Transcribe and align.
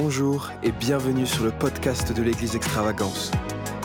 Bonjour 0.00 0.52
et 0.62 0.70
bienvenue 0.70 1.26
sur 1.26 1.42
le 1.42 1.50
podcast 1.50 2.16
de 2.16 2.22
l'Église 2.22 2.54
Extravagance. 2.54 3.32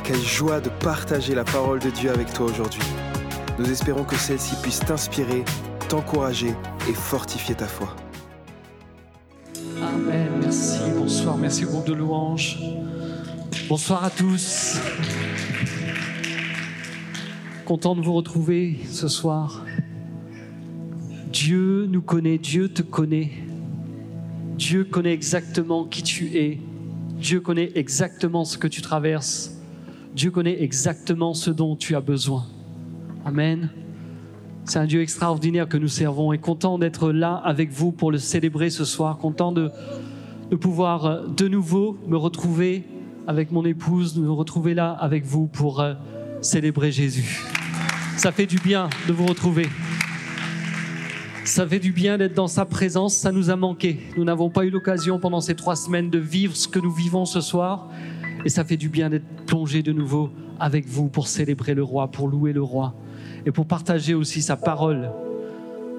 Quelle 0.04 0.22
joie 0.22 0.62
de 0.62 0.70
partager 0.70 1.34
la 1.34 1.44
parole 1.44 1.80
de 1.80 1.90
Dieu 1.90 2.12
avec 2.12 2.32
toi 2.32 2.46
aujourd'hui. 2.46 2.84
Nous 3.58 3.72
espérons 3.72 4.04
que 4.04 4.16
celle-ci 4.16 4.56
puisse 4.62 4.80
t'inspirer, 4.82 5.44
t'encourager 5.90 6.54
et 6.88 6.94
fortifier 6.94 7.56
ta 7.56 7.66
foi. 7.66 7.96
Amen, 9.82 10.30
merci, 10.40 10.82
bonsoir, 10.96 11.36
merci 11.36 11.64
groupe 11.64 11.88
de 11.88 11.94
louanges. 11.94 12.60
Bonsoir 13.68 14.04
à 14.04 14.12
tous. 14.12 14.78
Content 17.66 17.96
de 17.96 18.02
vous 18.02 18.14
retrouver 18.14 18.82
ce 18.88 19.08
soir. 19.08 19.66
Dieu 21.32 21.88
nous 21.88 22.04
connaît, 22.04 22.38
Dieu 22.38 22.70
te 22.70 22.84
connaît. 22.84 23.32
Dieu 24.64 24.86
connaît 24.86 25.12
exactement 25.12 25.84
qui 25.84 26.04
tu 26.04 26.38
es. 26.38 26.58
Dieu 27.20 27.42
connaît 27.42 27.74
exactement 27.76 28.46
ce 28.46 28.58
que 28.58 28.70
tu 28.70 28.82
traverses. 28.82 29.62
Dieu 30.16 30.32
connaît 30.32 30.64
exactement 30.64 31.34
ce 31.34 31.50
dont 31.50 31.76
tu 31.76 31.98
as 31.98 32.00
besoin. 32.00 32.46
Amen. 33.26 33.70
C'est 34.64 34.80
un 34.80 34.86
Dieu 34.86 35.02
extraordinaire 35.02 35.68
que 35.68 35.76
nous 35.76 35.90
servons 35.90 36.32
et 36.32 36.38
content 36.38 36.80
d'être 36.80 37.12
là 37.12 37.42
avec 37.44 37.72
vous 37.72 37.92
pour 37.92 38.10
le 38.10 38.20
célébrer 38.20 38.70
ce 38.70 38.86
soir. 38.86 39.18
Content 39.18 39.52
de, 39.52 39.70
de 40.50 40.56
pouvoir 40.56 41.06
euh, 41.08 41.28
de 41.28 41.50
nouveau 41.50 41.98
me 42.08 42.16
retrouver 42.16 42.86
avec 43.28 43.52
mon 43.52 43.66
épouse, 43.66 44.14
de 44.14 44.22
me 44.22 44.32
retrouver 44.32 44.74
là 44.74 44.92
avec 44.92 45.26
vous 45.26 45.48
pour 45.48 45.82
euh, 45.82 45.94
célébrer 46.40 46.94
Jésus. 46.94 47.44
Ça 48.16 48.32
fait 48.32 48.46
du 48.46 48.60
bien 48.60 48.90
de 49.10 49.12
vous 49.12 49.26
retrouver. 49.26 49.68
Ça 51.46 51.68
fait 51.68 51.80
du 51.80 51.92
bien 51.92 52.18
d'être 52.18 52.36
dans 52.36 52.48
sa 52.48 52.64
présence, 52.64 53.16
ça 53.16 53.34
nous 53.34 53.50
a 53.50 53.58
manqué. 53.58 54.00
Nous 54.16 54.24
n'avons 54.24 54.50
pas 54.50 54.64
eu 54.64 54.70
l'occasion 54.70 55.20
pendant 55.20 55.42
ces 55.42 55.56
trois 55.56 55.76
semaines 55.76 56.10
de 56.10 56.18
vivre 56.18 56.56
ce 56.56 56.70
que 56.70 56.80
nous 56.80 56.92
vivons 56.92 57.26
ce 57.26 57.42
soir. 57.42 57.90
Et 58.46 58.50
ça 58.50 58.64
fait 58.64 58.78
du 58.78 58.88
bien 58.88 59.10
d'être 59.10 59.26
plongé 59.46 59.84
de 59.84 59.92
nouveau 59.92 60.30
avec 60.58 60.88
vous 60.88 61.10
pour 61.10 61.28
célébrer 61.28 61.74
le 61.74 61.84
roi, 61.84 62.10
pour 62.10 62.30
louer 62.30 62.54
le 62.54 62.64
roi 62.64 62.96
et 63.46 63.52
pour 63.52 63.66
partager 63.66 64.14
aussi 64.14 64.42
sa 64.42 64.56
parole, 64.56 65.12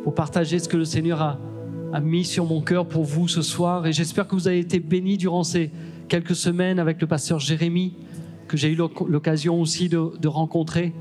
pour 0.03 0.15
partager 0.15 0.59
ce 0.59 0.67
que 0.67 0.79
le 0.79 0.87
Seigneur 0.87 1.21
a, 1.21 2.01
mis 2.01 2.25
sur 2.25 2.47
mon 2.47 2.63
cœur 2.63 2.89
pour 2.89 3.05
vous 3.05 3.29
ce 3.29 3.43
soir. 3.43 3.87
Et 3.87 3.93
j'espère 3.93 4.27
que 4.27 4.35
vous 4.35 4.49
avez 4.49 4.61
été 4.61 4.81
bénis 4.81 5.19
durant 5.19 5.45
ces 5.45 5.71
quelques 6.09 6.35
semaines 6.37 6.79
avec 6.79 7.03
le 7.03 7.07
pasteur 7.07 7.39
Jérémie, 7.39 7.93
que 8.49 8.57
j'ai 8.57 8.71
eu 8.71 8.77
l'occasion 8.77 9.61
aussi 9.61 9.91
de 9.91 10.27
rencontrer 10.29 10.95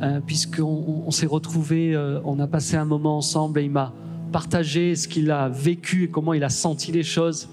euh, 0.00 0.20
puisqu'on 0.24 1.02
on, 1.06 1.10
s'est 1.10 1.26
retrouvés, 1.26 1.94
euh, 1.94 2.20
on 2.24 2.38
a 2.38 2.46
passé 2.46 2.76
un 2.76 2.84
moment 2.84 3.16
ensemble 3.16 3.60
et 3.60 3.64
il 3.64 3.70
m'a 3.70 3.92
partagé 4.32 4.94
ce 4.94 5.08
qu'il 5.08 5.30
a 5.30 5.48
vécu 5.48 6.04
et 6.04 6.08
comment 6.08 6.34
il 6.34 6.44
a 6.44 6.50
senti 6.50 6.92
les 6.92 7.02
choses 7.02 7.48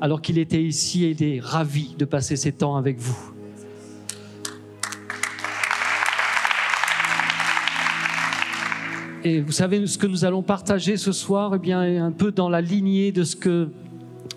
alors 0.00 0.20
qu'il 0.20 0.38
était 0.38 0.62
ici 0.62 1.04
et 1.04 1.10
il 1.10 1.22
est 1.22 1.40
ravi 1.40 1.94
de 1.98 2.04
passer 2.04 2.36
ces 2.36 2.52
temps 2.52 2.76
avec 2.76 2.98
vous. 2.98 3.32
Et 9.24 9.40
vous 9.40 9.52
savez, 9.52 9.84
ce 9.86 9.98
que 9.98 10.06
nous 10.06 10.24
allons 10.24 10.42
partager 10.42 10.96
ce 10.96 11.10
soir, 11.10 11.52
eh 11.54 11.58
bien, 11.58 11.82
est 11.82 11.98
un 11.98 12.12
peu 12.12 12.30
dans 12.30 12.48
la 12.48 12.60
lignée 12.60 13.10
de 13.10 13.24
ce 13.24 13.34
que 13.34 13.70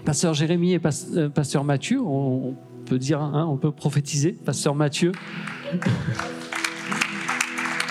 Pasteur 0.04 0.34
Jérémie 0.34 0.74
et 0.74 0.82
euh, 1.16 1.30
Pasteur 1.30 1.64
Mathieu, 1.64 2.02
on 2.02 2.56
peut 2.86 2.98
dire, 2.98 3.22
hein, 3.22 3.46
on 3.48 3.58
peut 3.58 3.72
prophétiser, 3.72 4.32
Pasteur 4.32 4.74
Mathieu, 4.74 5.12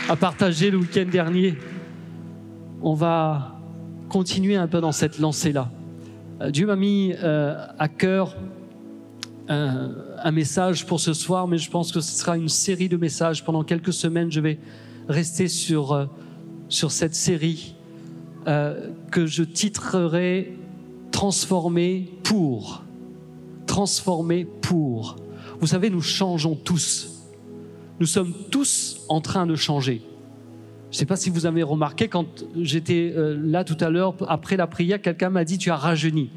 a 0.09 0.17
partagé 0.17 0.71
le 0.71 0.79
week-end 0.79 1.05
dernier. 1.11 1.55
On 2.81 2.95
va 2.95 3.61
continuer 4.09 4.57
un 4.57 4.67
peu 4.67 4.81
dans 4.81 4.93
cette 4.93 5.19
lancée-là. 5.19 5.71
Euh, 6.41 6.51
Dieu 6.51 6.67
m'a 6.67 6.77
mis 6.77 7.13
euh, 7.23 7.55
à 7.79 7.89
cœur 7.89 8.35
un, 9.49 10.31
message 10.31 10.87
pour 10.87 11.01
ce 11.01 11.13
soir, 11.13 11.47
mais 11.47 11.59
je 11.59 11.71
pense 11.71 11.93
que 11.93 12.01
ce 12.01 12.19
sera 12.19 12.39
une 12.39 12.49
série 12.49 12.89
de 12.89 12.97
messages. 12.97 13.45
Pendant 13.45 13.65
quelques 13.65 13.93
semaines, 13.93 14.33
je 14.33 14.41
vais 14.41 14.59
rester 15.09 15.47
sur, 15.47 15.93
euh, 15.93 16.07
sur 16.69 16.91
cette 16.91 17.15
série 17.15 17.75
que 19.11 19.27
je 19.27 19.43
titrerai 19.43 20.57
Transformer 21.13 22.11
pour. 22.23 22.83
Transformer 23.67 24.47
pour. 24.47 25.17
Vous 25.61 25.67
savez, 25.67 25.91
nous 25.91 26.01
changeons 26.01 26.55
tous. 26.55 27.19
Nous 28.01 28.07
sommes 28.07 28.33
tous 28.51 29.01
en 29.09 29.21
train 29.21 29.47
de 29.47 29.57
changer. 29.57 30.03
Je 30.91 30.97
ne 30.97 30.99
sais 31.01 31.07
pas 31.07 31.17
si 31.17 31.29
vous 31.29 31.45
avez 31.45 31.63
remarqué, 31.63 32.09
quand 32.09 32.45
j'étais 32.57 33.13
là 33.15 33.63
tout 33.63 33.77
à 33.81 33.91
l'heure, 33.91 34.15
après 34.27 34.57
la 34.57 34.67
prière, 34.67 35.03
quelqu'un 35.03 35.29
m'a 35.29 35.45
dit, 35.45 35.59
tu 35.59 35.71
as 35.71 35.77
rajeuni. 35.77 36.31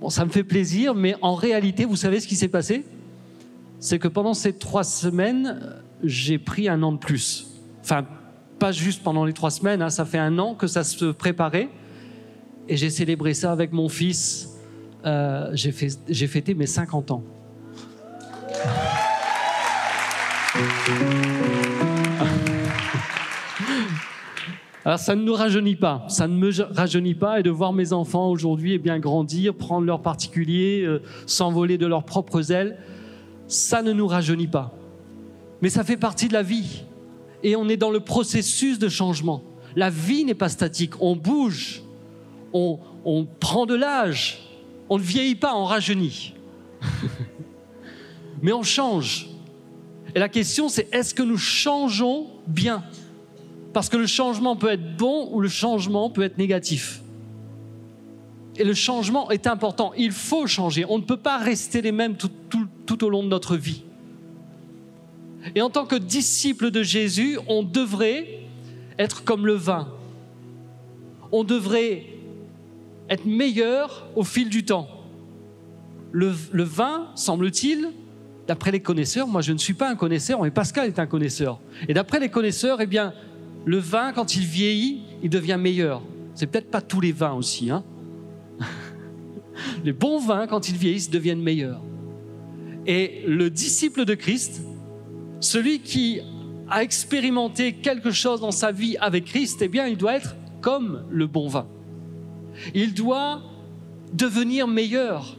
Bon, 0.00 0.10
ça 0.10 0.24
me 0.24 0.30
fait 0.30 0.44
plaisir, 0.44 0.94
mais 0.94 1.16
en 1.22 1.34
réalité, 1.34 1.84
vous 1.84 1.96
savez 1.96 2.20
ce 2.20 2.28
qui 2.28 2.36
s'est 2.36 2.48
passé? 2.48 2.84
C'est 3.80 3.98
que 3.98 4.06
pendant 4.06 4.34
ces 4.34 4.52
trois 4.52 4.84
semaines, 4.84 5.58
j'ai 6.04 6.38
pris 6.38 6.68
un 6.68 6.82
an 6.82 6.92
de 6.92 6.98
plus. 6.98 7.48
Enfin, 7.80 8.04
pas 8.58 8.70
juste 8.70 9.02
pendant 9.02 9.24
les 9.24 9.32
trois 9.32 9.50
semaines, 9.50 9.82
hein, 9.82 9.90
ça 9.90 10.04
fait 10.04 10.18
un 10.18 10.38
an 10.38 10.54
que 10.54 10.66
ça 10.66 10.84
se 10.84 11.06
préparait. 11.06 11.68
Et 12.68 12.76
j'ai 12.76 12.90
célébré 12.90 13.34
ça 13.34 13.50
avec 13.50 13.72
mon 13.72 13.88
fils. 13.88 14.50
Euh, 15.04 15.50
j'ai 15.54 15.72
fait, 15.72 15.90
fêté 16.26 16.54
mes 16.54 16.66
50 16.66 17.10
ans. 17.10 17.24
Alors 24.84 24.98
ça 24.98 25.14
ne 25.14 25.22
nous 25.22 25.34
rajeunit 25.34 25.76
pas, 25.76 26.06
ça 26.08 26.28
ne 26.28 26.34
me 26.34 26.50
rajeunit 26.72 27.14
pas 27.14 27.40
et 27.40 27.42
de 27.42 27.50
voir 27.50 27.72
mes 27.72 27.92
enfants 27.92 28.30
aujourd'hui 28.30 28.74
eh 28.74 28.78
bien 28.78 28.98
grandir, 28.98 29.54
prendre 29.54 29.86
leur 29.86 30.00
particulier, 30.00 30.82
euh, 30.82 31.02
s'envoler 31.26 31.76
de 31.76 31.86
leurs 31.86 32.04
propres 32.04 32.52
ailes, 32.52 32.78
ça 33.48 33.82
ne 33.82 33.92
nous 33.92 34.06
rajeunit 34.06 34.46
pas. 34.46 34.74
Mais 35.60 35.68
ça 35.68 35.84
fait 35.84 35.96
partie 35.96 36.28
de 36.28 36.32
la 36.32 36.42
vie 36.42 36.84
et 37.42 37.56
on 37.56 37.68
est 37.68 37.76
dans 37.76 37.90
le 37.90 38.00
processus 38.00 38.78
de 38.78 38.88
changement. 38.88 39.42
La 39.76 39.90
vie 39.90 40.24
n'est 40.24 40.34
pas 40.34 40.48
statique, 40.48 41.00
on 41.02 41.16
bouge, 41.16 41.82
on, 42.52 42.78
on 43.04 43.26
prend 43.26 43.66
de 43.66 43.74
l'âge, 43.74 44.38
on 44.88 44.96
ne 44.96 45.02
vieillit 45.02 45.34
pas, 45.34 45.54
on 45.54 45.64
rajeunit. 45.64 46.34
Mais 48.42 48.52
on 48.52 48.62
change. 48.62 49.28
Et 50.14 50.18
la 50.18 50.28
question 50.28 50.68
c'est 50.68 50.88
est-ce 50.94 51.12
que 51.12 51.22
nous 51.22 51.36
changeons 51.36 52.28
bien? 52.46 52.84
Parce 53.72 53.88
que 53.88 53.96
le 53.96 54.06
changement 54.06 54.56
peut 54.56 54.70
être 54.70 54.96
bon 54.96 55.28
ou 55.32 55.40
le 55.40 55.48
changement 55.48 56.10
peut 56.10 56.22
être 56.22 56.38
négatif. 56.38 57.02
Et 58.56 58.64
le 58.64 58.74
changement 58.74 59.30
est 59.30 59.46
important. 59.46 59.92
Il 59.96 60.12
faut 60.12 60.46
changer. 60.46 60.84
On 60.88 60.98
ne 60.98 61.04
peut 61.04 61.16
pas 61.18 61.38
rester 61.38 61.80
les 61.80 61.92
mêmes 61.92 62.16
tout, 62.16 63.04
au 63.04 63.08
long 63.08 63.22
de 63.22 63.28
notre 63.28 63.56
vie. 63.56 63.84
Et 65.54 65.62
en 65.62 65.70
tant 65.70 65.86
que 65.86 65.94
disciple 65.94 66.70
de 66.70 66.82
Jésus, 66.82 67.38
on 67.46 67.62
devrait 67.62 68.40
être 68.98 69.22
comme 69.22 69.46
le 69.46 69.54
vin. 69.54 69.88
On 71.30 71.44
devrait 71.44 72.06
être 73.08 73.26
meilleur 73.26 74.08
au 74.16 74.24
fil 74.24 74.48
du 74.48 74.64
temps. 74.64 74.88
Le 76.10 76.32
vin, 76.64 77.08
semble-t-il, 77.14 77.90
d'après 78.48 78.72
les 78.72 78.80
connaisseurs, 78.80 79.28
moi 79.28 79.42
je 79.42 79.52
ne 79.52 79.58
suis 79.58 79.74
pas 79.74 79.88
un 79.90 79.94
connaisseur, 79.94 80.42
mais 80.42 80.50
Pascal 80.50 80.88
est 80.88 80.98
un 80.98 81.06
connaisseur. 81.06 81.60
Et 81.86 81.94
d'après 81.94 82.18
les 82.18 82.30
connaisseurs, 82.30 82.80
eh 82.80 82.86
bien, 82.86 83.12
le 83.68 83.76
vin, 83.76 84.14
quand 84.14 84.34
il 84.34 84.46
vieillit, 84.46 85.02
il 85.22 85.28
devient 85.28 85.58
meilleur. 85.60 86.00
C'est 86.34 86.46
peut-être 86.46 86.70
pas 86.70 86.80
tous 86.80 87.02
les 87.02 87.12
vins 87.12 87.34
aussi. 87.34 87.70
Hein 87.70 87.84
les 89.84 89.92
bons 89.92 90.18
vins, 90.18 90.46
quand 90.46 90.70
ils 90.70 90.76
vieillissent, 90.76 91.10
deviennent 91.10 91.42
meilleurs. 91.42 91.82
Et 92.86 93.24
le 93.26 93.50
disciple 93.50 94.06
de 94.06 94.14
Christ, 94.14 94.62
celui 95.40 95.80
qui 95.80 96.18
a 96.70 96.82
expérimenté 96.82 97.74
quelque 97.74 98.10
chose 98.10 98.40
dans 98.40 98.52
sa 98.52 98.72
vie 98.72 98.96
avec 99.02 99.26
Christ, 99.26 99.60
eh 99.60 99.68
bien, 99.68 99.86
il 99.86 99.98
doit 99.98 100.14
être 100.14 100.34
comme 100.62 101.04
le 101.10 101.26
bon 101.26 101.46
vin. 101.48 101.68
Il 102.72 102.94
doit 102.94 103.42
devenir 104.14 104.66
meilleur. 104.66 105.36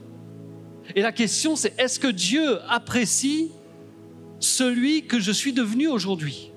Et 0.95 1.01
la 1.01 1.11
question, 1.11 1.55
c'est 1.55 1.73
est-ce 1.79 1.99
que 1.99 2.07
Dieu 2.07 2.59
apprécie 2.69 3.49
celui 4.39 5.07
que 5.07 5.19
je 5.19 5.31
suis 5.31 5.51
devenu 5.51 5.87
aujourd'hui? 5.87 6.51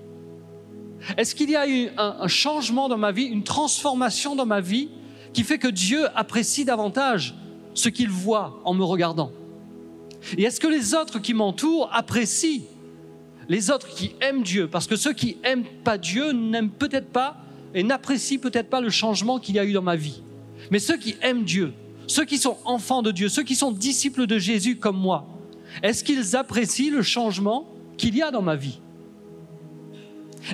Est-ce 1.17 1.35
qu'il 1.35 1.51
y 1.51 1.57
a 1.57 1.69
eu 1.69 1.89
un, 1.97 2.29
changement 2.29 2.89
dans 2.89 2.97
ma 2.97 3.13
vie, 3.13 3.25
une 3.25 3.45
transformation 3.45 4.37
dans 4.37 4.47
ma 4.47 4.61
vie 4.61 4.89
qui 5.33 5.43
fait 5.43 5.59
que 5.59 5.69
Dieu 5.69 6.07
apprécie 6.15 6.65
davantage 6.65 7.35
ce 7.75 7.89
qu'il 7.89 8.09
voit 8.09 8.61
en 8.65 8.75
me 8.75 8.85
regardant? 8.85 9.33
Et 10.37 10.45
est-ce 10.45 10.61
que 10.61 10.69
les 10.69 10.95
autres 10.95 11.19
qui 11.19 11.35
m'entourent 11.35 11.91
apprécient 11.93 12.63
les 13.49 13.71
autres 13.71 13.89
qui 13.89 14.15
aiment 14.21 14.43
Dieu? 14.43 14.69
Parce 14.69 14.87
que 14.87 14.97
ceux 14.97 15.13
qui 15.13 15.37
n'aiment 15.43 15.65
pas 15.83 15.99
Dieu 15.99 16.33
n'aiment 16.33 16.71
peut-être 16.71 17.09
pas 17.09 17.39
et 17.75 17.83
n'apprécient 17.83 18.39
peut-être 18.39 18.71
pas 18.71 18.81
le 18.81 18.91
changement 18.91 19.39
qu'il 19.41 19.57
y 19.57 19.59
a 19.59 19.65
eu 19.65 19.73
dans 19.73 19.83
ma 19.83 19.97
vie. 19.97 20.23
Mais 20.71 20.79
ceux 20.79 20.97
qui 20.97 21.17
aiment 21.23 21.45
Dieu, 21.45 21.73
ceux 22.07 22.25
qui 22.25 22.39
sont 22.39 22.59
enfants 22.65 23.03
de 23.03 23.11
Dieu, 23.11 23.29
ceux 23.29 23.43
qui 23.43 23.57
sont 23.57 23.73
disciples 23.73 24.27
de 24.27 24.39
Jésus 24.39 24.77
comme 24.77 24.99
moi, 24.99 25.27
est-ce 25.83 26.05
qu'ils 26.05 26.37
apprécient 26.37 26.93
le 26.93 27.03
changement 27.03 27.67
qu'il 27.97 28.15
y 28.17 28.23
a 28.23 28.31
dans 28.31 28.43
ma 28.43 28.55
vie? 28.55 28.79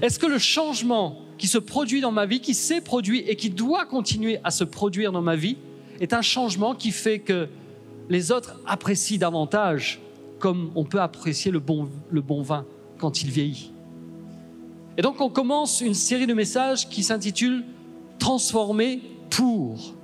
Est-ce 0.02 0.18
que 0.18 0.26
le 0.26 0.38
changement 0.38 1.20
qui 1.38 1.46
se 1.46 1.58
produit 1.58 2.00
dans 2.00 2.12
ma 2.12 2.26
vie, 2.26 2.40
qui 2.40 2.54
s'est 2.54 2.80
produit 2.80 3.20
et 3.20 3.36
qui 3.36 3.50
doit 3.50 3.86
continuer 3.86 4.38
à 4.44 4.50
se 4.50 4.64
produire 4.64 5.12
dans 5.12 5.22
ma 5.22 5.36
vie, 5.36 5.56
est 6.00 6.12
un 6.12 6.22
changement 6.22 6.74
qui 6.74 6.90
fait 6.90 7.20
que 7.20 7.48
les 8.08 8.32
autres 8.32 8.60
apprécient 8.66 9.18
davantage, 9.18 10.00
comme 10.38 10.70
on 10.74 10.84
peut 10.84 11.00
apprécier 11.00 11.50
le 11.50 11.58
bon, 11.58 11.88
le 12.10 12.20
bon 12.20 12.42
vin 12.42 12.64
quand 12.98 13.22
il 13.22 13.30
vieillit? 13.30 13.72
Et 14.96 15.02
donc 15.02 15.20
on 15.20 15.30
commence 15.30 15.80
une 15.80 15.94
série 15.94 16.26
de 16.26 16.34
messages 16.34 16.88
qui 16.88 17.02
s'intitule 17.02 17.64
Transformer 18.18 19.00
pour. 19.30 19.94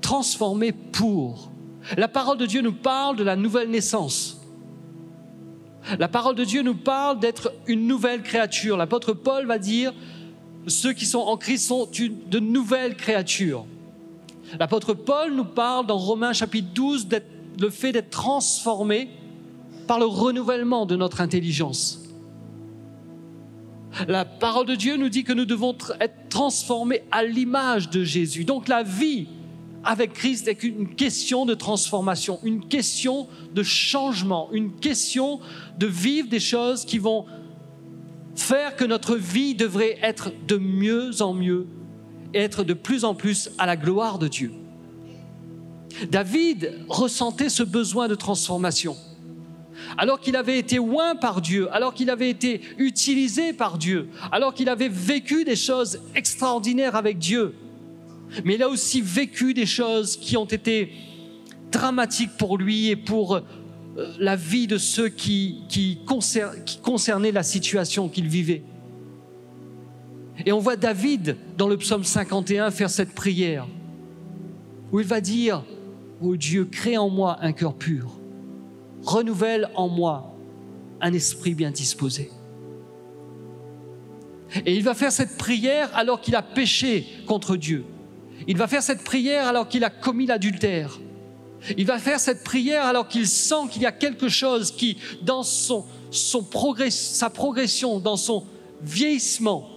Transformer 0.00 0.72
pour. 0.72 1.50
La 1.96 2.08
parole 2.08 2.38
de 2.38 2.46
Dieu 2.46 2.62
nous 2.62 2.72
parle 2.72 3.16
de 3.16 3.24
la 3.24 3.36
nouvelle 3.36 3.70
naissance. 3.70 4.39
La 5.98 6.08
parole 6.08 6.34
de 6.34 6.44
Dieu 6.44 6.62
nous 6.62 6.74
parle 6.74 7.20
d'être 7.20 7.52
une 7.66 7.86
nouvelle 7.86 8.22
créature. 8.22 8.76
L'apôtre 8.76 9.12
Paul 9.12 9.46
va 9.46 9.58
dire, 9.58 9.92
ceux 10.66 10.92
qui 10.92 11.06
sont 11.06 11.20
en 11.20 11.36
Christ 11.36 11.66
sont 11.66 11.88
de 11.90 12.38
nouvelles 12.38 12.96
créatures. 12.96 13.66
L'apôtre 14.58 14.94
Paul 14.94 15.34
nous 15.34 15.44
parle 15.44 15.86
dans 15.86 15.96
Romains 15.96 16.32
chapitre 16.32 16.68
12 16.74 17.06
d'être 17.06 17.26
le 17.58 17.70
fait 17.70 17.92
d'être 17.92 18.10
transformé 18.10 19.10
par 19.86 19.98
le 19.98 20.06
renouvellement 20.06 20.86
de 20.86 20.96
notre 20.96 21.20
intelligence. 21.20 22.00
La 24.06 24.24
parole 24.24 24.66
de 24.66 24.74
Dieu 24.74 24.96
nous 24.96 25.08
dit 25.08 25.24
que 25.24 25.32
nous 25.32 25.44
devons 25.44 25.76
être 26.00 26.28
transformés 26.28 27.02
à 27.10 27.24
l'image 27.24 27.90
de 27.90 28.04
Jésus. 28.04 28.44
Donc 28.44 28.68
la 28.68 28.82
vie 28.82 29.28
avec 29.84 30.12
Christ 30.12 30.48
est 30.48 30.62
une 30.62 30.94
question 30.94 31.46
de 31.46 31.54
transformation, 31.54 32.38
une 32.42 32.66
question 32.66 33.28
de 33.54 33.62
changement, 33.62 34.48
une 34.52 34.72
question 34.76 35.40
de 35.78 35.86
vivre 35.86 36.28
des 36.28 36.40
choses 36.40 36.84
qui 36.84 36.98
vont 36.98 37.24
faire 38.34 38.76
que 38.76 38.84
notre 38.84 39.16
vie 39.16 39.54
devrait 39.54 39.98
être 40.02 40.32
de 40.46 40.56
mieux 40.56 41.22
en 41.22 41.32
mieux 41.32 41.66
et 42.34 42.40
être 42.40 42.62
de 42.62 42.74
plus 42.74 43.04
en 43.04 43.14
plus 43.14 43.50
à 43.58 43.66
la 43.66 43.76
gloire 43.76 44.18
de 44.18 44.28
Dieu. 44.28 44.52
David 46.10 46.84
ressentait 46.88 47.48
ce 47.48 47.62
besoin 47.62 48.08
de 48.08 48.14
transformation. 48.14 48.96
Alors 49.96 50.20
qu'il 50.20 50.36
avait 50.36 50.58
été 50.58 50.78
oint 50.78 51.16
par 51.16 51.40
Dieu, 51.40 51.68
alors 51.74 51.94
qu'il 51.94 52.10
avait 52.10 52.30
été 52.30 52.60
utilisé 52.78 53.52
par 53.52 53.78
Dieu, 53.78 54.08
alors 54.30 54.54
qu'il 54.54 54.68
avait 54.68 54.88
vécu 54.88 55.44
des 55.44 55.56
choses 55.56 56.00
extraordinaires 56.14 56.96
avec 56.96 57.18
Dieu, 57.18 57.54
mais 58.44 58.54
il 58.54 58.62
a 58.62 58.68
aussi 58.68 59.00
vécu 59.00 59.54
des 59.54 59.66
choses 59.66 60.16
qui 60.16 60.36
ont 60.36 60.44
été 60.44 60.92
dramatiques 61.70 62.36
pour 62.36 62.58
lui 62.58 62.88
et 62.88 62.96
pour 62.96 63.36
euh, 63.36 63.42
la 64.18 64.36
vie 64.36 64.66
de 64.66 64.78
ceux 64.78 65.08
qui, 65.08 65.98
concernaient 66.82 67.32
la 67.32 67.42
situation 67.42 68.08
qu'il 68.08 68.28
vivait. 68.28 68.62
Et 70.46 70.52
on 70.52 70.58
voit 70.58 70.76
David 70.76 71.36
dans 71.56 71.68
le 71.68 71.76
psaume 71.76 72.04
51 72.04 72.70
faire 72.70 72.90
cette 72.90 73.14
prière 73.14 73.66
où 74.92 75.00
il 75.00 75.06
va 75.06 75.20
dire 75.20 75.64
Oh 76.22 76.36
Dieu, 76.36 76.64
crée 76.64 76.96
en 76.96 77.08
moi 77.08 77.38
un 77.40 77.52
cœur 77.52 77.74
pur, 77.74 78.12
renouvelle 79.02 79.70
en 79.74 79.88
moi 79.88 80.34
un 81.00 81.12
esprit 81.12 81.54
bien 81.54 81.70
disposé. 81.70 82.30
Et 84.66 84.74
il 84.74 84.82
va 84.82 84.94
faire 84.94 85.12
cette 85.12 85.36
prière 85.36 85.90
alors 85.94 86.20
qu'il 86.20 86.34
a 86.34 86.42
péché 86.42 87.06
contre 87.26 87.56
Dieu. 87.56 87.84
Il 88.46 88.56
va 88.56 88.66
faire 88.66 88.82
cette 88.82 89.04
prière 89.04 89.46
alors 89.46 89.68
qu'il 89.68 89.84
a 89.84 89.90
commis 89.90 90.26
l'adultère. 90.26 90.98
Il 91.76 91.86
va 91.86 91.98
faire 91.98 92.18
cette 92.18 92.42
prière 92.42 92.86
alors 92.86 93.08
qu'il 93.08 93.26
sent 93.26 93.68
qu'il 93.70 93.82
y 93.82 93.86
a 93.86 93.92
quelque 93.92 94.28
chose 94.28 94.70
qui, 94.70 94.96
dans 95.22 95.42
son, 95.42 95.84
sa 96.10 97.30
progression, 97.30 98.00
dans 98.00 98.16
son 98.16 98.44
vieillissement, 98.82 99.68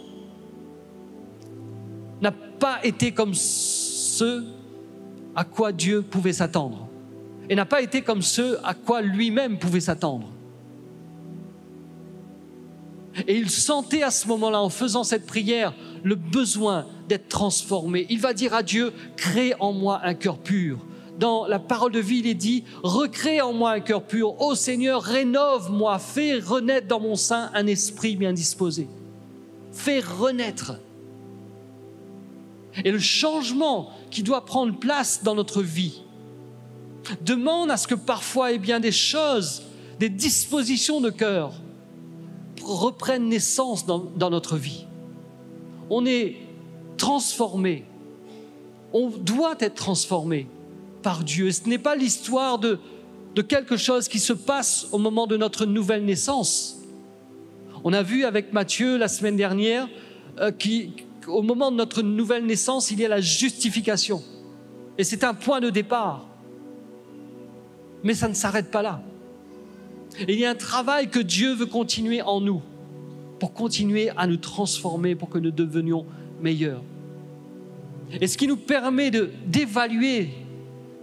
n'a 2.22 2.32
pas 2.32 2.80
été 2.84 3.12
comme 3.12 3.34
ceux 3.34 4.46
à 5.36 5.44
quoi 5.44 5.72
Dieu 5.72 6.02
pouvait 6.02 6.34
s'attendre 6.34 6.88
et 7.50 7.56
n'a 7.56 7.66
pas 7.66 7.82
été 7.82 8.02
comme 8.02 8.22
ceux 8.22 8.58
à 8.64 8.74
quoi 8.74 9.02
lui-même 9.02 9.60
pouvait 9.60 9.82
s'attendre. 9.82 10.30
Et 13.28 13.38
il 13.38 13.50
sentait 13.50 14.04
à 14.04 14.12
ce 14.12 14.28
moment-là, 14.28 14.62
en 14.62 14.70
faisant 14.70 15.04
cette 15.04 15.26
prière, 15.26 15.74
le 16.04 16.16
besoin 16.16 16.86
transformé. 17.20 18.06
Il 18.10 18.20
va 18.20 18.34
dire 18.34 18.54
à 18.54 18.64
Dieu, 18.64 18.94
crée 19.16 19.54
en 19.60 19.74
moi 19.74 20.02
un 20.04 20.14
cœur 20.14 20.38
pur. 20.38 20.80
Dans 21.20 21.46
la 21.46 21.60
parole 21.60 21.92
de 21.92 22.00
vie, 22.00 22.20
il 22.20 22.28
est 22.28 22.34
dit, 22.34 22.64
recrée 22.82 23.40
en 23.42 23.54
moi 23.54 23.72
un 23.72 23.80
cœur 23.80 24.04
pur. 24.04 24.42
Ô 24.42 24.56
Seigneur, 24.56 25.02
rénove-moi, 25.02 26.00
fais 26.00 26.40
renaître 26.40 26.88
dans 26.88 27.00
mon 27.00 27.16
sein 27.16 27.52
un 27.54 27.68
esprit 27.68 28.16
bien 28.16 28.34
disposé. 28.34 28.88
Fais 29.72 30.00
renaître. 30.00 30.74
Et 32.84 32.92
le 32.92 33.00
changement 33.00 33.92
qui 34.10 34.24
doit 34.24 34.46
prendre 34.46 34.78
place 34.78 35.24
dans 35.24 35.36
notre 35.36 35.62
vie 35.62 36.02
demande 37.22 37.70
à 37.70 37.78
ce 37.78 37.88
que 37.88 37.96
parfois, 37.96 38.52
eh 38.52 38.58
bien, 38.58 38.80
des 38.80 38.92
choses, 38.92 39.64
des 40.00 40.10
dispositions 40.10 41.02
de 41.02 41.10
cœur 41.10 41.54
reprennent 42.64 43.30
naissance 43.30 43.86
dans 43.86 44.30
notre 44.30 44.58
vie. 44.58 44.86
On 45.90 46.06
est 46.06 46.38
transformé. 46.98 47.86
On 48.94 49.10
doit 49.10 49.56
être 49.60 49.76
transformé 49.76 50.48
par 51.02 51.24
Dieu. 51.24 51.52
ce 51.52 51.68
n'est 51.68 51.78
pas 51.78 51.96
l'histoire 51.96 52.60
de, 52.60 52.80
de 53.36 53.42
quelque 53.42 53.78
chose 53.78 54.08
qui 54.08 54.20
se 54.20 54.34
passe 54.34 54.88
au 54.92 54.98
moment 54.98 55.28
de 55.28 55.38
notre 55.38 55.66
nouvelle 55.66 56.06
naissance. 56.06 56.80
On 57.84 57.92
a 57.94 58.04
vu 58.04 58.24
avec 58.24 58.54
Matthieu 58.54 58.98
la 58.98 59.08
semaine 59.08 59.36
dernière 59.36 59.90
euh, 60.40 60.52
qui, 60.52 60.94
au 61.28 61.42
moment 61.42 61.72
de 61.72 61.76
notre 61.76 62.02
nouvelle 62.02 62.46
naissance, 62.46 62.92
il 62.92 63.00
y 63.00 63.06
a 63.06 63.10
la 63.10 63.22
justification. 63.22 64.24
Et 64.98 65.04
c'est 65.04 65.24
un 65.24 65.34
point 65.34 65.60
de 65.60 65.70
départ. 65.70 66.26
Mais 68.04 68.14
ça 68.14 68.28
ne 68.28 68.34
s'arrête 68.34 68.72
pas 68.72 68.82
là. 68.82 69.02
il 70.28 70.40
y 70.40 70.46
a 70.46 70.50
un 70.50 70.56
travail 70.56 71.10
que 71.10 71.20
Dieu 71.20 71.54
veut 71.54 71.66
continuer 71.66 72.22
en 72.22 72.40
nous, 72.42 72.62
pour 73.40 73.54
continuer 73.54 74.12
à 74.16 74.28
nous 74.28 74.38
transformer, 74.38 75.16
pour 75.16 75.30
que 75.30 75.40
nous 75.40 75.52
devenions 75.52 76.06
Et 76.46 78.28
ce 78.28 78.38
qui 78.38 78.48
nous 78.48 78.58
permet 78.58 79.12
d'évaluer 79.12 80.30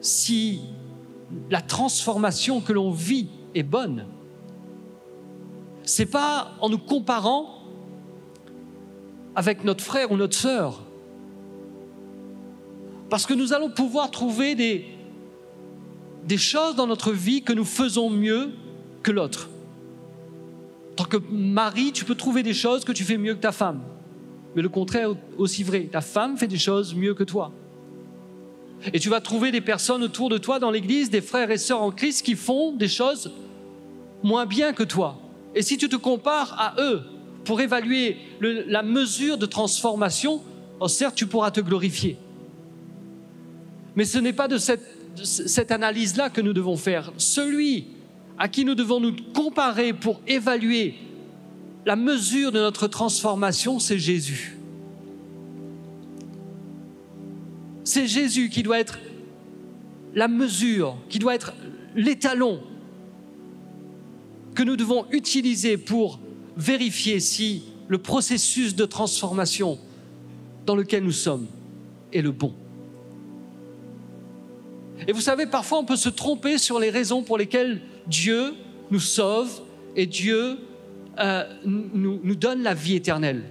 si 0.00 0.60
la 1.50 1.60
transformation 1.60 2.60
que 2.60 2.72
l'on 2.72 2.90
vit 2.90 3.28
est 3.54 3.62
bonne, 3.62 4.06
c'est 5.82 6.06
pas 6.06 6.52
en 6.60 6.68
nous 6.68 6.78
comparant 6.78 7.62
avec 9.34 9.64
notre 9.64 9.82
frère 9.82 10.12
ou 10.12 10.16
notre 10.16 10.36
sœur. 10.36 10.82
Parce 13.08 13.26
que 13.26 13.34
nous 13.34 13.52
allons 13.52 13.70
pouvoir 13.70 14.10
trouver 14.10 14.54
des, 14.54 14.86
des 16.24 16.38
choses 16.38 16.76
dans 16.76 16.86
notre 16.86 17.12
vie 17.12 17.42
que 17.42 17.52
nous 17.52 17.64
faisons 17.64 18.10
mieux 18.10 18.52
que 19.02 19.10
l'autre. 19.10 19.48
En 20.92 20.94
tant 20.96 21.04
que 21.04 21.16
mari, 21.16 21.92
tu 21.92 22.04
peux 22.04 22.14
trouver 22.14 22.42
des 22.42 22.54
choses 22.54 22.84
que 22.84 22.92
tu 22.92 23.04
fais 23.04 23.16
mieux 23.16 23.34
que 23.34 23.40
ta 23.40 23.52
femme. 23.52 23.80
Mais 24.54 24.62
le 24.62 24.68
contraire 24.68 25.10
est 25.10 25.38
aussi 25.38 25.62
vrai. 25.62 25.88
Ta 25.90 26.00
femme 26.00 26.36
fait 26.36 26.48
des 26.48 26.58
choses 26.58 26.94
mieux 26.94 27.14
que 27.14 27.24
toi. 27.24 27.52
Et 28.92 28.98
tu 28.98 29.08
vas 29.08 29.20
trouver 29.20 29.52
des 29.52 29.60
personnes 29.60 30.02
autour 30.02 30.28
de 30.30 30.38
toi 30.38 30.58
dans 30.58 30.70
l'église, 30.70 31.10
des 31.10 31.20
frères 31.20 31.50
et 31.50 31.58
sœurs 31.58 31.82
en 31.82 31.90
Christ 31.90 32.24
qui 32.24 32.34
font 32.34 32.72
des 32.72 32.88
choses 32.88 33.30
moins 34.22 34.46
bien 34.46 34.72
que 34.72 34.82
toi. 34.82 35.18
Et 35.54 35.62
si 35.62 35.76
tu 35.76 35.88
te 35.88 35.96
compares 35.96 36.54
à 36.58 36.74
eux, 36.80 37.02
pour 37.44 37.60
évaluer 37.60 38.18
la 38.40 38.82
mesure 38.82 39.38
de 39.38 39.46
transformation, 39.46 40.42
oh, 40.78 40.88
certes, 40.88 41.14
tu 41.14 41.26
pourras 41.26 41.50
te 41.50 41.60
glorifier. 41.60 42.16
Mais 43.96 44.04
ce 44.04 44.18
n'est 44.18 44.32
pas 44.32 44.48
de 44.48 44.58
cette, 44.58 44.86
cette 45.14 45.72
analyse-là 45.72 46.30
que 46.30 46.40
nous 46.40 46.52
devons 46.52 46.76
faire. 46.76 47.12
Celui 47.16 47.86
à 48.38 48.48
qui 48.48 48.64
nous 48.64 48.74
devons 48.74 49.00
nous 49.00 49.14
comparer 49.34 49.92
pour 49.92 50.20
évaluer 50.26 50.94
la 51.86 51.96
mesure 51.96 52.52
de 52.52 52.58
notre 52.58 52.86
transformation, 52.86 53.78
c'est 53.78 53.98
Jésus. 53.98 54.56
C'est 57.84 58.06
Jésus 58.06 58.50
qui 58.50 58.62
doit 58.62 58.78
être 58.78 58.98
la 60.14 60.28
mesure, 60.28 60.96
qui 61.08 61.18
doit 61.18 61.34
être 61.34 61.54
l'étalon 61.94 62.60
que 64.54 64.62
nous 64.62 64.76
devons 64.76 65.06
utiliser 65.10 65.76
pour 65.76 66.20
vérifier 66.56 67.20
si 67.20 67.62
le 67.88 67.98
processus 67.98 68.74
de 68.74 68.84
transformation 68.84 69.78
dans 70.66 70.76
lequel 70.76 71.02
nous 71.04 71.12
sommes 71.12 71.46
est 72.12 72.22
le 72.22 72.30
bon. 72.30 72.52
Et 75.08 75.12
vous 75.12 75.20
savez, 75.20 75.46
parfois 75.46 75.78
on 75.78 75.84
peut 75.84 75.96
se 75.96 76.08
tromper 76.08 76.58
sur 76.58 76.78
les 76.78 76.90
raisons 76.90 77.22
pour 77.22 77.38
lesquelles 77.38 77.80
Dieu 78.06 78.54
nous 78.90 79.00
sauve 79.00 79.62
et 79.96 80.06
Dieu 80.06 80.58
euh, 81.20 81.44
nous, 81.64 82.20
nous 82.22 82.34
donne 82.34 82.62
la 82.62 82.74
vie 82.74 82.96
éternelle. 82.96 83.44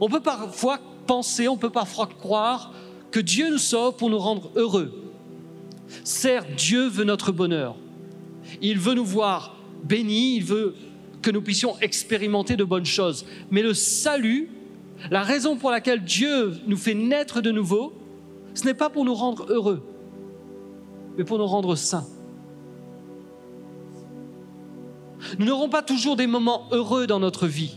On 0.00 0.08
peut 0.08 0.20
parfois 0.20 0.78
penser, 1.06 1.48
on 1.48 1.56
peut 1.56 1.70
parfois 1.70 2.06
croire 2.06 2.72
que 3.10 3.20
Dieu 3.20 3.50
nous 3.50 3.58
sauve 3.58 3.96
pour 3.96 4.10
nous 4.10 4.18
rendre 4.18 4.50
heureux. 4.56 4.92
Certes, 6.04 6.48
Dieu 6.56 6.88
veut 6.88 7.04
notre 7.04 7.32
bonheur. 7.32 7.76
Il 8.60 8.78
veut 8.78 8.94
nous 8.94 9.04
voir 9.04 9.56
bénis, 9.84 10.36
il 10.36 10.44
veut 10.44 10.74
que 11.22 11.30
nous 11.30 11.42
puissions 11.42 11.78
expérimenter 11.80 12.56
de 12.56 12.64
bonnes 12.64 12.86
choses. 12.86 13.26
Mais 13.50 13.62
le 13.62 13.74
salut, 13.74 14.50
la 15.10 15.22
raison 15.22 15.56
pour 15.56 15.70
laquelle 15.70 16.04
Dieu 16.04 16.52
nous 16.66 16.76
fait 16.76 16.94
naître 16.94 17.40
de 17.40 17.50
nouveau, 17.50 17.92
ce 18.54 18.64
n'est 18.64 18.74
pas 18.74 18.90
pour 18.90 19.04
nous 19.04 19.14
rendre 19.14 19.46
heureux, 19.48 19.82
mais 21.16 21.24
pour 21.24 21.38
nous 21.38 21.46
rendre 21.46 21.74
saints. 21.74 22.06
Nous 25.38 25.46
n'aurons 25.46 25.68
pas 25.68 25.82
toujours 25.82 26.16
des 26.16 26.26
moments 26.26 26.68
heureux 26.70 27.06
dans 27.06 27.20
notre 27.20 27.46
vie, 27.46 27.76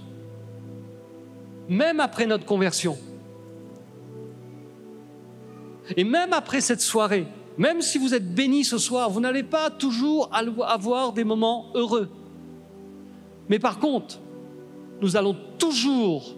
même 1.68 2.00
après 2.00 2.26
notre 2.26 2.46
conversion. 2.46 2.98
Et 5.98 6.04
même 6.04 6.34
après 6.34 6.62
cette 6.62 6.82
soirée, 6.82 7.26
même 7.58 7.82
si 7.82 7.98
vous 7.98 8.14
êtes 8.14 8.34
béni 8.34 8.64
ce 8.64 8.78
soir, 8.78 9.10
vous 9.10 9.20
n'allez 9.20 9.44
pas 9.44 9.70
toujours 9.70 10.30
avoir 10.32 11.14
des 11.14 11.24
moments 11.24 11.72
heureux. 11.74 12.10
Mais 13.50 13.60
par 13.60 13.80
contre, 13.80 14.20
nous 15.02 15.18
allons 15.18 15.36
toujours 15.58 16.36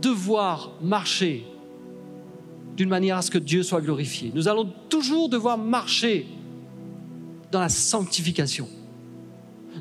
devoir 0.00 0.72
marcher 0.80 1.44
d'une 2.76 2.88
manière 2.88 3.18
à 3.18 3.22
ce 3.22 3.30
que 3.30 3.38
Dieu 3.38 3.62
soit 3.62 3.80
glorifié. 3.80 4.32
Nous 4.34 4.48
allons 4.48 4.72
toujours 4.88 5.28
devoir 5.28 5.58
marcher 5.58 6.26
dans 7.50 7.60
la 7.60 7.68
sanctification. 7.68 8.68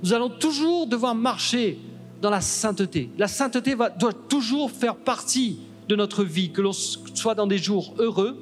Nous 0.02 0.14
allons 0.14 0.30
toujours 0.30 0.88
devoir 0.88 1.14
marcher 1.14 1.78
dans 2.22 2.30
la 2.30 2.42
sainteté. 2.42 3.10
La 3.18 3.28
sainteté 3.28 3.76
doit 3.76 4.14
toujours 4.14 4.72
faire 4.72 4.96
partie 4.96 5.60
de 5.90 5.96
notre 5.96 6.24
vie, 6.24 6.52
que 6.52 6.62
l'on 6.62 6.72
soit 6.72 7.36
dans 7.36 7.48
des 7.48 7.58
jours 7.58 7.94
heureux 8.00 8.38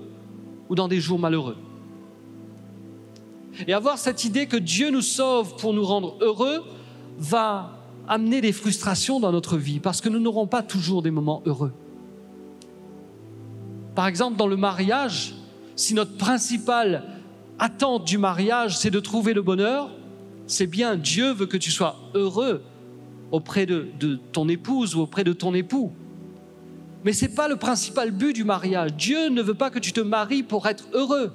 ou 0.70 0.76
dans 0.76 0.88
des 0.88 1.00
jours 1.00 1.20
malheureux. 1.20 1.58
Et 3.68 3.74
avoir 3.74 3.98
cette 3.98 4.24
idée 4.24 4.48
que 4.48 4.58
Dieu 4.58 4.92
nous 4.92 5.02
sauve 5.02 5.56
pour 5.58 5.74
nous 5.74 5.84
rendre 5.84 6.16
heureux 6.22 6.64
va 7.18 7.78
amener 8.08 8.42
des 8.42 8.52
frustrations 8.52 9.20
dans 9.20 9.32
notre 9.32 9.58
vie 9.58 9.80
parce 9.80 10.02
que 10.02 10.10
nous 10.10 10.20
n'aurons 10.20 10.48
pas 10.48 10.64
toujours 10.64 11.02
des 11.02 11.12
moments 11.12 11.44
heureux. 11.46 11.74
Par 13.96 14.08
exemple, 14.08 14.38
dans 14.38 14.48
le 14.48 14.58
mariage, 14.58 15.36
si 15.76 15.94
notre 15.94 16.16
principale 16.18 17.04
attente 17.60 18.06
du 18.06 18.18
mariage, 18.18 18.78
c'est 18.78 18.90
de 18.90 19.00
trouver 19.00 19.34
le 19.34 19.42
bonheur, 19.42 19.92
c'est 20.52 20.68
bien, 20.68 20.98
Dieu 20.98 21.32
veut 21.32 21.46
que 21.46 21.58
tu 21.58 21.72
sois 21.72 21.98
heureux 22.14 22.62
auprès 23.32 23.66
de, 23.66 24.20
ton 24.34 24.50
épouse 24.50 24.96
ou 24.96 25.02
auprès 25.02 25.24
de 25.24 25.32
ton 25.32 25.54
époux. 25.54 25.94
Mais 27.06 27.14
ce 27.14 27.26
n'est 27.26 27.34
pas 27.34 27.48
le 27.48 27.56
principal 27.56 28.12
but 28.12 28.34
du 28.34 28.44
mariage. 28.44 28.94
Dieu 28.94 29.30
ne 29.30 29.42
veut 29.42 29.54
pas 29.54 29.70
que 29.70 29.80
tu 29.80 29.94
te 29.94 30.02
maries 30.02 30.44
pour 30.44 30.68
être 30.68 30.86
heureux. 30.94 31.32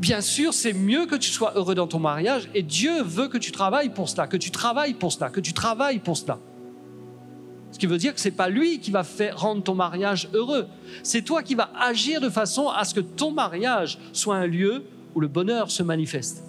Bien 0.00 0.20
sûr, 0.20 0.52
c'est 0.52 0.72
mieux 0.72 1.06
que 1.06 1.14
tu 1.14 1.30
sois 1.30 1.52
heureux 1.54 1.76
dans 1.76 1.86
ton 1.86 2.00
mariage 2.00 2.50
et 2.52 2.62
Dieu 2.62 3.02
veut 3.02 3.28
que 3.28 3.38
tu 3.38 3.52
travailles 3.52 3.90
pour 3.90 4.08
cela, 4.08 4.26
que 4.26 4.36
tu 4.36 4.50
travailles 4.50 4.94
pour 4.94 5.12
cela, 5.12 5.30
que 5.30 5.40
tu 5.40 5.52
travailles 5.52 6.00
pour 6.00 6.16
cela. 6.16 6.40
Ce 7.70 7.78
qui 7.78 7.86
veut 7.86 7.98
dire 7.98 8.12
que 8.12 8.20
ce 8.20 8.28
n'est 8.28 8.34
pas 8.34 8.48
lui 8.48 8.80
qui 8.80 8.90
va 8.90 9.04
rendre 9.36 9.62
ton 9.62 9.74
mariage 9.74 10.28
heureux. 10.34 10.66
C'est 11.04 11.22
toi 11.22 11.44
qui 11.44 11.54
vas 11.54 11.70
agir 11.78 12.20
de 12.20 12.28
façon 12.28 12.68
à 12.68 12.84
ce 12.84 12.92
que 12.92 13.00
ton 13.00 13.30
mariage 13.30 13.98
soit 14.12 14.36
un 14.36 14.46
lieu 14.46 14.82
où 15.14 15.20
le 15.20 15.28
bonheur 15.28 15.70
se 15.70 15.84
manifeste. 15.84 16.42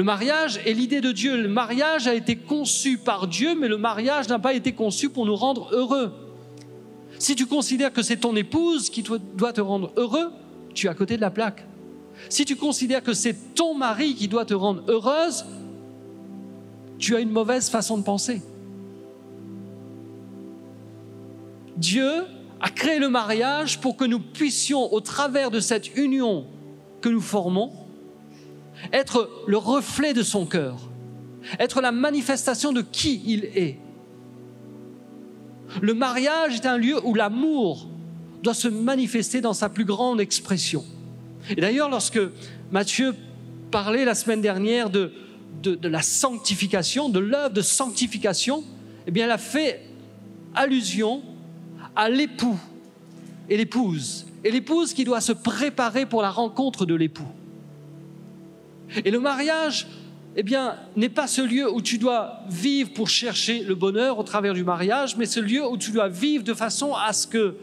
Le 0.00 0.04
mariage 0.04 0.58
est 0.64 0.72
l'idée 0.72 1.02
de 1.02 1.12
Dieu. 1.12 1.36
Le 1.36 1.46
mariage 1.46 2.08
a 2.08 2.14
été 2.14 2.34
conçu 2.34 2.96
par 2.96 3.26
Dieu, 3.26 3.54
mais 3.54 3.68
le 3.68 3.76
mariage 3.76 4.30
n'a 4.30 4.38
pas 4.38 4.54
été 4.54 4.72
conçu 4.72 5.10
pour 5.10 5.26
nous 5.26 5.36
rendre 5.36 5.68
heureux. 5.74 6.10
Si 7.18 7.36
tu 7.36 7.44
considères 7.44 7.92
que 7.92 8.00
c'est 8.00 8.16
ton 8.16 8.34
épouse 8.34 8.88
qui 8.88 9.02
doit 9.02 9.52
te 9.52 9.60
rendre 9.60 9.92
heureux, 9.98 10.32
tu 10.72 10.86
es 10.86 10.88
à 10.88 10.94
côté 10.94 11.16
de 11.16 11.20
la 11.20 11.30
plaque. 11.30 11.66
Si 12.30 12.46
tu 12.46 12.56
considères 12.56 13.02
que 13.02 13.12
c'est 13.12 13.54
ton 13.54 13.74
mari 13.74 14.14
qui 14.14 14.26
doit 14.26 14.46
te 14.46 14.54
rendre 14.54 14.82
heureuse, 14.88 15.44
tu 16.98 17.14
as 17.14 17.20
une 17.20 17.28
mauvaise 17.28 17.68
façon 17.68 17.98
de 17.98 18.02
penser. 18.02 18.40
Dieu 21.76 22.24
a 22.62 22.70
créé 22.70 22.98
le 23.00 23.10
mariage 23.10 23.82
pour 23.82 23.98
que 23.98 24.06
nous 24.06 24.20
puissions, 24.20 24.94
au 24.94 25.00
travers 25.02 25.50
de 25.50 25.60
cette 25.60 25.94
union 25.94 26.46
que 27.02 27.10
nous 27.10 27.20
formons, 27.20 27.70
être 28.92 29.30
le 29.46 29.56
reflet 29.56 30.14
de 30.14 30.22
son 30.22 30.46
cœur, 30.46 30.90
être 31.58 31.80
la 31.80 31.92
manifestation 31.92 32.72
de 32.72 32.82
qui 32.82 33.22
il 33.26 33.44
est. 33.44 33.78
Le 35.80 35.94
mariage 35.94 36.56
est 36.56 36.66
un 36.66 36.76
lieu 36.76 37.04
où 37.04 37.14
l'amour 37.14 37.88
doit 38.42 38.54
se 38.54 38.68
manifester 38.68 39.40
dans 39.40 39.52
sa 39.52 39.68
plus 39.68 39.84
grande 39.84 40.20
expression. 40.20 40.84
Et 41.50 41.60
d'ailleurs, 41.60 41.88
lorsque 41.88 42.20
Matthieu 42.70 43.14
parlait 43.70 44.04
la 44.04 44.14
semaine 44.14 44.40
dernière 44.40 44.90
de, 44.90 45.12
la 45.82 46.02
sanctification, 46.02 47.08
de 47.08 47.18
l'œuvre 47.18 47.54
de 47.54 47.62
sanctification, 47.62 48.64
eh 49.06 49.10
bien, 49.10 49.26
elle 49.26 49.30
a 49.30 49.38
fait 49.38 49.86
allusion 50.54 51.22
à 51.94 52.08
l'époux 52.08 52.58
et 53.48 53.56
l'épouse, 53.56 54.26
et 54.44 54.50
l'épouse 54.50 54.94
qui 54.94 55.04
doit 55.04 55.20
se 55.20 55.32
préparer 55.32 56.06
pour 56.06 56.22
la 56.22 56.30
rencontre 56.30 56.86
de 56.86 56.94
l'époux. 56.94 57.28
Et 59.04 59.10
le 59.10 59.20
mariage, 59.20 59.86
eh 60.36 60.42
bien, 60.42 60.76
n'est 60.96 61.08
pas 61.08 61.26
ce 61.26 61.42
lieu 61.42 61.72
où 61.72 61.80
tu 61.80 61.98
dois 61.98 62.40
vivre 62.48 62.92
pour 62.92 63.08
chercher 63.08 63.62
le 63.62 63.74
bonheur 63.74 64.18
au 64.18 64.22
travers 64.22 64.54
du 64.54 64.64
mariage, 64.64 65.16
mais 65.16 65.26
ce 65.26 65.40
lieu 65.40 65.66
où 65.66 65.76
tu 65.76 65.90
dois 65.90 66.08
vivre 66.08 66.44
de 66.44 66.54
façon 66.54 66.94
à 66.94 67.12
ce 67.12 67.26
que 67.26 67.56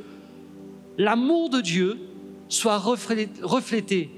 l'amour 0.98 1.50
de 1.50 1.62
Dieu 1.62 1.98
soit 2.50 2.78
reflété 2.78 4.10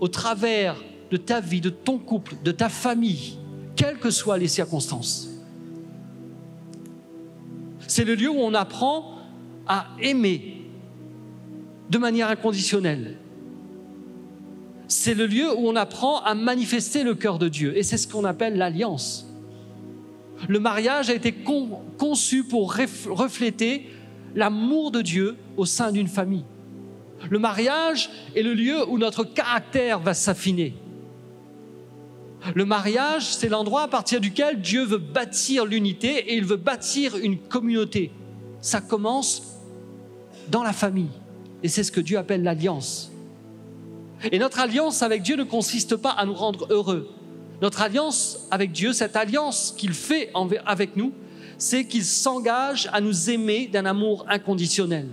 au 0.00 0.08
travers 0.08 0.76
de 1.10 1.16
ta 1.16 1.40
vie, 1.40 1.60
de 1.60 1.70
ton 1.70 1.98
couple, 1.98 2.36
de 2.44 2.52
ta 2.52 2.68
famille, 2.68 3.38
quelles 3.76 3.98
que 3.98 4.10
soient 4.10 4.38
les 4.38 4.48
circonstances. 4.48 5.28
C'est 7.86 8.04
le 8.04 8.14
lieu 8.14 8.28
où 8.28 8.38
on 8.38 8.54
apprend 8.54 9.18
à 9.66 9.86
aimer 10.00 10.62
de 11.90 11.98
manière 11.98 12.28
inconditionnelle. 12.28 13.16
C'est 14.88 15.14
le 15.14 15.26
lieu 15.26 15.54
où 15.54 15.68
on 15.68 15.76
apprend 15.76 16.20
à 16.22 16.34
manifester 16.34 17.04
le 17.04 17.14
cœur 17.14 17.38
de 17.38 17.48
Dieu. 17.48 17.76
Et 17.76 17.82
c'est 17.82 17.98
ce 17.98 18.08
qu'on 18.08 18.24
appelle 18.24 18.56
l'alliance. 18.56 19.26
Le 20.48 20.58
mariage 20.58 21.10
a 21.10 21.14
été 21.14 21.34
conçu 21.98 22.44
pour 22.44 22.74
refléter 22.74 23.90
l'amour 24.34 24.90
de 24.90 25.02
Dieu 25.02 25.36
au 25.56 25.66
sein 25.66 25.92
d'une 25.92 26.08
famille. 26.08 26.44
Le 27.28 27.38
mariage 27.38 28.10
est 28.34 28.42
le 28.42 28.54
lieu 28.54 28.88
où 28.88 28.96
notre 28.96 29.24
caractère 29.24 29.98
va 29.98 30.14
s'affiner. 30.14 30.74
Le 32.54 32.64
mariage, 32.64 33.34
c'est 33.34 33.48
l'endroit 33.48 33.82
à 33.82 33.88
partir 33.88 34.20
duquel 34.20 34.60
Dieu 34.60 34.84
veut 34.84 34.98
bâtir 34.98 35.66
l'unité 35.66 36.32
et 36.32 36.36
il 36.36 36.44
veut 36.44 36.56
bâtir 36.56 37.16
une 37.16 37.38
communauté. 37.38 38.12
Ça 38.60 38.80
commence 38.80 39.42
dans 40.48 40.62
la 40.62 40.72
famille. 40.72 41.10
Et 41.62 41.68
c'est 41.68 41.82
ce 41.82 41.92
que 41.92 42.00
Dieu 42.00 42.16
appelle 42.16 42.44
l'alliance. 42.44 43.10
Et 44.32 44.38
notre 44.38 44.60
alliance 44.60 45.02
avec 45.02 45.22
Dieu 45.22 45.36
ne 45.36 45.44
consiste 45.44 45.96
pas 45.96 46.10
à 46.10 46.26
nous 46.26 46.34
rendre 46.34 46.66
heureux. 46.70 47.08
Notre 47.62 47.82
alliance 47.82 48.46
avec 48.50 48.72
Dieu, 48.72 48.92
cette 48.92 49.16
alliance 49.16 49.74
qu'il 49.76 49.92
fait 49.92 50.30
avec 50.66 50.96
nous, 50.96 51.12
c'est 51.56 51.86
qu'il 51.86 52.04
s'engage 52.04 52.88
à 52.92 53.00
nous 53.00 53.30
aimer 53.30 53.66
d'un 53.66 53.84
amour 53.84 54.24
inconditionnel. 54.28 55.08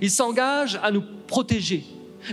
Il 0.00 0.10
s'engage 0.10 0.78
à 0.82 0.90
nous 0.90 1.02
protéger. 1.26 1.84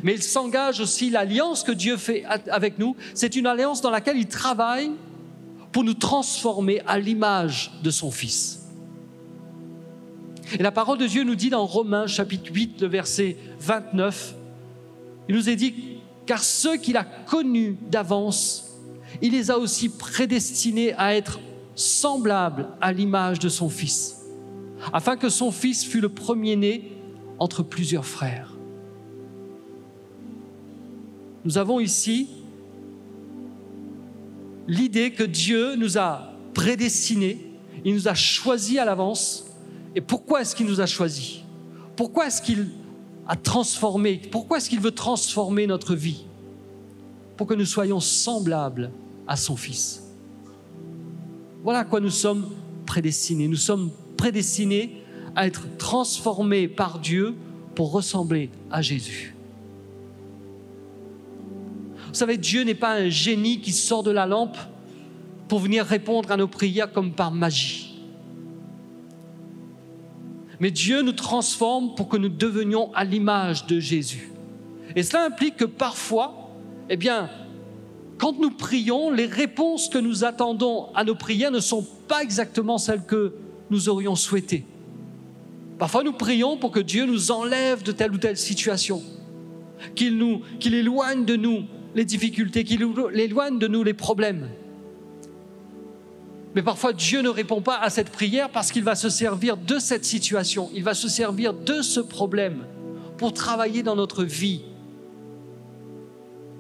Mais 0.04 0.14
il 0.14 0.22
s'engage 0.22 0.80
aussi, 0.80 1.10
l'alliance 1.10 1.64
que 1.64 1.72
Dieu 1.72 1.98
fait 1.98 2.24
avec 2.52 2.78
nous, 2.78 2.96
c'est 3.16 3.36
une 3.36 3.48
alliance 3.48 3.82
dans 3.82 3.90
laquelle 3.90 4.18
il 4.18 4.28
travaille 4.28 4.92
pour 5.72 5.84
nous 5.84 5.96
transformer 5.96 6.82
à 6.86 7.00
l'image 7.00 7.72
de 7.84 7.90
son 7.90 8.12
Fils. 8.12 8.68
Et 10.58 10.64
la 10.64 10.72
parole 10.72 10.98
de 10.98 11.08
Dieu 11.08 11.24
nous 11.24 11.36
dit 11.36 11.50
dans 11.50 11.66
Romains 11.66 12.08
chapitre 12.08 12.52
8, 12.52 12.82
le 12.82 12.88
verset 12.88 13.38
29, 13.60 14.36
il 15.28 15.36
nous 15.36 15.50
est 15.50 15.56
dit, 15.56 15.99
car 16.30 16.44
ceux 16.44 16.78
qu'il 16.78 16.96
a 16.96 17.04
connus 17.04 17.76
d'avance, 17.90 18.78
il 19.20 19.32
les 19.32 19.50
a 19.50 19.58
aussi 19.58 19.90
prédestinés 19.90 20.94
à 20.94 21.16
être 21.16 21.40
semblables 21.74 22.68
à 22.82 22.94
l'image 22.94 23.40
de 23.40 23.50
son 23.50 23.68
Fils, 23.68 24.16
afin 24.94 25.18
que 25.18 25.28
son 25.28 25.52
Fils 25.52 25.84
fût 25.84 26.02
le 26.02 26.10
premier-né 26.10 26.92
entre 27.40 27.64
plusieurs 27.64 28.06
frères. 28.06 28.54
Nous 31.46 31.58
avons 31.58 31.80
ici 31.80 32.28
l'idée 34.68 35.10
que 35.10 35.24
Dieu 35.24 35.74
nous 35.78 35.98
a 35.98 36.34
prédestinés, 36.54 37.44
il 37.84 37.96
nous 37.96 38.08
a 38.08 38.14
choisis 38.14 38.78
à 38.78 38.86
l'avance. 38.86 39.48
Et 39.96 40.02
pourquoi 40.02 40.42
est-ce 40.42 40.56
qu'il 40.56 40.68
nous 40.68 40.80
a 40.80 40.86
choisis? 40.86 41.40
Pourquoi 41.96 42.28
est-ce 42.28 42.40
qu'il 42.40 42.68
a 43.30 43.36
transformé 43.36 44.20
Pourquoi 44.32 44.58
est-ce 44.58 44.70
qu'il 44.70 44.82
veut 44.82 44.92
transformer 44.92 45.68
notre 45.68 45.96
vie? 45.96 46.26
Pour 47.38 47.48
que 47.48 47.54
nous 47.54 47.66
soyons 47.66 48.02
semblables 48.02 48.92
à 49.28 49.38
son 49.38 49.56
Fils. 49.56 50.04
Voilà 51.64 51.80
à 51.80 51.86
quoi 51.86 52.00
nous 52.00 52.10
sommes 52.10 52.50
prédestinés. 52.88 53.48
Nous 53.48 53.56
sommes 53.56 53.92
prédestinés 54.18 55.04
à 55.36 55.46
être 55.46 55.78
transformés 55.78 56.68
par 56.68 57.00
Dieu 57.00 57.36
pour 57.76 57.92
ressembler 57.92 58.50
à 58.72 58.82
Jésus. 58.82 59.36
Vous 62.08 62.16
savez, 62.16 62.38
Dieu 62.38 62.64
n'est 62.64 62.74
pas 62.74 62.96
un 62.96 63.10
génie 63.10 63.62
qui 63.62 63.72
sort 63.72 64.02
de 64.02 64.10
la 64.10 64.26
lampe 64.26 64.58
pour 65.48 65.60
venir 65.60 65.86
répondre 65.86 66.32
à 66.32 66.38
nos 66.38 66.48
prières 66.48 66.92
comme 66.92 67.12
par 67.12 67.32
magie. 67.32 67.89
Mais 70.60 70.72
Dieu 70.72 71.02
nous 71.02 71.14
transforme 71.14 71.96
pour 71.96 72.10
que 72.10 72.18
nous 72.18 72.30
devenions 72.30 72.94
à 72.94 73.04
l'image 73.04 73.66
de 73.66 73.80
Jésus. 73.80 74.32
Et 74.96 75.04
cela 75.04 75.26
implique 75.26 75.58
que 75.58 75.66
parfois, 75.66 76.50
eh 76.90 76.98
bien, 76.98 77.30
quand 78.18 78.38
nous 78.38 78.52
prions, 78.52 79.12
les 79.12 79.26
réponses 79.26 79.88
que 79.88 79.98
nous 79.98 80.26
attendons 80.26 80.88
à 80.94 81.04
nos 81.06 81.16
prières 81.16 81.52
ne 81.52 81.62
sont 81.62 81.88
pas 82.08 82.22
exactement 82.22 82.78
celles 82.78 83.06
que 83.06 83.34
nous 83.70 83.88
aurions 83.88 84.16
souhaitées. 84.16 84.66
Parfois, 85.78 86.04
nous 86.04 86.12
prions 86.12 86.58
pour 86.58 86.72
que 86.72 86.82
Dieu 86.82 87.06
nous 87.06 87.32
enlève 87.32 87.84
de 87.84 87.94
telle 87.94 88.12
ou 88.12 88.18
telle 88.18 88.36
situation, 88.36 89.02
qu'il 89.96 90.18
nous, 90.18 90.42
qu'il 90.60 90.74
éloigne 90.74 91.24
de 91.24 91.38
nous 91.38 91.64
les 91.96 92.04
difficultés, 92.04 92.66
qu'il 92.66 92.86
éloigne 93.14 93.58
de 93.58 93.68
nous 93.68 93.84
les 93.84 93.94
problèmes. 93.94 94.50
Mais 96.56 96.64
parfois, 96.64 96.94
Dieu 96.94 97.22
ne 97.22 97.30
répond 97.30 97.62
pas 97.62 97.78
à 97.78 97.90
cette 97.90 98.10
prière 98.10 98.50
parce 98.50 98.72
qu'il 98.72 98.84
va 98.84 98.96
se 98.96 99.10
servir 99.10 99.56
de 99.56 99.78
cette 99.78 100.06
situation, 100.06 100.70
il 100.74 100.84
va 100.84 100.94
se 100.94 101.08
servir 101.08 101.54
de 101.54 101.82
ce 101.82 102.00
problème 102.00 102.66
pour 103.18 103.34
travailler 103.34 103.84
dans 103.84 103.96
notre 103.96 104.24
vie 104.24 104.62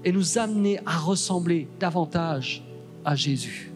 et 0.05 0.11
nous 0.11 0.37
amener 0.37 0.79
à 0.85 0.97
ressembler 0.97 1.67
davantage 1.79 2.63
à 3.03 3.15
Jésus. 3.15 3.71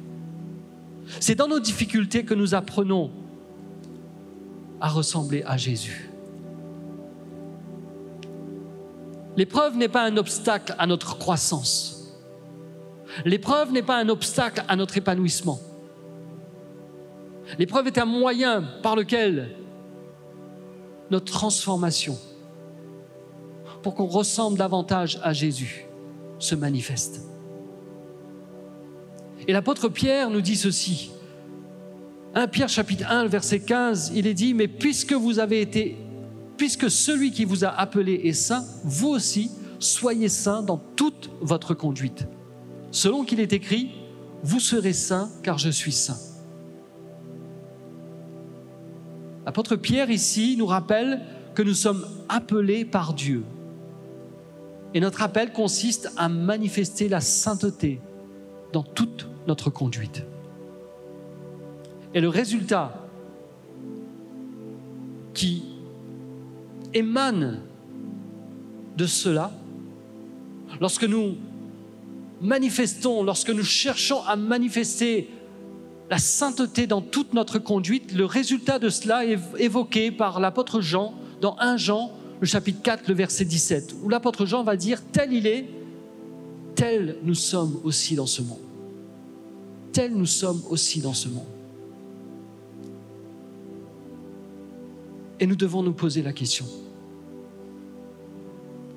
C'est 1.20 1.36
dans 1.36 1.48
nos 1.48 1.60
difficultés 1.60 2.24
que 2.24 2.34
nous 2.34 2.56
apprenons 2.56 3.12
à 4.80 4.90
ressembler 4.90 5.44
à 5.46 5.58
Jésus. 5.58 6.10
L'épreuve 9.36 9.78
n'est 9.78 9.90
pas 9.90 10.04
un 10.04 10.18
obstacle 10.18 10.76
à 10.78 10.86
notre 10.86 11.18
croissance. 11.18 12.14
L'épreuve 13.26 13.72
n'est 13.72 13.84
pas 13.84 13.98
un 13.98 14.10
obstacle 14.10 14.64
à 14.68 14.76
notre 14.76 14.98
épanouissement. 14.98 15.60
L'épreuve 17.60 17.88
est 17.88 17.98
un 17.98 18.06
moyen 18.06 18.64
par 18.82 18.96
lequel 18.96 19.56
notre 21.12 21.32
transformation, 21.32 22.18
pour 23.84 23.96
qu'on 23.96 24.08
ressemble 24.08 24.58
davantage 24.58 25.20
à 25.24 25.34
Jésus, 25.34 25.86
se 26.40 26.56
manifeste. 26.56 27.22
Et 29.48 29.54
l'apôtre 29.54 29.90
Pierre 29.90 30.30
nous 30.30 30.42
dit 30.42 30.56
ceci. 30.56 31.12
1 32.34 32.48
Pierre 32.48 32.70
chapitre 32.70 33.06
1, 33.08 33.28
verset 33.28 33.60
15, 33.60 34.14
il 34.16 34.26
est 34.26 34.34
dit, 34.34 34.54
mais 34.54 34.68
puisque 34.68 35.14
vous 35.14 35.38
avez 35.38 35.62
été, 35.62 35.98
puisque 36.58 36.90
celui 36.90 37.32
qui 37.32 37.46
vous 37.46 37.64
a 37.64 37.70
appelé 37.70 38.14
est 38.24 38.34
saint, 38.34 38.66
vous 38.84 39.10
aussi, 39.10 39.52
soyez 39.78 40.30
saints 40.30 40.64
dans 40.64 40.78
toute 40.78 41.30
votre 41.42 41.76
conduite. 41.76 42.26
Selon 42.90 43.24
qu'il 43.24 43.40
est 43.40 43.54
écrit, 43.54 43.92
vous 44.42 44.60
serez 44.60 44.94
saints 44.94 45.30
car 45.44 45.58
je 45.58 45.70
suis 45.70 45.92
saint. 45.92 46.33
L'apôtre 49.46 49.76
Pierre 49.76 50.10
ici 50.10 50.56
nous 50.58 50.66
rappelle 50.66 51.22
que 51.54 51.62
nous 51.62 51.74
sommes 51.74 52.06
appelés 52.30 52.86
par 52.86 53.14
Dieu. 53.14 53.44
Et 54.94 55.00
notre 55.00 55.22
appel 55.22 55.52
consiste 55.52 56.12
à 56.18 56.30
manifester 56.30 57.10
la 57.10 57.20
sainteté 57.20 58.00
dans 58.72 58.84
toute 58.84 59.28
notre 59.48 59.70
conduite. 59.70 60.24
Et 62.14 62.22
le 62.22 62.30
résultat 62.30 63.08
qui 65.34 65.64
émane 66.94 67.62
de 68.96 69.08
cela, 69.08 69.52
lorsque 70.80 71.06
nous 71.06 71.36
manifestons, 72.42 73.24
lorsque 73.24 73.50
nous 73.50 73.64
cherchons 73.64 74.22
à 74.28 74.36
manifester 74.36 75.30
la 76.10 76.18
sainteté 76.18 76.88
dans 76.88 77.02
toute 77.02 77.34
notre 77.34 77.60
conduite, 77.60 78.14
le 78.14 78.26
résultat 78.26 78.80
de 78.80 78.90
cela 78.90 79.26
est 79.26 79.40
évoqué 79.58 80.12
par 80.12 80.40
l'apôtre 80.40 80.82
Jean 80.82 81.14
dans 81.42 81.56
1 81.60 81.78
Jean, 81.78 82.12
le 82.40 82.48
chapitre 82.48 82.82
4, 82.82 83.08
le 83.08 83.14
verset 83.14 83.46
17, 83.46 83.96
où 84.04 84.10
l'apôtre 84.10 84.46
Jean 84.46 84.64
va 84.64 84.76
dire, 84.76 85.02
tel 85.12 85.34
il 85.34 85.48
est, 85.48 85.70
tel 86.76 87.18
nous 87.24 87.36
sommes 87.36 87.80
aussi 87.84 88.16
dans 88.16 88.26
ce 88.26 88.42
monde. 88.42 88.60
Tel 89.92 90.14
nous 90.14 90.26
sommes 90.26 90.62
aussi 90.70 91.02
dans 91.02 91.14
ce 91.14 91.30
monde. 91.30 91.46
Et 95.40 95.48
nous 95.48 95.56
devons 95.56 95.84
nous 95.84 95.94
poser 95.94 96.22
la 96.22 96.34
question. 96.34 96.66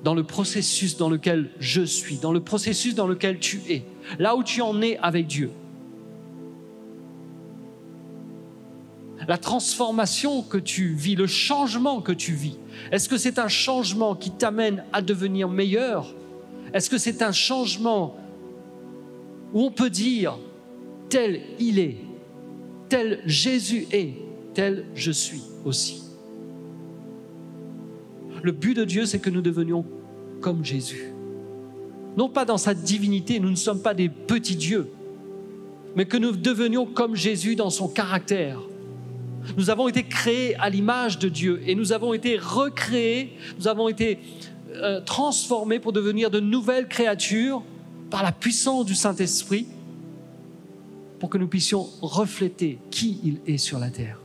Dans 0.03 0.13
le 0.13 0.23
processus 0.23 0.97
dans 0.97 1.09
lequel 1.09 1.51
je 1.59 1.81
suis, 1.81 2.17
dans 2.17 2.31
le 2.31 2.39
processus 2.39 2.95
dans 2.95 3.07
lequel 3.07 3.39
tu 3.39 3.61
es, 3.69 3.83
là 4.19 4.35
où 4.35 4.43
tu 4.43 4.61
en 4.61 4.81
es 4.81 4.97
avec 4.99 5.27
Dieu, 5.27 5.51
la 9.27 9.37
transformation 9.37 10.41
que 10.41 10.57
tu 10.57 10.93
vis, 10.93 11.15
le 11.15 11.27
changement 11.27 12.01
que 12.01 12.13
tu 12.13 12.33
vis. 12.33 12.57
Est-ce 12.91 13.09
que 13.09 13.17
c'est 13.17 13.39
un 13.39 13.49
changement 13.49 14.15
qui 14.15 14.31
t'amène 14.31 14.83
à 14.93 15.01
devenir 15.01 15.49
meilleur? 15.49 16.13
Est-ce 16.73 16.89
que 16.89 16.97
c'est 16.97 17.21
un 17.21 17.33
changement 17.33 18.15
où 19.53 19.63
on 19.63 19.71
peut 19.71 19.89
dire 19.89 20.37
tel 21.09 21.41
il 21.59 21.79
est, 21.79 21.97
tel 22.89 23.21
Jésus 23.25 23.87
est, 23.91 24.13
tel 24.53 24.85
je 24.95 25.11
suis 25.11 25.41
aussi? 25.65 26.03
Le 28.43 28.51
but 28.51 28.75
de 28.75 28.85
Dieu, 28.85 29.05
c'est 29.05 29.19
que 29.19 29.29
nous 29.29 29.41
devenions 29.41 29.85
comme 30.39 30.63
Jésus. 30.63 31.11
Non 32.15 32.29
pas 32.29 32.45
dans 32.45 32.57
sa 32.57 32.73
divinité, 32.73 33.39
nous 33.39 33.49
ne 33.49 33.55
sommes 33.55 33.81
pas 33.81 33.93
des 33.93 34.09
petits 34.09 34.55
dieux, 34.55 34.89
mais 35.95 36.05
que 36.05 36.17
nous 36.17 36.31
devenions 36.31 36.85
comme 36.85 37.15
Jésus 37.15 37.55
dans 37.55 37.69
son 37.69 37.87
caractère, 37.87 38.59
nous 39.55 39.69
avons 39.69 39.87
été 39.87 40.03
créés 40.03 40.55
à 40.55 40.69
l'image 40.69 41.19
de 41.19 41.29
Dieu 41.29 41.61
et 41.65 41.75
nous 41.75 41.93
avons 41.93 42.13
été 42.13 42.37
recréés, 42.37 43.37
nous 43.59 43.67
avons 43.67 43.87
été 43.87 44.19
euh, 44.75 44.99
transformés 45.01 45.79
pour 45.79 45.93
devenir 45.93 46.29
de 46.29 46.39
nouvelles 46.39 46.87
créatures 46.87 47.63
par 48.09 48.23
la 48.23 48.31
puissance 48.31 48.85
du 48.85 48.95
Saint-Esprit 48.95 49.67
pour 51.19 51.29
que 51.29 51.37
nous 51.37 51.47
puissions 51.47 51.87
refléter 52.01 52.79
qui 52.91 53.19
il 53.23 53.39
est 53.51 53.57
sur 53.57 53.79
la 53.79 53.89
terre. 53.89 54.19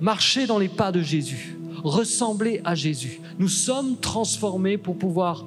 Marcher 0.00 0.46
dans 0.46 0.58
les 0.58 0.68
pas 0.68 0.92
de 0.92 1.02
Jésus, 1.02 1.56
ressembler 1.82 2.60
à 2.64 2.74
Jésus. 2.74 3.20
Nous 3.38 3.48
sommes 3.48 3.96
transformés 3.98 4.78
pour 4.78 4.96
pouvoir 4.96 5.44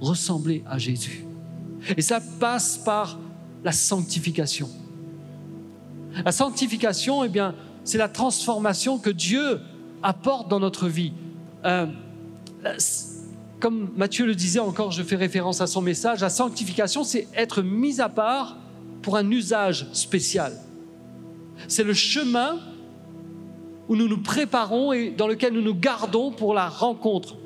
ressembler 0.00 0.64
à 0.66 0.78
Jésus. 0.78 1.24
Et 1.96 2.02
ça 2.02 2.20
passe 2.40 2.78
par 2.78 3.18
la 3.64 3.72
sanctification. 3.72 4.68
La 6.24 6.32
sanctification, 6.32 7.24
eh 7.24 7.28
bien, 7.28 7.54
c'est 7.84 7.98
la 7.98 8.08
transformation 8.08 8.98
que 8.98 9.10
Dieu 9.10 9.60
apporte 10.02 10.48
dans 10.48 10.60
notre 10.60 10.88
vie. 10.88 11.12
Euh, 11.64 11.86
comme 13.60 13.90
Matthieu 13.96 14.26
le 14.26 14.34
disait 14.34 14.60
encore, 14.60 14.90
je 14.90 15.02
fais 15.02 15.16
référence 15.16 15.60
à 15.60 15.66
son 15.66 15.82
message, 15.82 16.20
la 16.20 16.30
sanctification, 16.30 17.04
c'est 17.04 17.28
être 17.34 17.62
mis 17.62 18.00
à 18.00 18.08
part 18.08 18.56
pour 19.02 19.16
un 19.16 19.30
usage 19.30 19.86
spécial. 19.92 20.52
C'est 21.66 21.84
le 21.84 21.94
chemin 21.94 22.58
où 23.88 23.96
nous 23.96 24.06
nous 24.06 24.22
préparons 24.22 24.92
et 24.92 25.10
dans 25.10 25.26
lequel 25.26 25.54
nous 25.54 25.62
nous 25.62 25.74
gardons 25.74 26.30
pour 26.30 26.54
la 26.54 26.68
rencontre 26.68 27.36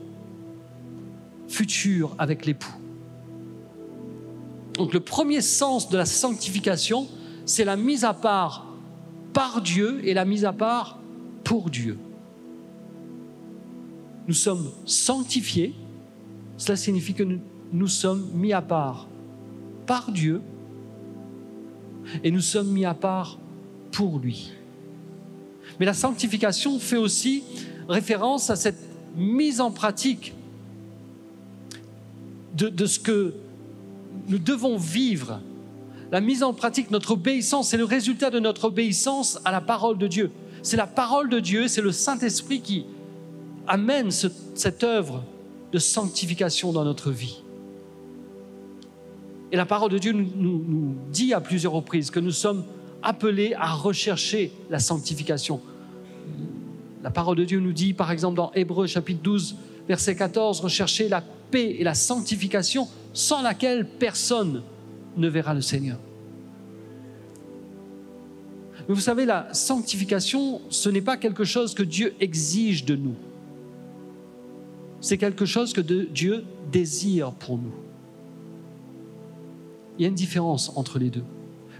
future 1.48 2.14
avec 2.18 2.46
l'époux. 2.46 2.74
Donc 4.74 4.92
le 4.92 5.00
premier 5.00 5.40
sens 5.40 5.88
de 5.88 5.96
la 5.96 6.06
sanctification, 6.06 7.06
c'est 7.44 7.64
la 7.64 7.76
mise 7.76 8.04
à 8.04 8.14
part 8.14 8.66
par 9.32 9.60
Dieu 9.60 10.00
et 10.04 10.14
la 10.14 10.24
mise 10.24 10.44
à 10.44 10.52
part 10.52 10.98
pour 11.44 11.70
Dieu. 11.70 11.98
Nous 14.28 14.34
sommes 14.34 14.70
sanctifiés, 14.84 15.74
cela 16.56 16.76
signifie 16.76 17.14
que 17.14 17.24
nous, 17.72 17.88
sommes 17.88 18.30
mis 18.34 18.52
à 18.52 18.62
part 18.62 19.08
par 19.86 20.12
Dieu 20.12 20.40
et 22.22 22.30
nous 22.30 22.40
sommes 22.40 22.68
mis 22.68 22.84
à 22.84 22.94
part 22.94 23.38
pour 23.90 24.18
lui. 24.18 24.52
Mais 25.80 25.86
la 25.86 25.94
sanctification 25.94 26.78
fait 26.78 26.96
aussi 26.96 27.42
référence 27.88 28.50
à 28.50 28.56
cette 28.56 28.78
mise 29.16 29.60
en 29.60 29.70
pratique 29.70 30.34
de, 32.54 32.86
ce 32.86 33.00
que 33.00 33.34
nous 34.28 34.38
devons 34.38 34.76
vivre 34.76 35.40
la 36.12 36.20
mise 36.20 36.42
en 36.42 36.52
pratique, 36.52 36.90
notre 36.90 37.12
obéissance, 37.12 37.70
c'est 37.70 37.78
le 37.78 37.86
résultat 37.86 38.28
de 38.28 38.38
notre 38.38 38.66
obéissance 38.66 39.40
à 39.46 39.50
la 39.50 39.62
parole 39.62 39.96
de 39.96 40.06
Dieu. 40.06 40.30
C'est 40.62 40.76
la 40.76 40.86
parole 40.86 41.30
de 41.30 41.40
Dieu, 41.40 41.68
c'est 41.68 41.80
le 41.80 41.90
Saint-Esprit 41.90 42.60
qui 42.60 42.84
amène 43.66 44.10
cette 44.10 44.84
œuvre 44.84 45.24
de 45.72 45.78
sanctification 45.78 46.70
dans 46.70 46.84
notre 46.84 47.10
vie. 47.10 47.40
Et 49.52 49.56
la 49.56 49.64
parole 49.64 49.90
de 49.90 49.96
Dieu 49.96 50.12
nous, 50.12 50.28
nous, 50.36 50.94
dit 51.10 51.32
à 51.32 51.40
plusieurs 51.40 51.72
reprises 51.72 52.10
que 52.10 52.20
nous 52.20 52.30
sommes 52.30 52.64
appelés 53.02 53.54
à 53.58 53.72
rechercher 53.72 54.52
la 54.68 54.80
sanctification. 54.80 55.62
La 57.02 57.10
parole 57.10 57.38
de 57.38 57.44
Dieu 57.44 57.58
nous 57.58 57.72
dit, 57.72 57.94
par 57.94 58.12
exemple, 58.12 58.36
dans 58.36 58.52
Hébreu 58.52 58.86
chapitre 58.86 59.22
12, 59.22 59.56
verset 59.88 60.14
14, 60.14 60.60
rechercher 60.60 61.08
la 61.08 61.22
paix 61.50 61.76
et 61.78 61.84
la 61.84 61.94
sanctification 61.94 62.86
sans 63.14 63.40
laquelle 63.40 63.86
personne 63.86 64.62
ne 65.16 65.28
verra 65.28 65.54
le 65.54 65.60
Seigneur. 65.60 65.98
Mais 68.88 68.94
vous 68.94 69.00
savez, 69.00 69.24
la 69.24 69.52
sanctification, 69.52 70.60
ce 70.70 70.88
n'est 70.88 71.02
pas 71.02 71.16
quelque 71.16 71.44
chose 71.44 71.74
que 71.74 71.82
Dieu 71.82 72.14
exige 72.20 72.84
de 72.84 72.96
nous. 72.96 73.14
C'est 75.00 75.18
quelque 75.18 75.46
chose 75.46 75.72
que 75.72 75.80
Dieu 75.80 76.44
désire 76.70 77.32
pour 77.32 77.58
nous. 77.58 77.74
Il 79.98 80.02
y 80.02 80.04
a 80.04 80.08
une 80.08 80.14
différence 80.14 80.72
entre 80.76 80.98
les 80.98 81.10
deux. 81.10 81.24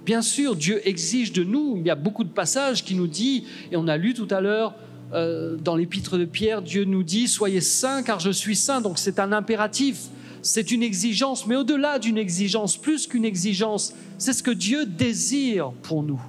Bien 0.05 0.23
sûr, 0.23 0.57
Dieu 0.57 0.81
exige 0.87 1.33
de 1.33 1.45
nous, 1.45 1.77
il 1.77 1.87
y 1.87 1.91
a 1.91 1.95
beaucoup 1.95 2.25
de 2.25 2.29
passages 2.29 2.85
qui 2.85 2.95
nous 2.95 3.07
disent, 3.07 3.45
et 3.71 3.77
on 3.77 3.87
a 3.87 3.97
lu 3.97 4.15
tout 4.15 4.27
à 4.31 4.41
l'heure 4.41 4.75
euh, 5.13 5.57
dans 5.57 5.77
l'épître 5.77 6.19
de 6.19 6.25
Pierre, 6.25 6.63
Dieu 6.63 6.85
nous 6.85 7.03
dit, 7.05 7.29
soyez 7.29 7.61
saints 7.61 8.03
car 8.03 8.19
je 8.19 8.31
suis 8.31 8.57
saint, 8.57 8.81
donc 8.81 8.99
c'est 8.99 9.21
un 9.21 9.33
impératif, 9.33 10.09
c'est 10.43 10.73
une 10.73 10.83
exigence, 10.83 11.47
mais 11.47 11.55
au-delà 11.55 12.01
d'une 12.01 12.19
exigence, 12.19 12.77
plus 12.77 13.07
qu'une 13.07 13.25
exigence, 13.25 13.95
c'est 14.19 14.33
ce 14.33 14.43
que 14.43 14.51
Dieu 14.51 14.87
désire 14.87 15.71
pour 15.83 16.03
nous. 16.03 16.21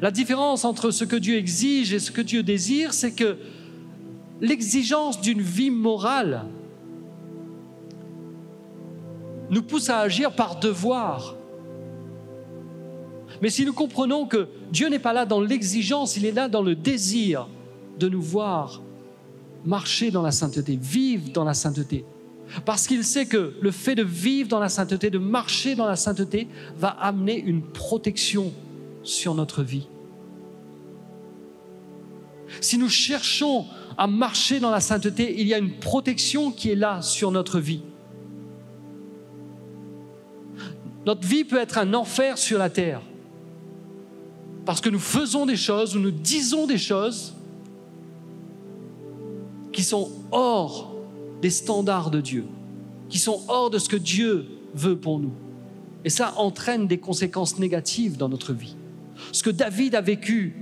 La 0.00 0.10
différence 0.10 0.64
entre 0.64 0.90
ce 0.90 1.04
que 1.04 1.16
Dieu 1.16 1.36
exige 1.36 1.92
et 1.92 1.98
ce 1.98 2.10
que 2.10 2.22
Dieu 2.22 2.42
désire, 2.42 2.94
c'est 2.94 3.12
que 3.12 3.36
l'exigence 4.40 5.20
d'une 5.20 5.42
vie 5.42 5.70
morale 5.70 6.46
nous 9.50 9.62
pousse 9.62 9.90
à 9.90 9.98
agir 9.98 10.32
par 10.32 10.58
devoir. 10.58 11.36
Mais 13.42 13.50
si 13.50 13.66
nous 13.66 13.72
comprenons 13.72 14.26
que 14.26 14.48
Dieu 14.72 14.88
n'est 14.88 14.98
pas 14.98 15.12
là 15.12 15.26
dans 15.26 15.40
l'exigence, 15.40 16.16
il 16.16 16.24
est 16.24 16.32
là 16.32 16.48
dans 16.48 16.62
le 16.62 16.74
désir 16.74 17.48
de 17.98 18.08
nous 18.08 18.22
voir 18.22 18.80
marcher 19.64 20.10
dans 20.10 20.22
la 20.22 20.30
sainteté, 20.30 20.78
vivre 20.80 21.30
dans 21.32 21.44
la 21.44 21.54
sainteté. 21.54 22.04
Parce 22.64 22.86
qu'il 22.86 23.04
sait 23.04 23.26
que 23.26 23.54
le 23.60 23.70
fait 23.70 23.94
de 23.94 24.02
vivre 24.02 24.48
dans 24.48 24.58
la 24.58 24.68
sainteté, 24.68 25.10
de 25.10 25.18
marcher 25.18 25.74
dans 25.74 25.86
la 25.86 25.96
sainteté, 25.96 26.48
va 26.76 26.88
amener 26.88 27.38
une 27.38 27.62
protection 27.62 28.52
sur 29.02 29.34
notre 29.34 29.62
vie. 29.62 29.86
Si 32.60 32.78
nous 32.78 32.88
cherchons 32.88 33.66
à 33.96 34.06
marcher 34.06 34.58
dans 34.58 34.70
la 34.70 34.80
sainteté, 34.80 35.40
il 35.40 35.46
y 35.46 35.54
a 35.54 35.58
une 35.58 35.78
protection 35.78 36.50
qui 36.50 36.70
est 36.70 36.74
là 36.74 37.00
sur 37.02 37.30
notre 37.30 37.60
vie. 37.60 37.82
Notre 41.06 41.26
vie 41.26 41.44
peut 41.44 41.58
être 41.58 41.78
un 41.78 41.94
enfer 41.94 42.36
sur 42.36 42.58
la 42.58 42.68
terre. 42.68 43.00
Parce 44.66 44.80
que 44.80 44.90
nous 44.90 44.98
faisons 44.98 45.46
des 45.46 45.56
choses 45.56 45.96
ou 45.96 46.00
nous 46.00 46.10
disons 46.10 46.66
des 46.66 46.78
choses 46.78 47.34
qui 49.72 49.82
sont 49.82 50.10
hors 50.32 50.89
des 51.42 51.50
standards 51.50 52.10
de 52.10 52.20
Dieu, 52.20 52.44
qui 53.08 53.18
sont 53.18 53.42
hors 53.48 53.70
de 53.70 53.78
ce 53.78 53.88
que 53.88 53.96
Dieu 53.96 54.46
veut 54.74 54.96
pour 54.96 55.18
nous. 55.18 55.32
Et 56.04 56.10
ça 56.10 56.34
entraîne 56.38 56.86
des 56.86 56.98
conséquences 56.98 57.58
négatives 57.58 58.16
dans 58.16 58.28
notre 58.28 58.52
vie. 58.52 58.76
Ce 59.32 59.42
que 59.42 59.50
David 59.50 59.94
a 59.94 60.00
vécu, 60.00 60.54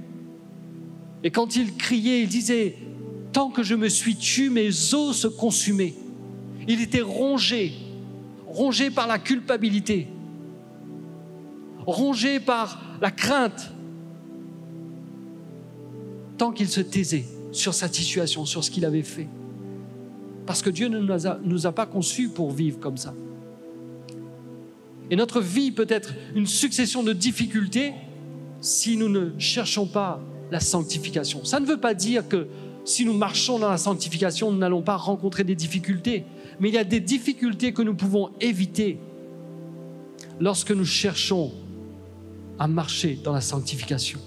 et 1.22 1.30
quand 1.30 1.56
il 1.56 1.74
criait, 1.76 2.22
il 2.22 2.28
disait, 2.28 2.76
Tant 3.32 3.50
que 3.50 3.62
je 3.62 3.74
me 3.74 3.88
suis 3.88 4.16
tué, 4.16 4.48
mes 4.48 4.94
os 4.94 5.16
se 5.16 5.28
consumaient. 5.28 5.94
Il 6.66 6.80
était 6.80 7.02
rongé, 7.02 7.72
rongé 8.46 8.90
par 8.90 9.06
la 9.06 9.18
culpabilité, 9.18 10.08
rongé 11.86 12.40
par 12.40 12.82
la 13.00 13.10
crainte, 13.10 13.72
tant 16.36 16.52
qu'il 16.52 16.68
se 16.68 16.80
taisait 16.80 17.26
sur 17.52 17.74
sa 17.74 17.88
situation, 17.88 18.44
sur 18.44 18.64
ce 18.64 18.70
qu'il 18.70 18.84
avait 18.84 19.02
fait. 19.02 19.28
Parce 20.48 20.62
que 20.62 20.70
Dieu 20.70 20.88
ne 20.88 20.98
nous 21.42 21.66
a, 21.66 21.72
pas 21.72 21.84
conçus 21.84 22.30
pour 22.30 22.52
vivre 22.52 22.80
comme 22.80 22.96
ça. 22.96 23.12
Et 25.10 25.14
notre 25.14 25.42
vie 25.42 25.72
peut 25.72 25.86
être 25.90 26.14
une 26.34 26.46
succession 26.46 27.02
de 27.02 27.12
difficultés 27.12 27.92
si 28.62 28.96
nous 28.96 29.10
ne 29.10 29.38
cherchons 29.38 29.84
pas 29.84 30.22
la 30.50 30.60
sanctification. 30.60 31.44
Ça 31.44 31.60
ne 31.60 31.66
veut 31.66 31.76
pas 31.76 31.92
dire 31.92 32.26
que 32.26 32.46
si 32.86 33.04
nous 33.04 33.12
marchons 33.12 33.58
dans 33.58 33.68
la 33.68 33.76
sanctification, 33.76 34.50
nous 34.50 34.56
n'allons 34.56 34.80
pas 34.80 34.96
rencontrer 34.96 35.44
des 35.44 35.54
difficultés. 35.54 36.24
Mais 36.60 36.70
il 36.70 36.74
y 36.74 36.78
a 36.78 36.84
des 36.84 37.00
difficultés 37.00 37.74
que 37.74 37.82
nous 37.82 37.94
pouvons 37.94 38.30
éviter 38.40 38.98
lorsque 40.40 40.70
nous 40.70 40.86
cherchons 40.86 41.52
à 42.58 42.68
marcher 42.68 43.18
dans 43.22 43.34
la 43.34 43.42
sanctification. 43.42 44.18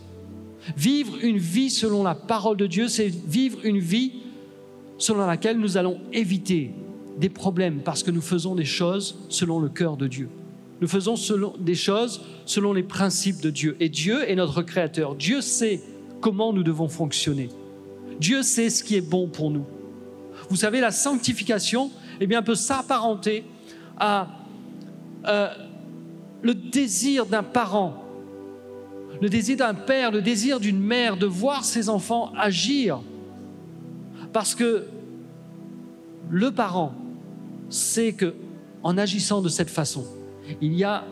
Vivre 0.78 1.18
une 1.24 1.40
vie 1.40 1.72
selon 1.72 2.04
la 2.04 2.14
parole 2.14 2.58
de 2.58 2.68
Dieu, 2.68 2.90
c'est 2.90 3.08
vivre 3.08 3.58
une 3.64 3.80
vie 3.80 4.21
selon 5.02 5.26
laquelle 5.26 5.58
nous 5.58 5.78
allons 5.78 6.00
éviter 6.14 6.72
des 7.18 7.30
problèmes 7.30 7.82
parce 7.84 8.04
que 8.04 8.12
nous 8.12 8.22
faisons 8.22 8.56
des 8.56 8.66
choses 8.66 9.18
selon 9.30 9.60
le 9.60 9.70
cœur 9.70 9.98
de 9.98 10.08
Dieu. 10.08 10.30
Nous 10.80 10.88
faisons 10.88 11.16
des 11.60 11.76
choses 11.76 12.22
selon 12.46 12.74
les 12.74 12.84
principes 12.84 13.42
de 13.42 13.50
Dieu. 13.50 13.76
Et 13.80 13.90
Dieu 13.90 14.30
est 14.30 14.36
notre 14.36 14.62
Créateur. 14.62 15.16
Dieu 15.16 15.42
sait 15.42 15.82
comment 16.22 16.54
nous 16.54 16.64
devons 16.64 16.88
fonctionner. 16.88 17.50
Dieu 18.20 18.44
sait 18.44 18.70
ce 18.70 18.84
qui 18.84 18.96
est 18.96 19.02
bon 19.02 19.28
pour 19.28 19.52
nous. 19.52 19.66
Vous 20.50 20.56
savez, 20.56 20.80
la 20.80 20.92
sanctification 20.92 21.92
eh 22.20 22.28
bien, 22.28 22.42
peut 22.42 22.56
s'apparenter 22.56 23.44
à 23.98 24.28
euh, 25.28 25.50
le 26.42 26.54
désir 26.54 27.26
d'un 27.26 27.44
parent 27.44 28.02
le 29.22 29.30
désir 29.30 29.58
d'un 29.58 29.76
père, 29.76 30.12
le 30.12 30.22
désir 30.22 30.60
d'une 30.60 30.80
mère 30.80 31.16
de 31.16 31.28
voir 31.28 31.64
ses 31.64 31.90
enfants 31.90 32.34
agir. 32.36 33.02
Parce 34.34 34.56
que 34.56 34.88
le 36.30 36.52
parent 36.52 36.94
sait 37.70 38.14
que 38.14 38.34
en 38.84 38.98
agissant 38.98 39.42
de 39.42 39.50
cette 39.50 39.70
façon, 39.70 40.06
il 40.62 40.74
y 40.74 40.84
a 40.84 41.06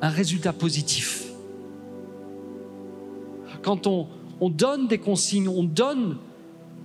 un 0.00 0.08
résultat 0.08 0.52
positif. 0.52 1.26
Quand 3.62 3.86
on, 3.86 4.08
on 4.40 4.48
donne 4.48 4.88
des 4.88 4.98
consignes, 4.98 5.48
on 5.48 5.64
donne 5.64 6.16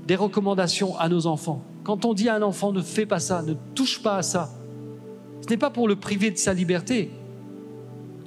des 0.07 0.15
recommandations 0.15 0.97
à 0.97 1.07
nos 1.07 1.25
enfants, 1.27 1.63
quand 1.83 2.03
on 2.03 2.13
dit 2.13 2.27
à 2.27 2.35
un 2.35 2.41
enfant 2.41 2.71
ne 2.71 2.81
fais 2.81 3.05
pas 3.05 3.19
ça, 3.19 3.41
ne 3.43 3.53
touche 3.73 4.01
pas 4.01 4.17
à 4.17 4.21
ça, 4.21 4.49
ce 5.41 5.49
n'est 5.49 5.57
pas 5.57 5.69
pour 5.69 5.87
le 5.87 5.95
priver 5.95 6.31
de 6.31 6.37
sa 6.37 6.53
liberté, 6.53 7.11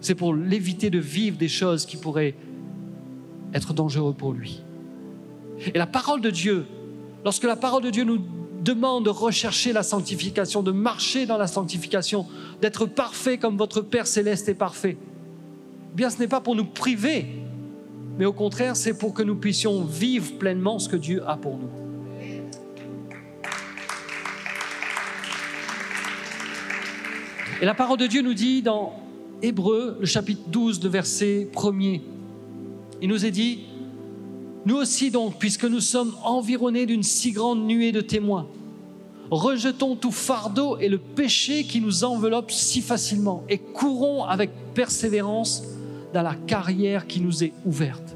c'est 0.01 0.15
pour 0.15 0.33
l'éviter 0.33 0.91
de 0.91 0.99
vivre 0.99 1.37
des 1.37 1.49
choses 1.49 1.85
qui 1.85 1.97
pourraient 1.97 2.35
être 3.53 3.75
dangereuses 3.75 4.15
pour 4.17 4.33
lui. 4.33 4.63
Et 5.75 5.79
la 5.79 5.87
parole 5.87 6.21
de 6.21 6.31
Dieu, 6.31 6.67
lorsque 7.25 7.45
la 7.45 7.57
parole 7.57 7.83
de 7.83 7.91
Dieu 7.91 8.05
nous 8.05 8.19
demande 8.63 9.05
de 9.05 9.11
rechercher 9.11 9.73
la 9.73 9.83
sanctification, 9.83 10.63
de 10.63 10.73
marcher 10.73 11.27
dans 11.27 11.39
la 11.39 11.47
sanctification, 11.47 12.27
d'être 12.61 12.87
parfait 12.87 13.39
comme 13.39 13.57
votre 13.57 13.81
Père 13.81 14.07
céleste 14.07 14.49
est 14.49 14.55
parfait, 14.55 14.97
eh 15.01 15.97
bien 15.97 16.11
ce 16.11 16.19
n'est 16.19 16.29
pas 16.29 16.41
pour 16.41 16.57
nous 16.57 16.65
priver, 16.65 17.27
mais 18.19 18.25
au 18.25 18.33
contraire, 18.33 18.75
c'est 18.75 18.99
pour 18.99 19.15
que 19.15 19.23
nous 19.23 19.37
puissions 19.37 19.85
vivre 19.85 20.39
pleinement 20.39 20.79
ce 20.81 20.89
que 20.89 20.97
Dieu 20.97 21.23
a 21.27 21.37
pour 21.37 21.57
nous. 21.57 21.71
Et 27.61 27.65
la 27.65 27.75
parole 27.75 27.99
de 27.99 28.07
Dieu 28.07 28.23
nous 28.23 28.35
dit 28.35 28.63
dans 28.63 28.93
Hébreu, 29.41 29.97
le 30.01 30.07
chapitre 30.07 30.43
12, 30.49 30.83
le 30.83 30.89
verset 30.89 31.49
1er. 31.53 32.01
Il 33.01 33.09
nous 33.09 33.25
est 33.25 33.31
dit, 33.31 33.68
nous 34.69 34.77
aussi 34.77 35.11
donc, 35.11 35.39
puisque 35.39 35.65
nous 35.65 35.81
sommes 35.81 36.15
environnés 36.23 36.85
d'une 36.85 37.03
si 37.03 37.33
grande 37.33 37.67
nuée 37.67 37.91
de 37.91 38.03
témoins, 38.03 38.47
rejetons 39.31 39.97
tout 39.97 40.13
fardeau 40.13 40.77
et 40.77 40.91
le 40.91 40.99
péché 40.99 41.65
qui 41.65 41.81
nous 41.81 42.05
enveloppe 42.05 42.51
si 42.51 42.83
facilement 42.83 43.45
et 43.49 43.57
courons 43.57 44.25
avec 44.25 44.51
persévérance 44.75 45.65
dans 46.13 46.21
la 46.21 46.35
carrière 46.35 47.07
qui 47.07 47.23
nous 47.23 47.43
est 47.43 47.55
ouverte. 47.65 48.15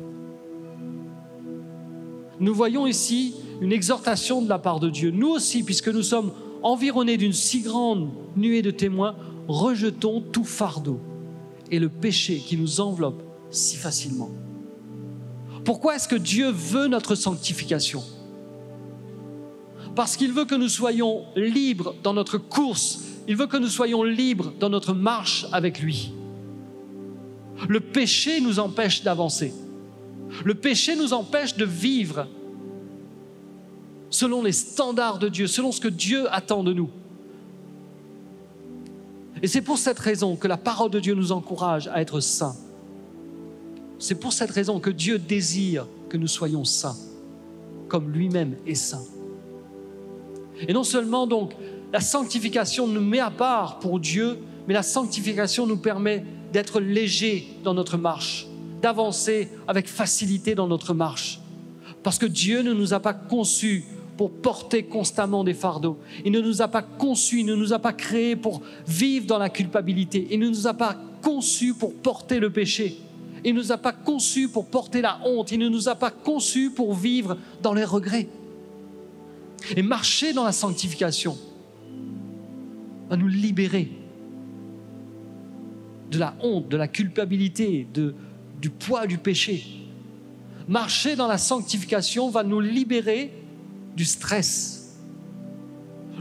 Nous 2.38 2.54
voyons 2.54 2.86
ici 2.86 3.34
une 3.62 3.72
exhortation 3.72 4.42
de 4.42 4.48
la 4.50 4.58
part 4.58 4.78
de 4.78 4.90
Dieu. 4.90 5.10
Nous 5.10 5.30
aussi, 5.30 5.62
puisque 5.62 5.88
nous 5.88 6.02
sommes 6.02 6.32
environnés 6.62 7.16
d'une 7.16 7.32
si 7.32 7.62
grande 7.62 8.10
nuée 8.36 8.60
de 8.60 8.70
témoins, 8.70 9.16
rejetons 9.48 10.20
tout 10.20 10.44
fardeau 10.44 11.00
et 11.70 11.78
le 11.78 11.88
péché 11.88 12.36
qui 12.46 12.58
nous 12.58 12.82
enveloppe 12.82 13.22
si 13.50 13.76
facilement. 13.76 14.28
Pourquoi 15.64 15.96
est-ce 15.96 16.08
que 16.08 16.16
Dieu 16.16 16.50
veut 16.50 16.88
notre 16.88 17.14
sanctification? 17.14 18.02
Parce 19.94 20.16
qu'il 20.16 20.32
veut 20.32 20.44
que 20.44 20.54
nous 20.54 20.68
soyons 20.68 21.24
libres 21.36 21.94
dans 22.02 22.14
notre 22.14 22.38
course, 22.38 23.00
il 23.28 23.36
veut 23.36 23.46
que 23.46 23.56
nous 23.56 23.68
soyons 23.68 24.02
libres 24.02 24.52
dans 24.58 24.70
notre 24.70 24.94
marche 24.94 25.46
avec 25.52 25.80
lui. 25.80 26.12
Le 27.68 27.80
péché 27.80 28.40
nous 28.40 28.58
empêche 28.58 29.02
d'avancer. 29.02 29.52
Le 30.44 30.54
péché 30.54 30.96
nous 30.96 31.12
empêche 31.12 31.56
de 31.56 31.64
vivre 31.64 32.26
selon 34.10 34.42
les 34.42 34.52
standards 34.52 35.18
de 35.18 35.28
Dieu, 35.28 35.46
selon 35.46 35.72
ce 35.72 35.80
que 35.80 35.88
Dieu 35.88 36.32
attend 36.32 36.64
de 36.64 36.72
nous. 36.72 36.90
Et 39.42 39.48
c'est 39.48 39.62
pour 39.62 39.78
cette 39.78 39.98
raison 39.98 40.36
que 40.36 40.48
la 40.48 40.56
parole 40.56 40.90
de 40.90 41.00
Dieu 41.00 41.14
nous 41.14 41.32
encourage 41.32 41.88
à 41.88 42.00
être 42.00 42.20
saints. 42.20 42.56
C'est 44.02 44.16
pour 44.16 44.32
cette 44.32 44.50
raison 44.50 44.80
que 44.80 44.90
Dieu 44.90 45.16
désire 45.16 45.86
que 46.08 46.16
nous 46.16 46.26
soyons 46.26 46.64
saints, 46.64 46.96
comme 47.86 48.10
lui-même 48.10 48.56
est 48.66 48.74
saint. 48.74 49.04
Et 50.66 50.72
non 50.72 50.82
seulement 50.82 51.28
donc 51.28 51.52
la 51.92 52.00
sanctification 52.00 52.88
nous 52.88 53.00
met 53.00 53.20
à 53.20 53.30
part 53.30 53.78
pour 53.78 54.00
Dieu, 54.00 54.40
mais 54.66 54.74
la 54.74 54.82
sanctification 54.82 55.68
nous 55.68 55.76
permet 55.76 56.24
d'être 56.52 56.80
léger 56.80 57.46
dans 57.62 57.74
notre 57.74 57.96
marche, 57.96 58.48
d'avancer 58.82 59.48
avec 59.68 59.86
facilité 59.86 60.56
dans 60.56 60.66
notre 60.66 60.94
marche. 60.94 61.40
Parce 62.02 62.18
que 62.18 62.26
Dieu 62.26 62.62
ne 62.62 62.72
nous 62.72 62.94
a 62.94 62.98
pas 62.98 63.14
conçus 63.14 63.84
pour 64.16 64.32
porter 64.32 64.82
constamment 64.82 65.44
des 65.44 65.54
fardeaux. 65.54 65.96
Il 66.24 66.32
ne 66.32 66.40
nous 66.40 66.60
a 66.60 66.66
pas 66.66 66.82
conçus, 66.82 67.38
il 67.38 67.46
ne 67.46 67.54
nous 67.54 67.72
a 67.72 67.78
pas 67.78 67.92
créés 67.92 68.34
pour 68.34 68.62
vivre 68.84 69.26
dans 69.26 69.38
la 69.38 69.48
culpabilité. 69.48 70.26
Il 70.32 70.40
ne 70.40 70.48
nous 70.48 70.66
a 70.66 70.74
pas 70.74 70.96
conçus 71.22 71.72
pour 71.72 71.94
porter 71.94 72.40
le 72.40 72.50
péché. 72.50 72.98
Il 73.44 73.54
ne 73.54 73.60
nous 73.60 73.72
a 73.72 73.78
pas 73.78 73.92
conçus 73.92 74.48
pour 74.48 74.66
porter 74.66 75.00
la 75.00 75.20
honte. 75.24 75.52
Il 75.52 75.58
ne 75.58 75.68
nous 75.68 75.88
a 75.88 75.94
pas 75.94 76.10
conçus 76.10 76.70
pour 76.70 76.94
vivre 76.94 77.36
dans 77.62 77.74
les 77.74 77.84
regrets. 77.84 78.28
Et 79.76 79.82
marcher 79.82 80.32
dans 80.32 80.44
la 80.44 80.52
sanctification 80.52 81.36
va 83.08 83.16
nous 83.16 83.28
libérer 83.28 83.90
de 86.10 86.18
la 86.18 86.34
honte, 86.42 86.68
de 86.68 86.76
la 86.76 86.88
culpabilité, 86.88 87.86
du 88.60 88.70
poids 88.70 89.06
du 89.06 89.18
péché. 89.18 89.64
Marcher 90.68 91.16
dans 91.16 91.26
la 91.26 91.38
sanctification 91.38 92.28
va 92.28 92.44
nous 92.44 92.60
libérer 92.60 93.32
du 93.96 94.04
stress. 94.04 94.98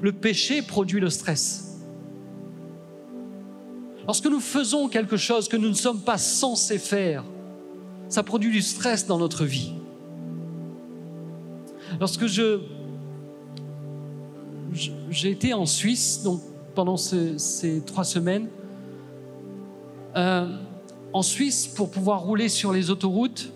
Le 0.01 0.11
péché 0.11 0.61
produit 0.61 0.99
le 0.99 1.09
stress. 1.09 1.70
Lorsque 4.11 4.27
nous 4.27 4.41
faisons 4.41 4.89
quelque 4.89 5.15
chose 5.15 5.47
que 5.47 5.55
nous 5.55 5.69
ne 5.69 5.73
sommes 5.73 6.01
pas 6.01 6.17
censés 6.17 6.79
faire, 6.79 7.23
ça 8.09 8.23
produit 8.23 8.51
du 8.51 8.61
stress 8.61 9.07
dans 9.07 9.17
notre 9.17 9.45
vie. 9.45 9.71
Lorsque 11.97 12.25
je 12.25 12.59
j'ai 15.09 15.31
été 15.31 15.53
en 15.53 15.65
Suisse 15.65 16.27
pendant 16.75 16.97
ces 16.97 17.81
trois 17.85 18.03
semaines, 18.03 18.49
euh, 20.17 20.57
en 21.13 21.21
Suisse, 21.21 21.69
pour 21.69 21.89
pouvoir 21.89 22.19
rouler 22.23 22.49
sur 22.49 22.73
les 22.73 22.89
autoroutes, 22.89 23.53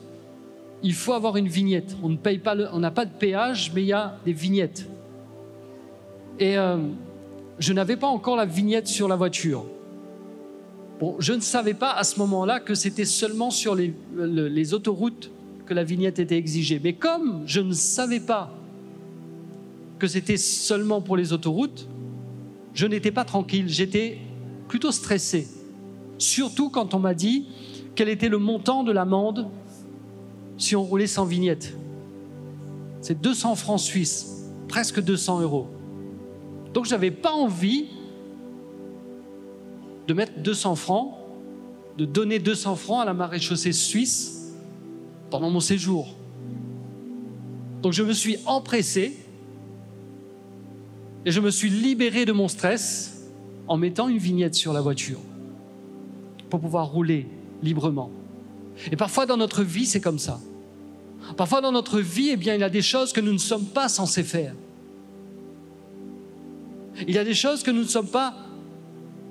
il 0.81 0.93
faut 0.93 1.11
avoir 1.11 1.35
une 1.35 1.49
vignette. 1.49 1.97
On 2.01 2.07
ne 2.07 2.15
paye 2.15 2.39
pas, 2.39 2.55
n'a 2.55 2.91
pas 2.91 3.03
de 3.03 3.11
péage, 3.13 3.73
mais 3.75 3.81
il 3.81 3.87
y 3.87 3.93
a 3.93 4.19
des 4.23 4.31
vignettes. 4.31 4.87
Et 6.39 6.57
euh, 6.57 6.77
je 7.59 7.73
n'avais 7.73 7.97
pas 7.97 8.07
encore 8.07 8.37
la 8.37 8.45
vignette 8.45 8.87
sur 8.87 9.09
la 9.09 9.17
voiture. 9.17 9.65
Bon, 10.99 11.17
je 11.19 11.33
ne 11.33 11.41
savais 11.41 11.73
pas 11.73 11.91
à 11.91 12.05
ce 12.05 12.19
moment-là 12.19 12.61
que 12.61 12.73
c'était 12.73 13.05
seulement 13.05 13.51
sur 13.51 13.75
les, 13.75 14.73
autoroutes 14.73 15.29
que 15.65 15.73
la 15.73 15.83
vignette 15.83 16.19
était 16.19 16.37
exigée. 16.37 16.79
Mais 16.81 16.93
comme 16.93 17.43
je 17.45 17.59
ne 17.59 17.73
savais 17.73 18.21
pas 18.21 18.53
que 19.99 20.07
c'était 20.07 20.37
seulement 20.37 21.01
pour 21.01 21.17
les 21.17 21.33
autoroutes, 21.33 21.89
je 22.73 22.87
n'étais 22.87 23.11
pas 23.11 23.25
tranquille, 23.25 23.67
j'étais 23.67 24.19
plutôt 24.69 24.91
stressé. 24.91 25.47
Surtout 26.17 26.69
quand 26.69 26.93
on 26.93 26.99
m'a 26.99 27.13
dit 27.13 27.47
quel 27.95 28.07
était 28.07 28.29
le 28.29 28.37
montant 28.37 28.83
de 28.83 28.91
l'amende 28.91 29.49
si 30.57 30.75
on 30.77 30.83
roulait 30.83 31.07
sans 31.07 31.25
vignette. 31.25 31.75
C'est 33.01 33.19
200 33.21 33.55
francs 33.55 33.81
suisses, 33.81 34.45
presque 34.69 35.01
200 35.01 35.41
euros. 35.41 35.67
Donc 36.73 36.85
je 36.85 36.91
n'avais 36.91 37.11
pas 37.11 37.31
envie 37.31 37.87
de 40.07 40.13
mettre 40.13 40.39
200 40.39 40.75
francs, 40.75 41.13
de 41.97 42.05
donner 42.05 42.39
200 42.39 42.75
francs 42.75 43.01
à 43.01 43.05
la 43.05 43.13
maréchaussée 43.13 43.71
suisse 43.71 44.53
pendant 45.29 45.49
mon 45.49 45.59
séjour. 45.59 46.15
Donc 47.81 47.93
je 47.93 48.03
me 48.03 48.13
suis 48.13 48.37
empressé 48.45 49.17
et 51.25 51.31
je 51.31 51.39
me 51.39 51.49
suis 51.49 51.69
libéré 51.69 52.25
de 52.25 52.31
mon 52.31 52.47
stress 52.47 53.31
en 53.67 53.77
mettant 53.77 54.07
une 54.07 54.17
vignette 54.17 54.55
sur 54.55 54.73
la 54.73 54.81
voiture 54.81 55.19
pour 56.49 56.59
pouvoir 56.59 56.91
rouler 56.91 57.27
librement. 57.63 58.11
Et 58.91 58.95
parfois 58.95 59.25
dans 59.25 59.37
notre 59.37 59.63
vie, 59.63 59.85
c'est 59.85 60.01
comme 60.01 60.19
ça. 60.19 60.39
Parfois 61.37 61.61
dans 61.61 61.71
notre 61.71 61.99
vie, 61.99 62.29
eh 62.31 62.37
bien, 62.37 62.53
il 62.53 62.61
y 62.61 62.63
a 62.63 62.69
des 62.69 62.83
choses 62.83 63.11
que 63.11 63.21
nous 63.21 63.33
ne 63.33 63.39
sommes 63.39 63.65
pas 63.65 63.89
censés 63.89 64.23
faire. 64.23 64.53
Il 67.07 67.13
y 67.13 67.17
a 67.17 67.23
des 67.23 67.33
choses 67.33 67.63
que 67.63 67.71
nous 67.71 67.81
ne 67.81 67.87
sommes 67.87 68.07
pas 68.07 68.35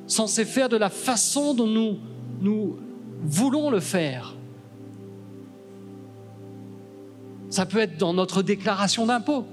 censés 0.06 0.44
faire 0.44 0.68
de 0.68 0.76
la 0.76 0.90
façon 0.90 1.54
dont 1.54 1.66
nous, 1.66 1.98
nous 2.40 2.76
voulons 3.22 3.70
le 3.70 3.80
faire. 3.80 4.34
Ça 7.50 7.66
peut 7.66 7.78
être 7.78 7.98
dans 7.98 8.12
notre 8.12 8.42
déclaration 8.42 9.06
d'impôt. 9.06 9.46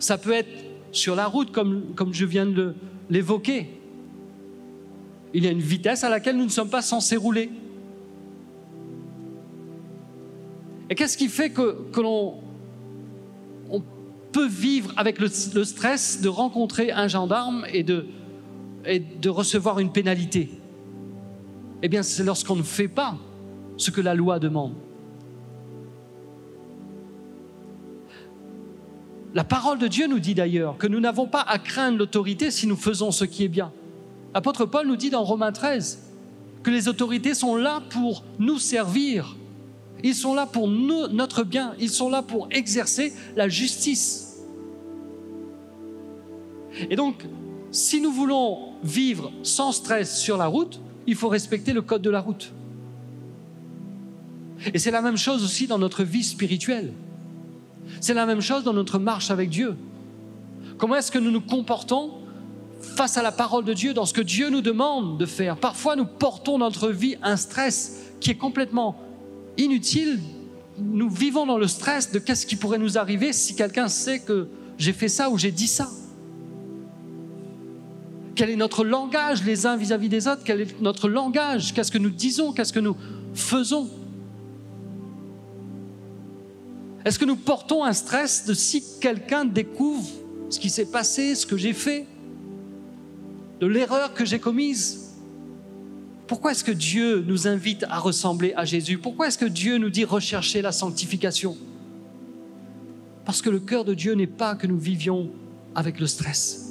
Ça 0.00 0.18
peut 0.18 0.32
être 0.32 0.50
sur 0.92 1.14
la 1.14 1.26
route, 1.26 1.52
comme, 1.52 1.94
comme 1.94 2.12
je 2.12 2.24
viens 2.24 2.46
de 2.46 2.74
l'évoquer. 3.08 3.68
Il 5.34 5.44
y 5.44 5.46
a 5.46 5.50
une 5.50 5.60
vitesse 5.60 6.04
à 6.04 6.08
laquelle 6.08 6.36
nous 6.36 6.44
ne 6.44 6.50
sommes 6.50 6.70
pas 6.70 6.82
censés 6.82 7.16
rouler. 7.16 7.50
Et 10.90 10.94
qu'est-ce 10.94 11.16
qui 11.16 11.28
fait 11.28 11.50
que, 11.50 11.76
l'on 11.96 12.34
on 13.70 13.82
peut 14.32 14.48
vivre 14.48 14.92
avec 14.96 15.18
le, 15.18 15.28
stress 15.28 16.20
de 16.22 16.28
rencontrer 16.28 16.90
un 16.90 17.08
gendarme 17.08 17.66
et 17.72 17.82
de, 17.82 18.06
et 18.84 18.98
de 18.98 19.28
recevoir 19.28 19.78
une 19.78 19.92
pénalité 19.92 20.50
Eh 21.82 21.88
bien, 21.88 22.02
c'est 22.02 22.24
lorsqu'on 22.24 22.56
ne 22.56 22.62
fait 22.62 22.88
pas 22.88 23.16
ce 23.76 23.90
que 23.90 24.00
la 24.00 24.14
loi 24.14 24.38
demande. 24.38 24.74
La 29.34 29.44
parole 29.44 29.78
de 29.78 29.86
Dieu 29.86 30.06
nous 30.06 30.18
dit 30.18 30.34
d'ailleurs 30.34 30.78
que 30.78 30.86
nous 30.86 31.00
n'avons 31.00 31.26
pas 31.26 31.42
à 31.42 31.58
craindre 31.58 31.98
l'autorité 31.98 32.50
si 32.50 32.66
nous 32.66 32.76
faisons 32.76 33.10
ce 33.10 33.24
qui 33.24 33.44
est 33.44 33.48
bien. 33.48 33.72
L'apôtre 34.34 34.64
Paul 34.64 34.86
nous 34.86 34.96
dit 34.96 35.10
dans 35.10 35.22
Romains 35.22 35.52
13 35.52 35.98
que 36.62 36.70
les 36.70 36.88
autorités 36.88 37.34
sont 37.34 37.56
là 37.56 37.82
pour 37.90 38.24
nous 38.38 38.58
servir. 38.58 39.36
Ils 40.02 40.14
sont 40.14 40.34
là 40.34 40.46
pour 40.46 40.68
notre 40.68 41.44
bien. 41.44 41.74
Ils 41.78 41.90
sont 41.90 42.08
là 42.08 42.22
pour 42.22 42.48
exercer 42.50 43.12
la 43.36 43.48
justice. 43.48 44.38
Et 46.90 46.96
donc, 46.96 47.24
si 47.70 48.00
nous 48.00 48.12
voulons 48.12 48.72
vivre 48.82 49.30
sans 49.42 49.72
stress 49.72 50.18
sur 50.18 50.36
la 50.36 50.46
route, 50.46 50.80
il 51.06 51.14
faut 51.14 51.28
respecter 51.28 51.72
le 51.72 51.82
code 51.82 52.02
de 52.02 52.10
la 52.10 52.20
route. 52.20 52.52
Et 54.74 54.78
c'est 54.78 54.90
la 54.90 55.02
même 55.02 55.16
chose 55.16 55.44
aussi 55.44 55.66
dans 55.66 55.78
notre 55.78 56.02
vie 56.02 56.24
spirituelle. 56.24 56.92
C'est 58.00 58.14
la 58.14 58.26
même 58.26 58.40
chose 58.40 58.64
dans 58.64 58.72
notre 58.72 58.98
marche 58.98 59.30
avec 59.30 59.50
Dieu. 59.50 59.76
Comment 60.76 60.96
est-ce 60.96 61.10
que 61.10 61.18
nous 61.18 61.30
nous 61.30 61.40
comportons 61.40 62.12
face 62.80 63.16
à 63.16 63.22
la 63.22 63.32
parole 63.32 63.64
de 63.64 63.72
Dieu, 63.72 63.94
dans 63.94 64.06
ce 64.06 64.12
que 64.12 64.20
Dieu 64.20 64.50
nous 64.50 64.60
demande 64.60 65.18
de 65.18 65.26
faire? 65.26 65.56
Parfois, 65.56 65.96
nous 65.96 66.06
portons 66.06 66.58
dans 66.58 66.66
notre 66.66 66.90
vie 66.90 67.16
un 67.22 67.36
stress 67.36 68.12
qui 68.20 68.30
est 68.30 68.36
complètement 68.36 68.96
inutile. 69.56 70.20
Nous 70.78 71.10
vivons 71.10 71.46
dans 71.46 71.58
le 71.58 71.66
stress 71.66 72.12
de 72.12 72.18
qu'est-ce 72.18 72.46
qui 72.46 72.56
pourrait 72.56 72.78
nous 72.78 72.98
arriver 72.98 73.32
si 73.32 73.56
quelqu'un 73.56 73.88
sait 73.88 74.20
que 74.20 74.48
j'ai 74.76 74.92
fait 74.92 75.08
ça 75.08 75.30
ou 75.30 75.38
j'ai 75.38 75.50
dit 75.50 75.66
ça. 75.66 75.88
Quel 78.38 78.50
est 78.50 78.56
notre 78.56 78.84
langage 78.84 79.42
les 79.42 79.66
uns 79.66 79.76
vis-à-vis 79.76 80.08
des 80.08 80.28
autres? 80.28 80.42
Quel 80.44 80.60
est 80.60 80.80
notre 80.80 81.08
langage? 81.08 81.74
Qu'est-ce 81.74 81.90
que 81.90 81.98
nous 81.98 82.08
disons? 82.08 82.52
Qu'est-ce 82.52 82.72
que 82.72 82.78
nous 82.78 82.96
faisons? 83.34 83.90
Est-ce 87.04 87.18
que 87.18 87.24
nous 87.24 87.34
portons 87.34 87.82
un 87.82 87.92
stress 87.92 88.46
de 88.46 88.54
si 88.54 88.84
quelqu'un 89.00 89.44
découvre 89.44 90.08
ce 90.50 90.60
qui 90.60 90.70
s'est 90.70 90.88
passé, 90.88 91.34
ce 91.34 91.46
que 91.46 91.56
j'ai 91.56 91.72
fait 91.72 92.06
de 93.58 93.66
l'erreur 93.66 94.14
que 94.14 94.24
j'ai 94.24 94.38
commise? 94.38 95.16
Pourquoi 96.28 96.52
est-ce 96.52 96.62
que 96.62 96.70
Dieu 96.70 97.24
nous 97.26 97.48
invite 97.48 97.86
à 97.90 97.98
ressembler 97.98 98.54
à 98.54 98.64
Jésus? 98.64 98.98
Pourquoi 98.98 99.26
est-ce 99.26 99.38
que 99.38 99.46
Dieu 99.46 99.78
nous 99.78 99.90
dit 99.90 100.04
rechercher 100.04 100.62
la 100.62 100.70
sanctification? 100.70 101.56
Parce 103.24 103.42
que 103.42 103.50
le 103.50 103.58
cœur 103.58 103.84
de 103.84 103.94
Dieu 103.94 104.14
n'est 104.14 104.28
pas 104.28 104.54
que 104.54 104.68
nous 104.68 104.78
vivions 104.78 105.28
avec 105.74 105.98
le 105.98 106.06
stress. 106.06 106.67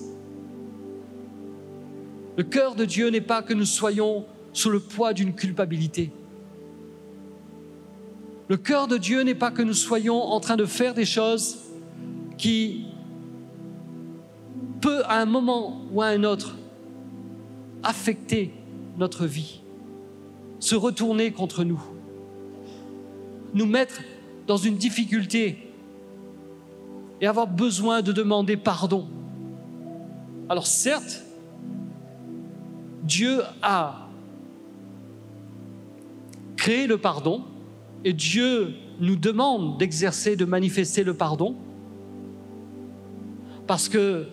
Le 2.38 2.44
cœur 2.44 2.76
de 2.76 2.86
Dieu 2.86 3.10
n'est 3.10 3.20
pas 3.20 3.42
que 3.42 3.54
nous 3.54 3.66
soyons 3.66 4.26
sous 4.54 4.70
le 4.70 4.80
poids 4.80 5.14
d'une 5.14 5.34
culpabilité. 5.34 6.12
Le 8.48 8.58
cœur 8.58 8.88
de 8.88 8.98
Dieu 8.98 9.24
n'est 9.24 9.36
pas 9.36 9.52
que 9.52 9.64
nous 9.64 9.74
soyons 9.74 10.22
en 10.22 10.40
train 10.40 10.56
de 10.56 10.66
faire 10.66 10.94
des 10.94 11.04
choses 11.04 11.58
qui 12.38 12.86
peut 14.80 15.04
à 15.06 15.20
un 15.20 15.26
moment 15.26 15.82
ou 15.92 16.02
à 16.02 16.08
un 16.08 16.24
autre 16.24 16.56
affecter 17.84 18.54
notre 18.98 19.26
vie, 19.26 19.62
se 20.60 20.76
retourner 20.76 21.32
contre 21.32 21.64
nous, 21.64 21.82
nous 23.54 23.66
mettre 23.66 24.02
dans 24.46 24.58
une 24.58 24.78
difficulté 24.78 25.72
et 27.20 27.28
avoir 27.28 27.48
besoin 27.48 28.04
de 28.04 28.12
demander 28.12 28.58
pardon. 28.58 29.08
Alors 30.50 30.68
certes, 30.68 31.27
Dieu 33.08 33.42
a 33.62 34.08
créé 36.58 36.88
le 36.88 36.98
pardon 36.98 37.44
et 38.04 38.14
Dieu 38.14 38.74
nous 39.00 39.16
demande 39.16 39.78
d'exercer, 39.78 40.36
de 40.36 40.46
manifester 40.46 41.04
le 41.04 41.14
pardon 41.14 41.56
parce 43.66 43.90
que 43.90 44.28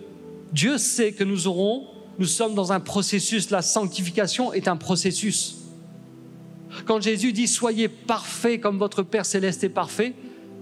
Dieu 0.53 0.77
sait 0.77 1.11
que 1.11 1.23
nous 1.23 1.47
aurons 1.47 1.87
nous 2.17 2.25
sommes 2.25 2.55
dans 2.55 2.71
un 2.71 2.79
processus. 2.79 3.49
La 3.49 3.61
sanctification 3.61 4.53
est 4.53 4.67
un 4.67 4.77
processus. 4.77 5.57
Quand 6.85 7.01
Jésus 7.01 7.33
dit 7.33 7.47
soyez 7.47 7.87
parfaits 7.87 8.61
comme 8.61 8.77
votre 8.77 9.03
Père 9.03 9.25
céleste 9.25 9.63
est 9.63 9.69
parfait, 9.69 10.13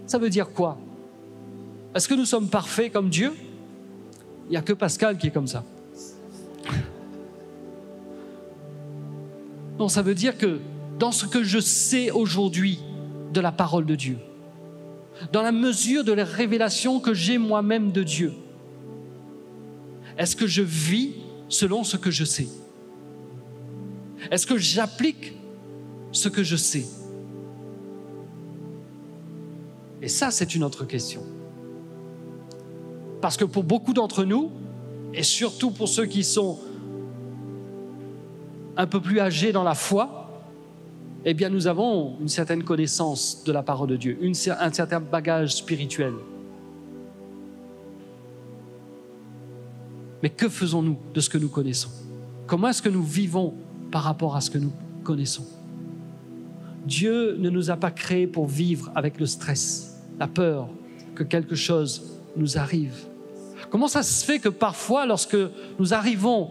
ça 0.05 0.17
veut 0.17 0.29
dire 0.29 0.49
quoi? 0.51 0.77
Est-ce 1.95 2.07
que 2.07 2.13
nous 2.13 2.25
sommes 2.25 2.49
parfaits 2.49 2.91
comme 2.91 3.09
Dieu? 3.09 3.33
Il 4.47 4.51
n'y 4.51 4.57
a 4.57 4.61
que 4.61 4.73
Pascal 4.73 5.17
qui 5.17 5.27
est 5.27 5.31
comme 5.31 5.47
ça. 5.47 5.63
Ça 9.87 10.01
veut 10.01 10.15
dire 10.15 10.37
que 10.37 10.59
dans 10.99 11.11
ce 11.11 11.25
que 11.25 11.43
je 11.43 11.59
sais 11.59 12.11
aujourd'hui 12.11 12.79
de 13.33 13.41
la 13.41 13.51
parole 13.51 13.85
de 13.85 13.95
Dieu, 13.95 14.17
dans 15.31 15.41
la 15.41 15.51
mesure 15.51 16.03
de 16.03 16.11
la 16.11 16.25
révélation 16.25 16.99
que 16.99 17.13
j'ai 17.13 17.37
moi-même 17.37 17.91
de 17.91 18.03
Dieu, 18.03 18.33
est-ce 20.17 20.35
que 20.35 20.47
je 20.47 20.61
vis 20.61 21.13
selon 21.49 21.83
ce 21.83 21.97
que 21.97 22.11
je 22.11 22.23
sais? 22.23 22.47
Est-ce 24.31 24.47
que 24.47 24.57
j'applique 24.57 25.33
ce 26.11 26.29
que 26.29 26.43
je 26.43 26.55
sais? 26.55 26.85
Et 30.01 30.07
ça, 30.07 30.31
c'est 30.31 30.55
une 30.55 30.63
autre 30.63 30.85
question. 30.85 31.23
Parce 33.21 33.37
que 33.37 33.45
pour 33.45 33.63
beaucoup 33.63 33.93
d'entre 33.93 34.25
nous, 34.25 34.51
et 35.13 35.23
surtout 35.23 35.71
pour 35.71 35.87
ceux 35.87 36.05
qui 36.05 36.23
sont 36.23 36.59
un 38.75 38.87
peu 38.87 38.99
plus 38.99 39.19
âgés 39.19 39.51
dans 39.51 39.63
la 39.63 39.75
foi, 39.75 40.29
eh 41.25 41.33
bien 41.33 41.49
nous 41.49 41.67
avons 41.67 42.17
une 42.19 42.27
certaine 42.27 42.63
connaissance 42.63 43.43
de 43.45 43.51
la 43.51 43.63
parole 43.63 43.89
de 43.89 43.95
Dieu, 43.95 44.19
un 44.21 44.33
certain 44.73 44.99
bagage 44.99 45.55
spirituel. 45.55 46.13
Mais 50.21 50.29
que 50.29 50.49
faisons-nous 50.49 50.97
de 51.13 51.19
ce 51.19 51.29
que 51.29 51.37
nous 51.37 51.49
connaissons? 51.49 51.89
Comment 52.47 52.69
est-ce 52.69 52.81
que 52.81 52.89
nous 52.89 53.03
vivons 53.03 53.53
par 53.91 54.03
rapport 54.03 54.35
à 54.35 54.41
ce 54.41 54.49
que 54.49 54.57
nous 54.57 54.71
connaissons? 55.03 55.45
Dieu 56.85 57.37
ne 57.37 57.49
nous 57.49 57.71
a 57.71 57.77
pas 57.77 57.91
créés 57.91 58.27
pour 58.27 58.47
vivre 58.47 58.91
avec 58.95 59.19
le 59.19 59.25
stress, 59.25 60.01
la 60.19 60.27
peur 60.27 60.67
que 61.15 61.23
quelque 61.23 61.55
chose 61.55 62.19
nous 62.35 62.57
arrive. 62.57 63.07
Comment 63.69 63.87
ça 63.87 64.03
se 64.03 64.25
fait 64.25 64.39
que 64.39 64.49
parfois, 64.49 65.05
lorsque 65.05 65.37
nous 65.79 65.93
arrivons, 65.93 66.49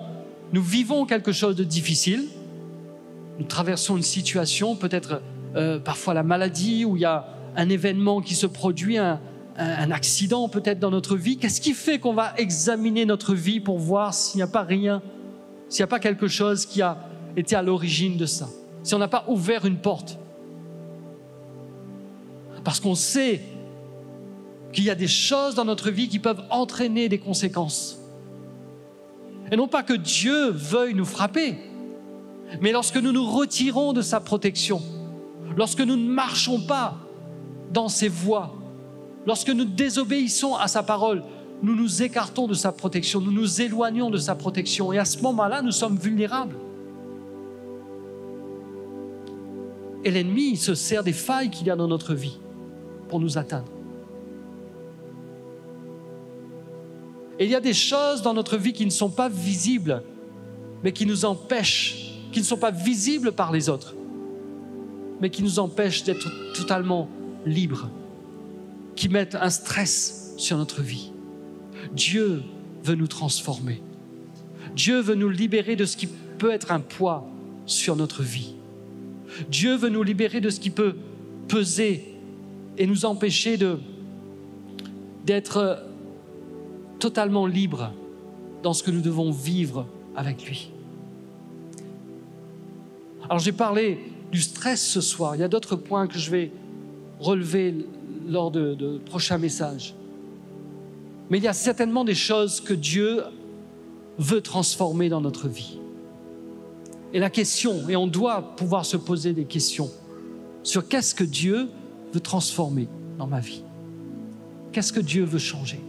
nous 0.53 0.63
vivons 0.63 1.07
quelque 1.07 1.33
chose 1.33 1.57
de 1.57 1.65
difficile, 1.65 2.27
nous 3.39 3.47
traversons 3.47 3.97
une 3.97 4.03
situation, 4.03 4.77
peut-être 4.77 5.23
euh, 5.57 5.79
parfois 5.79 6.15
la 6.15 6.23
maladie, 6.23 6.85
ou 6.85 6.97
il 6.97 7.01
y 7.01 7.07
a 7.07 7.27
un 7.57 7.69
événement 7.69 8.21
qui 8.21 8.35
se 8.35 8.47
produit, 8.47 8.99
un, 8.99 9.21
accident 9.59 10.49
peut-être 10.49 10.79
dans 10.79 10.91
notre 10.91 11.17
vie, 11.17 11.37
qu'est-ce 11.37 11.61
qui 11.61 11.75
fait 11.75 11.99
qu'on 11.99 12.15
va 12.15 12.33
examiner 12.39 13.05
notre 13.05 13.35
vie 13.35 13.61
pour 13.61 13.79
voir 13.79 14.15
s'il 14.15 14.39
n'y 14.39 14.43
a 14.43 14.47
pas 14.47 14.63
rien, 14.63 15.03
s'il 15.69 15.83
n'y 15.83 15.85
a 15.85 15.89
pas 15.89 16.01
quelque 16.01 16.27
chose 16.27 16.65
qui 16.65 16.81
a 16.81 16.99
été 17.37 17.55
à 17.55 17.63
l'origine 17.63 18.17
de 18.17 18.25
ça, 18.25 18.49
si 18.83 18.95
on 18.95 18.99
n'a 18.99 19.09
pas 19.09 19.25
ouvert 19.29 19.67
une 19.67 19.77
porte. 19.77 20.19
Parce 22.65 22.81
qu'on 22.81 22.95
sait 22.95 23.43
qu'il 24.73 24.85
y 24.85 24.91
a 24.91 24.95
des 24.95 25.09
choses 25.09 25.55
dans 25.55 25.67
notre 25.67 25.91
vie 25.91 26.09
qui 26.09 26.19
peuvent 26.19 26.43
entraîner 26.49 27.11
des 27.11 27.19
conséquences. 27.19 28.02
Et 29.53 29.57
non 29.57 29.69
pas 29.69 29.83
que 29.83 29.93
Dieu 29.93 30.51
veuille 30.51 30.95
nous 30.95 31.05
frapper, 31.05 31.59
mais 32.63 32.73
lorsque 32.73 32.97
nous 32.97 33.13
nous 33.13 33.31
retirons 33.31 33.93
de 33.93 34.01
sa 34.01 34.19
protection, 34.19 34.81
lorsque 35.59 35.81
nous 35.81 35.97
ne 35.97 36.09
marchons 36.09 36.63
pas 36.63 36.97
dans 37.71 37.89
ses 37.89 38.09
voies, 38.09 38.55
lorsque 39.27 39.51
nous 39.51 39.67
désobéissons 39.67 40.57
à 40.57 40.69
sa 40.69 40.83
parole, 40.83 41.23
nous 41.63 41.77
nous 41.77 42.03
écartons 42.03 42.47
de 42.47 42.55
sa 42.55 42.73
protection, 42.73 43.21
nous 43.21 43.31
nous 43.31 43.61
éloignons 43.61 44.09
de 44.09 44.17
sa 44.17 44.35
protection. 44.35 44.93
Et 44.93 44.99
à 44.99 45.05
ce 45.05 45.21
moment-là, 45.21 45.61
nous 45.61 45.71
sommes 45.71 45.97
vulnérables. 45.97 46.57
Et 50.05 50.11
l'ennemi 50.11 50.57
se 50.57 50.75
sert 50.75 51.05
des 51.05 51.13
failles 51.13 51.51
qu'il 51.51 51.67
y 51.67 51.71
a 51.71 51.77
dans 51.77 51.89
notre 51.89 52.15
vie 52.15 52.39
pour 53.09 53.21
nous 53.21 53.37
atteindre. 53.39 53.72
Il 57.45 57.51
y 57.51 57.55
a 57.55 57.61
des 57.61 57.75
choses 57.75 58.23
dans 58.23 58.35
notre 58.35 58.57
vie 58.57 58.73
qui 58.73 58.85
ne 58.85 58.91
sont 58.91 59.11
pas 59.11 59.29
visibles, 59.29 60.03
mais 60.83 60.93
qui 60.93 61.07
nous 61.07 61.25
empêchent 61.25 62.03
qui 62.33 62.41
ne 62.41 62.45
sont 62.45 62.57
pas 62.57 62.71
visibles 62.71 63.33
par 63.33 63.53
les 63.53 63.69
autres, 63.69 63.95
mais 65.21 65.31
qui 65.31 65.43
nous 65.43 65.59
empêchent 65.59 66.03
d'être 66.03 66.29
totalement 66.55 67.09
libres, 67.47 67.91
qui 68.97 69.09
mettent 69.09 69.37
un 69.37 69.51
stress 69.51 70.35
sur 70.39 70.57
notre 70.57 70.83
vie. 70.83 71.13
Dieu 71.93 72.43
veut 72.83 72.95
nous 72.95 73.07
transformer. 73.07 73.83
Dieu 74.75 75.01
veut 75.01 75.15
nous 75.15 75.29
libérer 75.29 75.77
de 75.77 75.85
ce 75.85 75.97
qui 75.97 76.09
peut 76.39 76.51
être 76.51 76.73
un 76.73 76.81
poids 76.81 77.29
sur 77.67 77.95
notre 77.95 78.23
vie. 78.23 78.55
Dieu 79.51 79.77
veut 79.77 79.91
nous 79.91 80.03
libérer 80.03 80.41
de 80.41 80.51
ce 80.51 80.59
qui 80.59 80.71
peut 80.71 80.97
peser 81.49 82.17
et 82.79 82.87
nous 82.87 83.05
empêcher 83.05 83.59
d'être 85.27 85.85
totalement 87.03 87.47
libres 87.47 87.93
dans 88.63 88.73
ce 88.73 88.85
que 88.85 88.93
nous 88.93 89.01
devons 89.01 89.33
vivre 89.33 89.87
avec 90.15 90.47
lui. 90.47 90.71
Alors 93.25 93.41
j'ai 93.41 93.51
parlé 93.51 93.99
du 94.31 94.41
stress 94.41 94.81
ce 94.81 95.01
soir. 95.01 95.35
Il 95.35 95.41
y 95.41 95.45
a 95.45 95.49
d'autres 95.49 95.75
points 95.75 96.07
que 96.07 96.17
je 96.17 96.31
vais 96.31 96.53
relever 97.19 97.75
lors 98.29 98.53
de, 98.53 98.75
de 98.75 98.99
prochains 98.99 99.39
messages. 99.39 99.97
Mais 101.29 101.39
il 101.39 101.45
y 101.45 101.49
a 101.49 101.53
certainement 101.53 102.05
des 102.05 102.15
choses 102.15 102.61
que 102.61 102.73
Dieu 102.73 103.25
veut 104.19 104.41
transformer 104.41 105.09
dans 105.09 105.21
notre 105.21 105.49
vie. 105.49 105.79
Et 107.13 107.19
la 107.19 107.31
question, 107.31 107.89
et 107.89 107.97
on 107.97 108.07
doit 108.07 108.55
pouvoir 108.55 108.87
se 108.87 108.97
poser 108.97 109.33
des 109.33 109.45
questions 109.45 109.91
sur 110.63 110.87
qu'est-ce 110.87 111.17
que 111.17 111.25
Dieu 111.25 111.69
veut 112.13 112.21
transformer 112.21 112.87
dans 113.19 113.27
ma 113.27 113.41
vie. 113.41 113.65
Qu'est-ce 114.71 114.93
que 114.93 115.01
Dieu 115.01 115.25
veut 115.25 115.41
changer? 115.41 115.81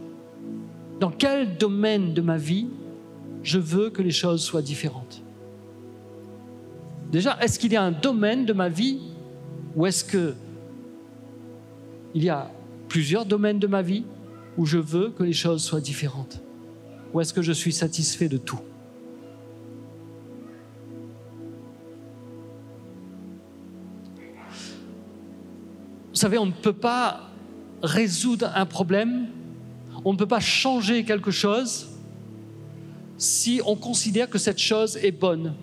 Dans 1.04 1.10
quel 1.10 1.58
domaine 1.58 2.14
de 2.14 2.22
ma 2.22 2.38
vie 2.38 2.66
je 3.42 3.58
veux 3.58 3.90
que 3.90 4.00
les 4.00 4.10
choses 4.10 4.42
soient 4.42 4.62
différentes? 4.62 5.22
Déjà, 7.12 7.36
est-ce 7.42 7.58
qu'il 7.58 7.74
y 7.74 7.76
a 7.76 7.82
un 7.82 7.92
domaine 7.92 8.46
de 8.46 8.54
ma 8.54 8.70
vie 8.70 9.00
ou 9.76 9.84
est-ce 9.84 10.02
que 10.02 10.34
il 12.14 12.24
y 12.24 12.30
a 12.30 12.50
plusieurs 12.88 13.26
domaines 13.26 13.58
de 13.58 13.66
ma 13.66 13.82
vie 13.82 14.06
où 14.56 14.64
je 14.64 14.78
veux 14.78 15.10
que 15.10 15.22
les 15.22 15.34
choses 15.34 15.62
soient 15.62 15.82
différentes? 15.82 16.40
Ou 17.12 17.20
est-ce 17.20 17.34
que 17.34 17.42
je 17.42 17.52
suis 17.52 17.74
satisfait 17.74 18.30
de 18.30 18.38
tout? 18.38 18.60
Vous 26.08 26.14
savez, 26.14 26.38
on 26.38 26.46
ne 26.46 26.52
peut 26.52 26.72
pas 26.72 27.28
résoudre 27.82 28.50
un 28.54 28.64
problème, 28.64 29.26
on 30.04 30.12
ne 30.12 30.18
peut 30.18 30.26
pas 30.26 30.40
changer 30.40 31.04
quelque 31.04 31.30
chose 31.30 31.88
si 33.16 33.60
on 33.64 33.76
considère 33.76 34.28
que 34.28 34.38
cette 34.38 34.58
chose 34.58 34.98
est 34.98 35.12
bonne 35.12 35.54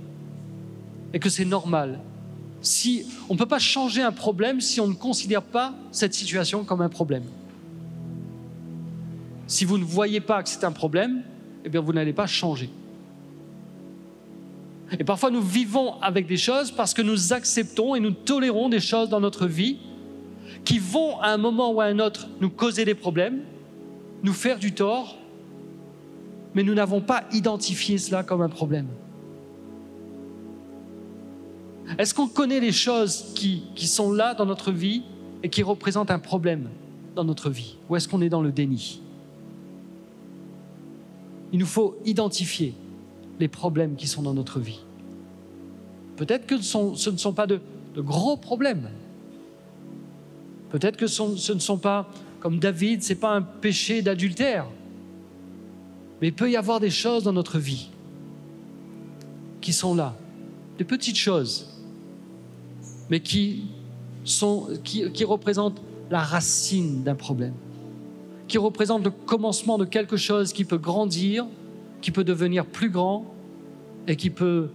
et 1.13 1.19
que 1.19 1.30
c'est 1.30 1.45
normal. 1.45 1.99
Si, 2.62 3.06
on 3.30 3.34
ne 3.34 3.39
peut 3.39 3.47
pas 3.47 3.60
changer 3.60 4.01
un 4.01 4.12
problème 4.12 4.62
si 4.62 4.80
on 4.80 4.88
ne 4.88 4.93
considère 4.93 5.41
pas 5.43 5.73
cette 5.91 6.13
situation 6.13 6.63
comme 6.63 6.82
un 6.82 6.89
problème. 6.89 7.23
Si 9.47 9.65
vous 9.65 9.77
ne 9.77 9.84
voyez 9.84 10.21
pas 10.21 10.41
que 10.43 10.49
c'est 10.49 10.63
un 10.63 10.71
problème, 10.71 11.23
eh 11.65 11.69
bien 11.69 11.82
vous 11.82 11.93
n'allez 11.93 12.13
pas 12.13 12.27
changer. 12.27 12.69
Et 14.99 15.04
parfois 15.04 15.30
nous 15.30 15.41
vivons 15.41 16.01
avec 16.01 16.27
des 16.27 16.38
choses 16.38 16.71
parce 16.71 16.93
que 16.93 17.01
nous 17.01 17.34
acceptons 17.34 17.95
et 17.95 17.99
nous 17.99 18.12
tolérons 18.12 18.69
des 18.69 18.80
choses 18.80 19.10
dans 19.10 19.19
notre 19.19 19.47
vie 19.47 19.77
qui 20.65 20.80
vont 20.80 21.19
à 21.19 21.30
un 21.30 21.38
moment 21.38 21.71
ou 21.71 21.82
à 21.82 21.86
un 21.86 21.99
autre 21.99 22.27
nous 22.39 22.49
causer 22.49 22.86
des 22.86 22.93
problèmes, 22.93 23.41
nous 24.23 24.34
faire 24.34 24.60
du 24.60 24.73
tort, 24.73 25.17
mais 26.53 26.63
nous 26.63 26.73
n'avons 26.73 27.01
pas 27.01 27.23
identifié 27.31 27.97
cela 27.97 28.23
comme 28.23 28.41
un 28.41 28.49
problème. 28.49 28.88
Est-ce 31.97 32.13
qu'on 32.13 32.27
connaît 32.27 32.60
les 32.60 32.71
choses 32.71 33.34
qui, 33.36 33.63
sont 33.88 34.12
là 34.12 34.34
dans 34.34 34.45
notre 34.45 34.72
vie 34.72 35.03
et 35.43 35.49
qui 35.49 35.63
représentent 35.63 36.11
un 36.11 36.19
problème 36.19 36.69
dans 37.15 37.24
notre 37.24 37.49
vie? 37.49 37.78
Ou 37.89 37.95
est-ce 37.95 38.07
qu'on 38.07 38.22
est 38.22 38.30
dans 38.30 38.41
le 38.41 38.51
déni? 38.51 39.01
Il 41.51 41.59
nous 41.59 41.65
faut 41.65 41.97
identifier 42.05 42.74
les 43.39 43.47
problèmes 43.47 43.95
qui 43.95 44.07
sont 44.07 44.22
dans 44.22 44.34
notre 44.34 44.59
vie. 44.59 44.80
Peut-être 46.15 46.45
que 46.45 46.61
ce 46.61 47.09
ne 47.09 47.17
sont 47.17 47.34
pas 47.34 47.47
de, 47.47 47.59
gros 47.97 48.38
problèmes. 48.38 48.89
Peut-être 50.69 50.95
que 50.95 51.07
ce 51.07 51.51
ne 51.51 51.59
sont 51.59 51.78
pas, 51.78 52.07
comme 52.42 52.60
David, 52.60 53.04
ce 53.04 53.14
n'est 53.14 53.20
pas 53.20 53.34
un 53.34 53.42
péché 53.42 54.02
d'adultère. 54.02 54.66
Mais 56.20 56.28
il 56.28 56.34
peut 56.34 56.52
y 56.52 56.58
avoir 56.58 56.80
des 56.80 56.89
choses 56.89 57.24
dans 57.24 57.34
notre 57.34 57.58
vie 57.58 57.89
qui 59.62 59.72
sont 59.72 59.96
là, 59.96 60.16
des 60.78 60.84
petites 60.84 61.18
choses 61.18 61.72
mais 63.12 63.20
qui, 63.20 63.66
sont, 64.24 64.70
qui, 64.86 65.12
qui 65.12 65.26
représentent 65.26 65.82
la 66.10 66.22
racine 66.22 67.04
d'un 67.04 67.14
problème, 67.14 67.54
qui 68.48 68.58
représentent 68.58 69.04
le 69.04 69.12
commencement 69.12 69.78
de 69.78 69.84
quelque 69.84 70.16
chose 70.16 70.54
qui 70.54 70.64
peut 70.64 70.78
grandir, 70.78 71.46
qui 72.02 72.12
peut 72.12 72.24
devenir 72.24 72.66
plus 72.66 72.89
grand 72.89 73.26
et 74.08 74.16
qui 74.16 74.30
peut 74.30 74.70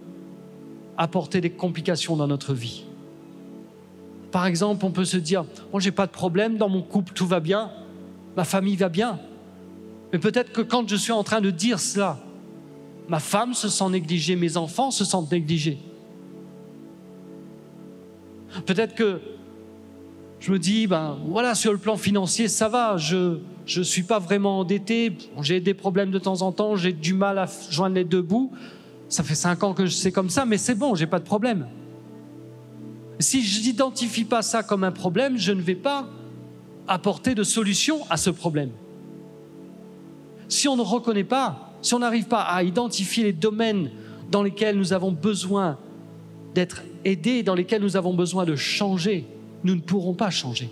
apporter 0.97 1.41
des 1.41 1.49
complications 1.49 2.15
dans 2.15 2.27
notre 2.27 2.53
vie. 2.53 2.85
Par 4.31 4.45
exemple, 4.45 4.85
on 4.85 4.91
peut 4.91 5.05
se 5.05 5.17
dire, 5.17 5.45
moi 5.71 5.79
j'ai 5.79 5.91
pas 5.91 6.05
de 6.05 6.11
problème, 6.11 6.57
dans 6.57 6.69
mon 6.69 6.81
couple 6.81 7.13
tout 7.13 7.27
va 7.27 7.39
bien, 7.39 7.71
ma 8.35 8.43
famille 8.43 8.75
va 8.75 8.89
bien. 8.89 9.19
Mais 10.11 10.19
peut-être 10.19 10.51
que 10.51 10.61
quand 10.61 10.87
je 10.87 10.95
suis 10.95 11.11
en 11.11 11.23
train 11.23 11.41
de 11.41 11.49
dire 11.49 11.79
cela, 11.79 12.19
ma 13.07 13.19
femme 13.19 13.53
se 13.53 13.69
sent 13.69 13.89
négligée, 13.89 14.35
mes 14.35 14.57
enfants 14.57 14.91
se 14.91 15.05
sentent 15.05 15.31
négligés. 15.31 15.77
Peut-être 18.65 18.95
que 18.95 19.21
je 20.39 20.51
me 20.51 20.59
dis, 20.59 20.87
ben 20.87 21.17
voilà, 21.27 21.55
sur 21.55 21.71
le 21.71 21.77
plan 21.77 21.97
financier, 21.97 22.47
ça 22.47 22.69
va, 22.69 22.97
je 22.97 23.39
ne 23.77 23.83
suis 23.83 24.03
pas 24.03 24.19
vraiment 24.19 24.59
endetté, 24.59 25.17
j'ai 25.41 25.59
des 25.59 25.73
problèmes 25.73 26.11
de 26.11 26.19
temps 26.19 26.41
en 26.41 26.51
temps, 26.51 26.75
j'ai 26.75 26.93
du 26.93 27.13
mal 27.13 27.37
à 27.39 27.47
joindre 27.69 27.95
les 27.95 28.03
deux 28.03 28.21
bouts. 28.21 28.51
Ça 29.09 29.23
fait 29.23 29.35
cinq 29.35 29.63
ans 29.63 29.73
que 29.73 29.85
je 29.85 29.91
sais 29.91 30.11
comme 30.11 30.29
ça, 30.29 30.45
mais 30.45 30.57
c'est 30.57 30.75
bon, 30.75 30.95
j'ai 30.95 31.07
pas 31.07 31.19
de 31.19 31.25
problème. 31.25 31.67
Si 33.19 33.43
je 33.43 33.61
n'identifie 33.61 34.25
pas 34.25 34.41
ça 34.41 34.63
comme 34.63 34.83
un 34.83 34.91
problème, 34.91 35.37
je 35.37 35.51
ne 35.51 35.61
vais 35.61 35.75
pas 35.75 36.07
apporter 36.87 37.35
de 37.35 37.43
solution 37.43 37.99
à 38.09 38.17
ce 38.17 38.29
problème. 38.29 38.71
Si 40.47 40.67
on 40.67 40.77
ne 40.77 40.81
reconnaît 40.81 41.23
pas, 41.23 41.73
si 41.81 41.93
on 41.93 41.99
n'arrive 41.99 42.27
pas 42.27 42.41
à 42.41 42.63
identifier 42.63 43.23
les 43.23 43.33
domaines 43.33 43.91
dans 44.31 44.43
lesquels 44.43 44.77
nous 44.77 44.93
avons 44.93 45.11
besoin 45.11 45.77
d'être 46.53 46.83
aidés, 47.05 47.43
dans 47.43 47.55
lesquels 47.55 47.81
nous 47.81 47.97
avons 47.97 48.13
besoin 48.13 48.45
de 48.45 48.55
changer, 48.55 49.25
nous 49.63 49.75
ne 49.75 49.81
pourrons 49.81 50.13
pas 50.13 50.29
changer. 50.29 50.69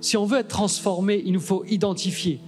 Si 0.00 0.16
on 0.16 0.24
veut 0.26 0.38
être 0.38 0.48
transformé, 0.48 1.22
il 1.24 1.32
nous 1.32 1.40
faut 1.40 1.64
identifier 1.66 2.40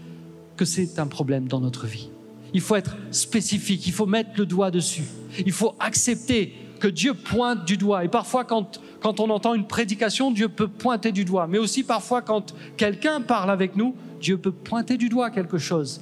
que 0.57 0.64
c'est 0.64 0.99
un 0.99 1.07
problème 1.07 1.49
dans 1.49 1.61
notre 1.61 1.86
vie. 1.86 2.11
Il 2.53 2.61
faut 2.61 2.76
être 2.76 2.97
spécifique, 3.11 3.86
il 3.86 3.93
faut 3.93 4.07
mettre 4.07 4.30
le 4.36 4.47
doigt 4.47 4.70
dessus. 4.70 5.05
Il 5.47 5.53
faut 5.53 5.74
accepter 5.78 6.55
que 6.80 6.88
Dieu 6.88 7.14
pointe 7.14 7.64
du 7.64 7.76
doigt. 7.76 8.04
Et 8.04 8.08
parfois, 8.08 8.44
quand, 8.44 8.80
quand 9.00 9.20
on 9.20 9.30
entend 9.30 9.54
une 9.54 9.66
prédication, 9.66 10.32
Dieu 10.32 10.48
peut 10.48 10.66
pointer 10.66 11.12
du 11.12 11.24
doigt. 11.24 11.46
Mais 11.46 11.58
aussi 11.58 11.84
parfois, 11.84 12.22
quand 12.22 12.54
quelqu'un 12.76 13.20
parle 13.20 13.50
avec 13.50 13.76
nous, 13.76 13.94
Dieu 14.20 14.36
peut 14.36 14.50
pointer 14.52 14.96
du 14.96 15.08
doigt 15.08 15.30
quelque 15.30 15.58
chose 15.58 16.00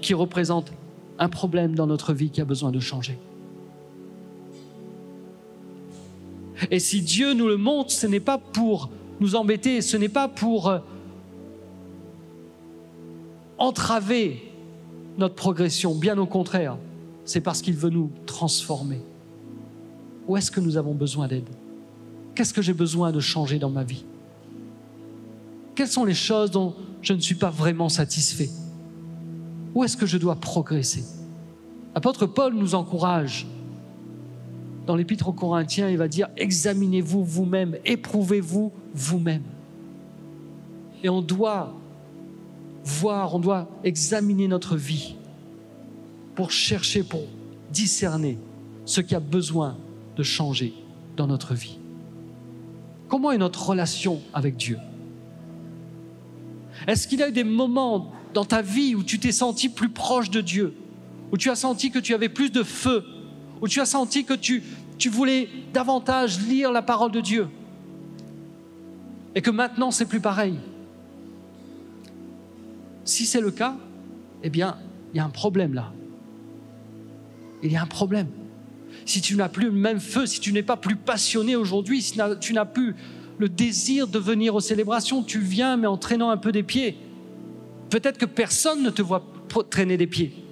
qui 0.00 0.14
représente 0.14 0.72
un 1.18 1.28
problème 1.28 1.74
dans 1.74 1.86
notre 1.86 2.12
vie 2.12 2.30
qui 2.30 2.40
a 2.40 2.44
besoin 2.44 2.70
de 2.70 2.80
changer. 2.80 3.18
Et 6.70 6.78
si 6.78 7.02
Dieu 7.02 7.34
nous 7.34 7.48
le 7.48 7.56
montre, 7.56 7.90
ce 7.90 8.06
n'est 8.06 8.20
pas 8.20 8.38
pour 8.38 8.88
nous 9.20 9.34
embêter, 9.34 9.82
ce 9.82 9.96
n'est 9.96 10.08
pas 10.08 10.28
pour 10.28 10.68
euh, 10.68 10.78
entraver 13.58 14.42
notre 15.18 15.34
progression, 15.34 15.94
bien 15.94 16.18
au 16.18 16.26
contraire, 16.26 16.76
c'est 17.24 17.40
parce 17.40 17.62
qu'il 17.62 17.74
veut 17.74 17.90
nous 17.90 18.10
transformer. 18.26 19.00
Où 20.26 20.36
est-ce 20.36 20.50
que 20.50 20.60
nous 20.60 20.76
avons 20.76 20.94
besoin 20.94 21.28
d'aide? 21.28 21.48
Qu'est-ce 22.34 22.52
que 22.52 22.62
j'ai 22.62 22.72
besoin 22.72 23.12
de 23.12 23.20
changer 23.20 23.58
dans 23.58 23.70
ma 23.70 23.84
vie? 23.84 24.04
Quelles 25.74 25.88
sont 25.88 26.04
les 26.04 26.14
choses 26.14 26.50
dont 26.50 26.74
je 27.02 27.12
ne 27.12 27.20
suis 27.20 27.34
pas 27.34 27.50
vraiment 27.50 27.88
satisfait? 27.88 28.50
Où 29.74 29.84
est-ce 29.84 29.96
que 29.96 30.06
je 30.06 30.18
dois 30.18 30.36
progresser? 30.36 31.04
L'apôtre 31.94 32.26
Paul 32.26 32.54
nous 32.54 32.74
encourage. 32.74 33.46
Dans 34.86 34.96
l'Épître 34.96 35.28
aux 35.28 35.32
Corinthiens, 35.32 35.88
il 35.88 35.98
va 35.98 36.08
dire 36.08 36.28
examinez-vous 36.36 37.24
vous-même, 37.24 37.76
éprouvez-vous 37.84 38.72
vous-même. 38.94 39.42
Et 41.02 41.08
on 41.08 41.22
doit 41.22 41.74
voir, 42.84 43.34
on 43.34 43.38
doit 43.38 43.68
examiner 43.84 44.48
notre 44.48 44.76
vie 44.76 45.16
pour 46.34 46.50
chercher, 46.50 47.02
pour 47.02 47.22
discerner 47.72 48.38
ce 48.84 49.00
qui 49.00 49.14
a 49.14 49.20
besoin 49.20 49.76
de 50.16 50.22
changer 50.22 50.74
dans 51.16 51.26
notre 51.26 51.54
vie. 51.54 51.78
Comment 53.08 53.30
est 53.30 53.38
notre 53.38 53.68
relation 53.68 54.20
avec 54.34 54.56
Dieu? 54.56 54.78
Est-ce 56.86 57.06
qu'il 57.06 57.20
y 57.20 57.22
a 57.22 57.28
eu 57.28 57.32
des 57.32 57.44
moments 57.44 58.12
dans 58.34 58.44
ta 58.44 58.62
vie 58.62 58.94
où 58.94 59.02
tu 59.02 59.18
t'es 59.18 59.32
senti 59.32 59.68
plus 59.68 59.88
proche 59.88 60.30
de 60.30 60.40
Dieu, 60.40 60.74
où 61.32 61.36
tu 61.36 61.50
as 61.50 61.56
senti 61.56 61.90
que 61.90 61.98
tu 61.98 62.14
avais 62.14 62.28
plus 62.28 62.50
de 62.50 62.62
feu? 62.62 63.04
Où 63.62 63.68
tu 63.68 63.80
as 63.80 63.86
senti 63.86 64.24
que 64.24 64.34
tu, 64.34 64.62
tu 64.98 65.08
voulais 65.08 65.48
davantage 65.72 66.40
lire 66.40 66.72
la 66.72 66.82
parole 66.82 67.10
de 67.12 67.20
Dieu? 67.20 67.48
Et 69.34 69.40
que 69.40 69.50
maintenant 69.50 69.90
c'est 69.90 70.06
plus 70.06 70.20
pareil? 70.20 70.58
Si 73.04 73.24
c'est 73.24 73.40
le 73.40 73.50
cas, 73.50 73.76
eh 74.42 74.50
bien, 74.50 74.76
il 75.14 75.16
y 75.16 75.20
a 75.20 75.24
un 75.24 75.30
problème 75.30 75.72
là. 75.74 75.92
Il 77.62 77.72
y 77.72 77.76
a 77.76 77.82
un 77.82 77.86
problème. 77.86 78.28
Si 79.06 79.22
tu 79.22 79.36
n'as 79.36 79.48
plus 79.48 79.66
le 79.66 79.72
même 79.72 80.00
feu, 80.00 80.26
si 80.26 80.40
tu 80.40 80.52
n'es 80.52 80.62
pas 80.62 80.76
plus 80.76 80.96
passionné 80.96 81.56
aujourd'hui, 81.56 82.02
si 82.02 82.18
tu 82.40 82.52
n'as 82.52 82.64
plus 82.66 82.94
le 83.38 83.48
désir 83.48 84.06
de 84.06 84.18
venir 84.18 84.54
aux 84.54 84.60
célébrations, 84.60 85.22
tu 85.22 85.38
viens 85.38 85.78
mais 85.78 85.86
en 85.86 85.96
traînant 85.96 86.28
un 86.28 86.36
peu 86.36 86.52
des 86.52 86.62
pieds. 86.62 86.98
Peut-être 87.88 88.18
que 88.18 88.26
personne 88.26 88.82
ne 88.82 88.90
te 88.90 89.00
voit 89.00 89.24
traîner 89.70 89.96
des 89.96 90.06
pieds 90.06 90.46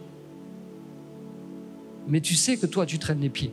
mais 2.06 2.20
tu 2.20 2.34
sais 2.34 2.56
que 2.56 2.66
toi, 2.66 2.86
tu 2.86 2.98
traînes 2.98 3.20
les 3.20 3.30
pieds. 3.30 3.52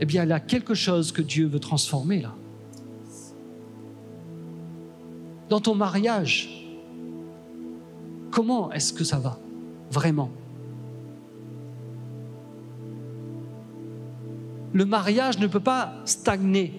Eh 0.00 0.04
bien, 0.04 0.24
il 0.24 0.30
y 0.30 0.32
a 0.32 0.40
quelque 0.40 0.74
chose 0.74 1.12
que 1.12 1.22
Dieu 1.22 1.46
veut 1.46 1.60
transformer 1.60 2.20
là. 2.20 2.34
Dans 5.48 5.60
ton 5.60 5.74
mariage, 5.74 6.68
comment 8.30 8.72
est-ce 8.72 8.92
que 8.92 9.04
ça 9.04 9.18
va 9.18 9.38
Vraiment? 9.90 10.30
Le 14.76 14.84
mariage 14.84 15.38
ne 15.38 15.46
peut 15.46 15.60
pas 15.60 15.94
stagner. 16.04 16.72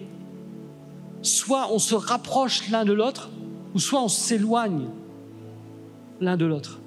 Soit 1.20 1.72
on 1.72 1.78
se 1.78 1.94
rapproche 1.94 2.70
l'un 2.70 2.84
de 2.84 2.92
l'autre, 2.92 3.28
ou 3.74 3.78
soit 3.78 4.02
on 4.02 4.08
s'éloigne 4.08 4.86
l'un 6.20 6.36
de 6.36 6.46
l'autre 6.46 6.80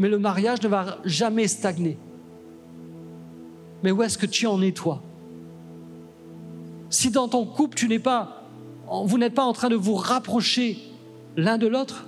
mais 0.00 0.08
le 0.08 0.18
mariage 0.18 0.62
ne 0.62 0.68
va 0.68 0.96
jamais 1.04 1.46
stagner. 1.46 1.98
Mais 3.82 3.90
où 3.90 4.02
est-ce 4.02 4.16
que 4.16 4.24
tu 4.24 4.46
en 4.46 4.62
es 4.62 4.72
toi? 4.72 5.02
Si 6.88 7.10
dans 7.10 7.28
ton 7.28 7.44
couple, 7.44 7.76
tu 7.76 7.86
n'es 7.86 7.98
pas, 7.98 8.46
vous 9.04 9.18
n'êtes 9.18 9.34
pas 9.34 9.44
en 9.44 9.52
train 9.52 9.68
de 9.68 9.76
vous 9.76 9.94
rapprocher 9.94 10.78
l'un 11.36 11.58
de 11.58 11.66
l'autre, 11.66 12.06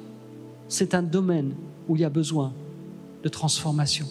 c'est 0.69 0.95
un 0.95 1.03
domaine 1.03 1.55
où 1.87 1.97
il 1.97 2.01
y 2.01 2.05
a 2.07 2.09
besoin 2.09 2.55
de 3.23 3.29
transformation. 3.29 4.07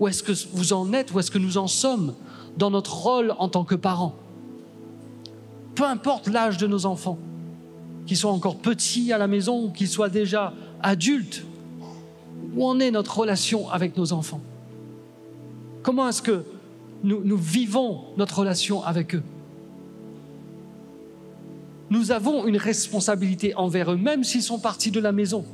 Où 0.00 0.08
est-ce 0.08 0.22
que 0.22 0.32
vous 0.52 0.72
en 0.72 0.92
êtes? 0.92 1.12
Où 1.12 1.18
est-ce 1.18 1.30
que 1.30 1.38
nous 1.38 1.58
en 1.58 1.66
sommes 1.66 2.14
dans 2.56 2.70
notre 2.70 2.96
rôle 2.96 3.34
en 3.38 3.48
tant 3.48 3.64
que 3.64 3.74
parents? 3.74 4.14
Peu 5.74 5.84
importe 5.84 6.28
l'âge 6.28 6.56
de 6.56 6.66
nos 6.66 6.86
enfants, 6.86 7.18
qu'ils 8.06 8.16
soient 8.16 8.32
encore 8.32 8.56
petits 8.56 9.12
à 9.12 9.18
la 9.18 9.26
maison 9.26 9.64
ou 9.64 9.70
qu'ils 9.70 9.88
soient 9.88 10.08
déjà 10.08 10.52
adultes, 10.82 11.44
où 12.54 12.66
en 12.66 12.80
est 12.80 12.90
notre 12.90 13.18
relation 13.18 13.68
avec 13.70 13.96
nos 13.96 14.12
enfants? 14.12 14.40
Comment 15.82 16.08
est-ce 16.08 16.22
que 16.22 16.44
nous, 17.04 17.22
nous 17.24 17.36
vivons 17.36 18.04
notre 18.16 18.40
relation 18.40 18.82
avec 18.84 19.14
eux? 19.14 19.22
Nous 21.90 22.10
avons 22.10 22.46
une 22.46 22.56
responsabilité 22.56 23.54
envers 23.54 23.92
eux, 23.92 23.96
même 23.96 24.24
s'ils 24.24 24.42
sont 24.42 24.58
partis 24.58 24.90
de 24.90 25.00
la 25.00 25.12
maison. 25.12 25.44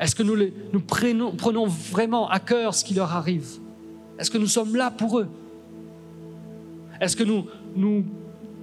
Est-ce 0.00 0.14
que 0.14 0.22
nous, 0.22 0.80
prenons 0.80 1.66
vraiment 1.66 2.28
à 2.28 2.40
cœur 2.40 2.74
ce 2.74 2.84
qui 2.84 2.94
leur 2.94 3.12
arrive? 3.12 3.58
Est-ce 4.18 4.30
que 4.30 4.38
nous 4.38 4.46
sommes 4.46 4.76
là 4.76 4.90
pour 4.90 5.20
eux? 5.20 5.28
Est-ce 7.00 7.16
que 7.16 7.24
nous, 7.24 7.46
nous 7.76 8.04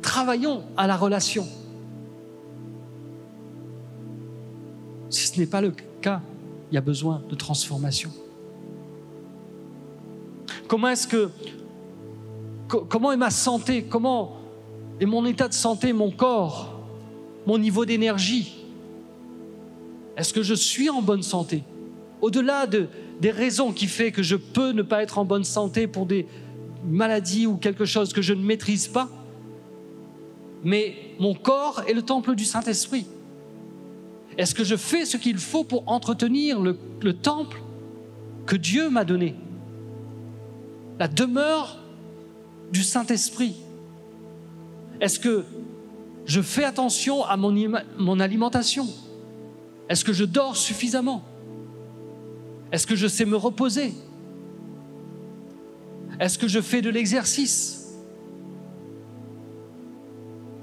travaillons 0.02 0.64
à 0.78 0.88
la 0.88 0.98
relation? 0.98 1.46
Si 5.10 5.28
ce 5.28 5.40
n'est 5.40 5.46
pas 5.46 5.62
le 5.62 5.74
cas, 6.02 6.22
il 6.72 6.76
y 6.76 6.78
a 6.78 6.82
besoin 6.82 7.22
de 7.30 7.36
transformation. 7.36 8.12
Comment 10.68 10.90
est-ce 10.90 11.08
que 11.08 11.30
comment 12.68 13.12
est 13.12 13.18
ma 13.18 13.30
santé? 13.30 13.84
Comment 13.84 14.38
est 15.02 15.06
mon 15.06 15.26
état 15.26 15.50
de 15.50 15.54
santé, 15.54 15.92
mon 15.92 16.12
corps, 16.12 16.80
mon 17.46 17.58
niveau 17.58 17.86
d'énergie? 17.86 18.61
Est-ce 20.22 20.36
que 20.36 20.44
je 20.44 20.54
suis 20.54 20.88
en 20.88 21.02
bonne 21.02 21.24
santé? 21.24 21.64
Au-delà 22.22 22.68
de, 22.68 22.90
des 23.22 23.32
raisons 23.32 23.72
qui 23.72 23.88
font 23.88 24.12
que 24.12 24.22
je 24.22 24.36
peux 24.36 24.70
ne 24.70 24.84
pas 24.84 25.02
être 25.02 25.18
en 25.18 25.26
bonne 25.26 25.44
santé 25.44 25.88
pour 25.88 26.06
des 26.06 26.28
maladies 26.86 27.48
ou 27.48 27.58
quelque 27.58 27.86
chose 27.86 28.14
que 28.14 28.22
je 28.22 28.36
ne 28.36 28.44
maîtrise 28.44 28.88
pas, 28.88 29.10
mais 30.64 30.96
mon 31.18 31.34
corps 31.34 31.82
est 31.88 31.94
le 31.94 32.04
temple 32.04 32.36
du 32.36 32.46
Saint-Esprit. 32.46 33.08
Est-ce 34.38 34.54
que 34.54 34.64
je 34.64 34.76
fais 34.76 35.06
ce 35.06 35.18
qu'il 35.18 35.40
faut 35.40 35.64
pour 35.64 35.92
entretenir 35.92 36.62
le, 36.62 36.78
temple 37.14 37.60
que 38.46 38.56
Dieu 38.56 38.92
m'a 38.92 39.06
donné? 39.06 39.34
La 41.00 41.08
demeure 41.08 41.80
du 42.72 42.84
Saint-Esprit. 42.84 43.56
Est-ce 45.00 45.20
que 45.20 45.46
je 46.28 46.44
fais 46.44 46.64
attention 46.64 47.26
à 47.26 47.38
mon 47.38 48.20
alimentation? 48.20 48.88
Est-ce 49.92 50.06
que 50.06 50.14
je 50.14 50.24
dors 50.24 50.56
suffisamment? 50.56 51.22
Est-ce 52.72 52.88
que 52.88 52.96
je 52.96 53.08
sais 53.08 53.26
me 53.26 53.36
reposer? 53.36 53.92
Est-ce 56.18 56.40
que 56.40 56.48
je 56.48 56.62
fais 56.62 56.82
de 56.82 56.90
l'exercice? 56.90 57.90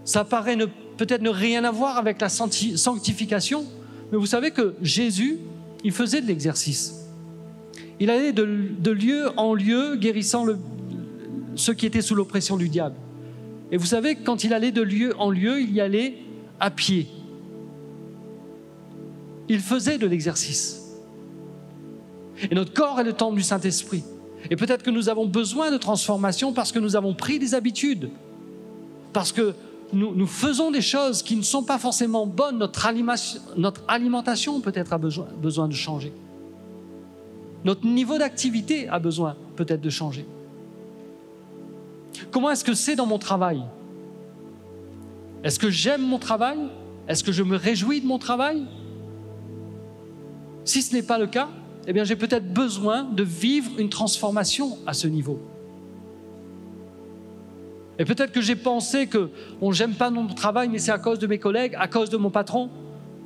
Ça 0.02 0.24
paraît 0.24 0.56
peut-être 0.96 1.20
ne 1.20 1.28
rien 1.28 1.64
avoir 1.64 1.98
avec 1.98 2.22
la 2.22 2.30
sanctification, 2.30 3.66
mais 4.10 4.16
vous 4.16 4.24
savez 4.24 4.50
que 4.50 4.74
Jésus, 4.80 5.40
il 5.84 5.92
faisait 5.92 6.22
de 6.22 6.26
l'exercice. 6.26 6.94
Il 8.00 8.08
allait 8.08 8.32
de, 8.32 8.90
lieu 8.90 9.28
en 9.36 9.52
lieu 9.52 9.96
guérissant 9.96 10.46
ceux 11.54 11.74
qui 11.74 11.84
étaient 11.84 12.00
sous 12.00 12.14
l'oppression 12.14 12.56
du 12.56 12.70
diable. 12.70 12.96
Et 13.72 13.76
vous 13.76 13.84
savez, 13.84 14.14
quand 14.16 14.42
il 14.42 14.54
allait 14.54 14.72
de 14.72 14.80
lieu 14.80 15.14
en 15.18 15.28
lieu, 15.28 15.60
il 15.60 15.70
y 15.74 15.82
allait 15.82 16.14
à 16.60 16.70
pied. 16.70 17.08
Il 19.48 19.60
faisait 19.60 19.98
de 19.98 20.06
l'exercice. 20.06 20.82
Et 22.50 22.54
notre 22.54 22.72
corps 22.72 23.00
est 23.00 23.04
le 23.04 23.12
temple 23.12 23.36
du 23.36 23.42
Saint-Esprit. 23.42 24.04
Et 24.50 24.56
peut-être 24.56 24.82
que 24.82 24.90
nous 24.90 25.08
avons 25.08 25.26
besoin 25.26 25.70
de 25.70 25.76
transformation 25.76 26.52
parce 26.52 26.72
que 26.72 26.78
nous 26.78 26.96
avons 26.96 27.14
pris 27.14 27.38
des 27.38 27.54
habitudes, 27.54 28.10
parce 29.12 29.32
que 29.32 29.54
nous, 29.92 30.26
faisons 30.26 30.70
des 30.70 30.82
choses 30.82 31.22
qui 31.22 31.34
ne 31.34 31.42
sont 31.42 31.62
pas 31.62 31.78
forcément 31.78 32.26
bonnes. 32.26 32.58
Notre, 32.58 32.86
alimentation 33.88 34.60
peut-être 34.60 34.92
a 34.92 34.98
besoin, 34.98 35.26
besoin 35.40 35.66
de 35.66 35.72
changer. 35.72 36.12
Notre 37.64 37.86
niveau 37.86 38.18
d'activité 38.18 38.88
a 38.88 38.98
besoin 38.98 39.36
peut-être 39.56 39.80
de 39.80 39.90
changer. 39.90 40.26
Comment 42.30 42.50
est-ce 42.50 42.64
que 42.64 42.74
c'est 42.74 42.96
dans 42.96 43.06
mon 43.06 43.18
travail? 43.18 43.62
Est-ce 45.42 45.58
que 45.58 45.70
j'aime 45.70 46.02
mon 46.02 46.18
travail? 46.18 46.58
Est-ce 47.08 47.24
que 47.24 47.32
je 47.32 47.42
me 47.42 47.56
réjouis 47.56 48.00
de 48.00 48.06
mon 48.06 48.18
travail? 48.18 48.66
Si 50.68 50.82
ce 50.82 50.94
n'est 50.94 51.02
pas 51.02 51.16
le 51.16 51.26
cas, 51.26 51.48
eh 51.86 51.94
bien 51.94 52.04
j'ai 52.04 52.14
peut-être 52.14 52.52
besoin 52.52 53.02
de 53.02 53.22
vivre 53.22 53.70
une 53.78 53.88
transformation 53.88 54.76
à 54.86 54.92
ce 54.92 55.08
niveau. 55.08 55.40
Et 57.98 58.04
peut-être 58.04 58.32
que 58.32 58.42
j'ai 58.42 58.54
pensé 58.54 59.06
que 59.06 59.30
bon, 59.62 59.72
j'aime 59.72 59.94
pas 59.94 60.10
mon 60.10 60.26
travail, 60.26 60.68
mais 60.68 60.78
c'est 60.78 60.90
à 60.90 60.98
cause 60.98 61.18
de 61.18 61.26
mes 61.26 61.38
collègues, 61.38 61.74
à 61.78 61.88
cause 61.88 62.10
de 62.10 62.18
mon 62.18 62.28
patron. 62.28 62.68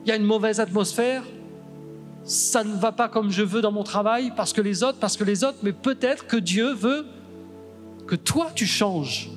Il 0.05 0.09
y 0.09 0.13
a 0.13 0.17
une 0.17 0.23
mauvaise 0.23 0.61
atmosphère. 0.61 1.25
Ça 2.23 2.63
ne 2.63 2.77
va 2.77 2.93
pas 2.93 3.09
comme 3.09 3.33
je 3.33 3.43
veux 3.43 3.61
dans 3.61 3.73
mon 3.73 3.83
travail 3.83 4.33
parce 4.37 4.53
que 4.53 4.61
les 4.61 4.85
autres, 4.85 4.99
parce 4.99 5.17
que 5.17 5.25
les 5.25 5.43
autres. 5.43 5.59
Mais 5.65 5.73
peut-être 5.73 6.29
que 6.29 6.37
Dieu 6.37 6.73
veut 6.73 7.05
que 8.07 8.15
toi 8.15 8.53
tu 8.55 8.67
changes. 8.67 9.31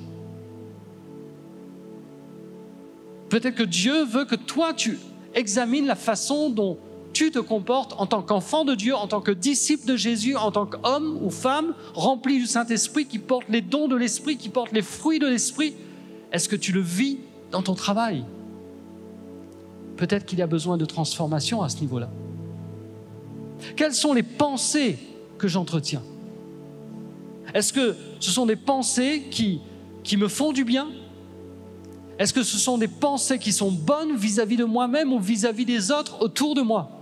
Peut-être 3.30 3.56
que 3.56 3.64
Dieu 3.64 4.04
veut 4.04 4.26
que 4.26 4.36
toi 4.36 4.74
tu 4.74 4.96
examines 5.34 5.86
la 5.86 5.96
façon 5.96 6.50
dont 6.50 6.78
tu 7.16 7.30
te 7.30 7.38
comportes 7.38 7.94
en 7.96 8.04
tant 8.04 8.20
qu'enfant 8.20 8.66
de 8.66 8.74
Dieu, 8.74 8.94
en 8.94 9.06
tant 9.06 9.22
que 9.22 9.30
disciple 9.30 9.86
de 9.86 9.96
Jésus, 9.96 10.36
en 10.36 10.52
tant 10.52 10.66
qu'homme 10.66 11.18
ou 11.22 11.30
femme 11.30 11.72
rempli 11.94 12.38
du 12.38 12.44
Saint-Esprit, 12.44 13.06
qui 13.06 13.18
porte 13.18 13.48
les 13.48 13.62
dons 13.62 13.88
de 13.88 13.96
l'Esprit, 13.96 14.36
qui 14.36 14.50
porte 14.50 14.70
les 14.72 14.82
fruits 14.82 15.18
de 15.18 15.26
l'Esprit, 15.26 15.72
est-ce 16.30 16.46
que 16.46 16.56
tu 16.56 16.72
le 16.72 16.82
vis 16.82 17.16
dans 17.52 17.62
ton 17.62 17.72
travail? 17.72 18.22
Peut-être 19.96 20.26
qu'il 20.26 20.38
y 20.40 20.42
a 20.42 20.46
besoin 20.46 20.76
de 20.76 20.84
transformation 20.84 21.62
à 21.62 21.70
ce 21.70 21.80
niveau-là. 21.80 22.10
Quelles 23.76 23.94
sont 23.94 24.12
les 24.12 24.22
pensées 24.22 24.98
que 25.38 25.48
j'entretiens? 25.48 26.02
Est-ce 27.54 27.72
que 27.72 27.96
ce 28.20 28.30
sont 28.30 28.44
des 28.44 28.56
pensées 28.56 29.22
qui, 29.30 29.62
me 30.18 30.28
font 30.28 30.52
du 30.52 30.64
bien? 30.64 30.88
Est-ce 32.18 32.34
que 32.34 32.42
ce 32.42 32.58
sont 32.58 32.76
des 32.76 32.88
pensées 32.88 33.38
qui 33.38 33.52
sont 33.52 33.72
bonnes 33.72 34.16
vis-à-vis 34.16 34.58
de 34.58 34.64
moi-même 34.64 35.14
ou 35.14 35.18
vis 35.18 35.46
à 35.46 35.52
-vis 35.52 35.64
des 35.64 35.90
autres 35.90 36.20
autour 36.20 36.54
de 36.54 36.60
moi? 36.60 36.95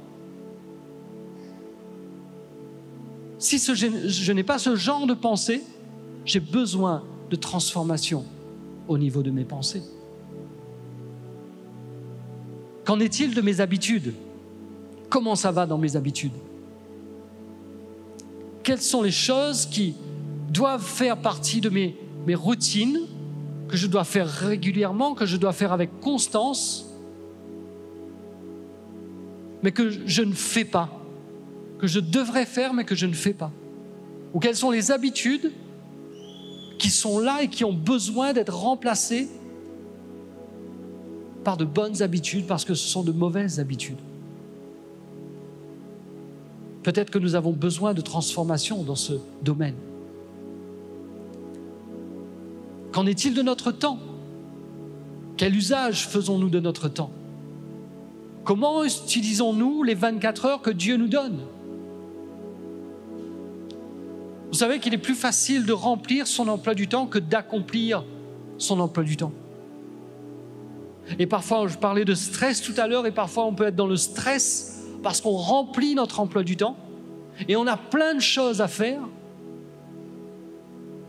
Si 3.45 3.59
je 3.59 4.33
n'ai 4.33 4.43
pas 4.43 4.59
ce 4.59 4.75
genre 4.75 5.07
de 5.07 5.15
pensée, 5.15 5.63
j'ai 6.25 6.41
besoin 6.41 7.03
de 7.31 7.37
transformation 7.37 8.25
au 8.89 8.99
niveau 8.99 9.23
de 9.23 9.31
mes 9.31 9.45
pensées. 9.45 9.83
Qu'en 12.85 13.01
est-il 13.01 13.35
de 13.35 13.41
mes 13.41 13.61
habitudes? 13.61 14.15
Comment 15.09 15.37
ça 15.37 15.51
va 15.51 15.67
dans 15.67 15.79
mes 15.79 15.97
habitudes? 15.97 16.33
Quelles 18.63 18.81
sont 18.81 19.03
les 19.03 19.11
choses 19.11 19.67
qui 19.67 19.95
doivent 20.51 20.85
faire 20.85 21.17
partie 21.17 21.61
de 21.61 21.69
mes, 21.69 21.97
routines, 22.35 23.01
que 23.69 23.77
je 23.77 23.87
dois 23.87 24.05
faire 24.05 24.29
régulièrement, 24.29 25.15
que 25.15 25.27
je 25.27 25.37
dois 25.37 25.53
faire 25.53 25.73
avec 25.73 26.01
constance, 26.01 26.87
mais 29.63 29.73
que 29.73 29.91
je 30.07 30.23
ne 30.23 30.33
fais 30.33 30.65
pas? 30.65 31.04
Que 31.79 31.87
je 31.87 32.01
devrais 32.01 32.47
faire 32.47 32.75
mais 32.75 32.85
que 32.85 32.95
je 32.95 33.07
ne 33.07 33.15
fais 33.15 33.35
pas. 33.35 33.53
Ou 34.33 34.41
quelles 34.41 34.57
sont 34.57 34.71
les 34.71 34.91
habitudes 34.91 35.53
qui 36.79 36.91
sont 36.91 37.19
là 37.19 37.43
et 37.43 37.49
qui 37.49 37.65
ont 37.65 37.73
besoin 37.73 38.33
d'être 38.33 38.55
remplacées 38.55 39.29
par 41.45 41.57
de 41.57 41.65
bonnes 41.65 42.03
habitudes 42.03 42.47
parce 42.47 42.65
que 42.65 42.75
ce 42.75 42.89
sont 42.89 43.03
de 43.03 43.13
mauvaises 43.13 43.61
habitudes. 43.61 43.99
Peut-être 46.83 47.11
que 47.11 47.19
nous 47.19 47.35
avons 47.35 47.53
besoin 47.53 47.95
de 47.95 48.01
transformation 48.01 48.83
dans 48.83 48.97
ce 48.97 49.15
domaine. 49.43 49.77
Qu'en 52.93 53.07
est-il 53.07 53.35
de 53.35 53.43
notre 53.43 53.73
temps? 53.73 53.99
Quel 55.37 55.55
usage 55.57 56.07
faisons-nous 56.09 56.49
de 56.51 56.61
notre 56.61 56.89
temps? 56.89 57.11
Comment 58.45 58.85
utilisons-nous 58.85 59.83
les 59.83 59.95
24 59.95 60.45
heures 60.45 60.63
que 60.63 60.71
Dieu 60.71 60.97
nous 60.97 61.09
donne? 61.09 61.41
Vous 64.55 64.61
savez 64.61 64.79
qu'il 64.79 64.95
est 64.95 64.99
plus 64.99 65.17
facile 65.17 65.67
de 65.67 65.73
remplir 65.73 66.29
son 66.29 66.47
emploi 66.47 66.77
du 66.77 66.87
temps 66.87 67.09
que 67.09 67.19
d'accomplir 67.19 68.05
son 68.57 68.79
emploi 68.79 69.03
du 69.03 69.17
temps. 69.17 69.33
Et 71.19 71.27
parfois, 71.27 71.67
je 71.67 71.77
parlais 71.77 72.05
de 72.05 72.15
stress 72.15 72.63
tout 72.63 72.75
à 72.77 72.87
l'heure, 72.87 73.05
et 73.05 73.11
parfois 73.11 73.47
on 73.47 73.53
peut 73.53 73.65
être 73.65 73.75
dans 73.75 73.89
le 73.89 73.97
stress 73.97 74.85
parce 75.03 75.21
qu'on 75.21 75.33
remplit 75.33 75.97
notre 75.97 76.21
emploi 76.21 76.45
du 76.45 76.57
temps, 76.57 76.77
et 77.49 77.57
on 77.57 77.67
a 77.67 77.77
plein 77.77 78.15
de 78.15 78.21
choses 78.21 78.61
à 78.61 78.69
faire, 78.69 79.01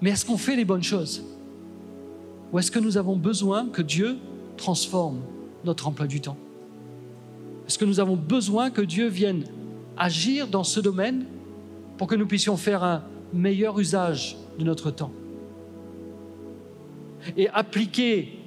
mais 0.01 0.09
est-ce 0.09 0.25
qu'on 0.25 0.39
fait 0.39 0.55
les 0.55 0.65
bonnes 0.65 0.81
choses? 0.81 1.23
Ou 2.51 2.57
est-ce 2.57 2.71
que 2.71 2.79
nous 2.79 2.97
avons 2.97 3.15
besoin 3.15 3.67
que 3.67 3.83
Dieu 3.83 4.17
transforme 4.57 5.19
notre 5.63 5.87
emploi 5.87 6.07
du 6.07 6.19
temps? 6.19 6.37
Est-ce 7.67 7.77
que 7.77 7.85
nous 7.85 7.99
avons 7.99 8.15
besoin 8.15 8.71
que 8.71 8.81
Dieu 8.81 9.05
vienne 9.05 9.43
agir 9.97 10.47
dans 10.47 10.63
ce 10.63 10.79
domaine 10.79 11.27
pour 11.99 12.07
que 12.07 12.15
nous 12.15 12.25
puissions 12.25 12.57
faire 12.57 12.83
un, 12.83 13.03
meilleur 13.35 13.79
usage 13.79 14.37
de 14.57 14.63
notre 14.63 14.91
temps. 14.91 15.11
Et 17.37 17.49
appliquer, 17.49 18.39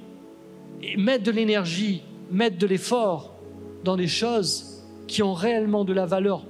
et 0.81 0.97
mettre 0.97 1.23
de 1.23 1.31
l'énergie, 1.31 2.01
mettre 2.31 2.57
de 2.57 2.67
l'effort 2.67 3.35
dans 3.83 3.95
des 3.95 4.07
choses 4.07 4.83
qui 5.07 5.23
ont 5.23 5.33
réellement 5.33 5.85
de 5.85 5.93
la 5.93 6.05
valeur 6.05 6.43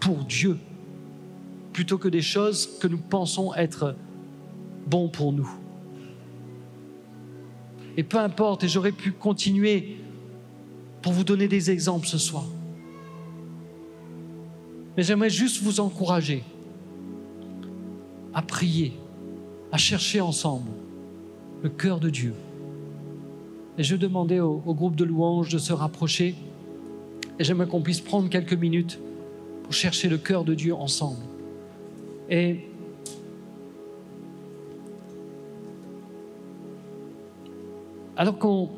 pour 0.00 0.24
Dieu, 0.24 0.58
plutôt 1.72 1.98
que 1.98 2.08
des 2.08 2.22
choses 2.22 2.78
que 2.78 2.88
nous 2.88 2.98
pensons 2.98 3.54
être 3.54 3.94
bons 4.86 5.08
pour 5.08 5.32
nous. 5.32 5.50
Et 7.96 8.02
peu 8.02 8.18
importe, 8.18 8.64
et 8.64 8.68
j'aurais 8.68 8.92
pu 8.92 9.12
continuer 9.12 9.96
pour 11.02 11.12
vous 11.12 11.24
donner 11.24 11.48
des 11.48 11.70
exemples 11.70 12.06
ce 12.06 12.18
soir. 12.18 12.44
Mais 14.96 15.02
j'aimerais 15.02 15.30
juste 15.30 15.62
vous 15.62 15.80
encourager 15.80 16.42
à 18.38 18.42
prier, 18.42 18.92
à 19.72 19.78
chercher 19.78 20.20
ensemble 20.20 20.70
le 21.64 21.68
cœur 21.68 21.98
de 21.98 22.08
Dieu. 22.08 22.34
Et 23.76 23.82
je 23.82 23.96
demandais 23.96 24.38
au, 24.38 24.58
groupe 24.58 24.94
de 24.94 25.04
louanges 25.04 25.48
de 25.48 25.58
se 25.58 25.72
rapprocher 25.72 26.36
et 27.36 27.42
j'aimerais 27.42 27.66
qu'on 27.66 27.80
puisse 27.80 28.00
prendre 28.00 28.28
quelques 28.30 28.54
minutes 28.54 29.00
pour 29.64 29.72
chercher 29.72 30.08
le 30.08 30.18
cœur 30.18 30.44
de 30.44 30.54
Dieu 30.54 30.72
ensemble. 30.72 31.24
Et 32.30 32.60
alors 38.16 38.38
qu'on 38.38 38.70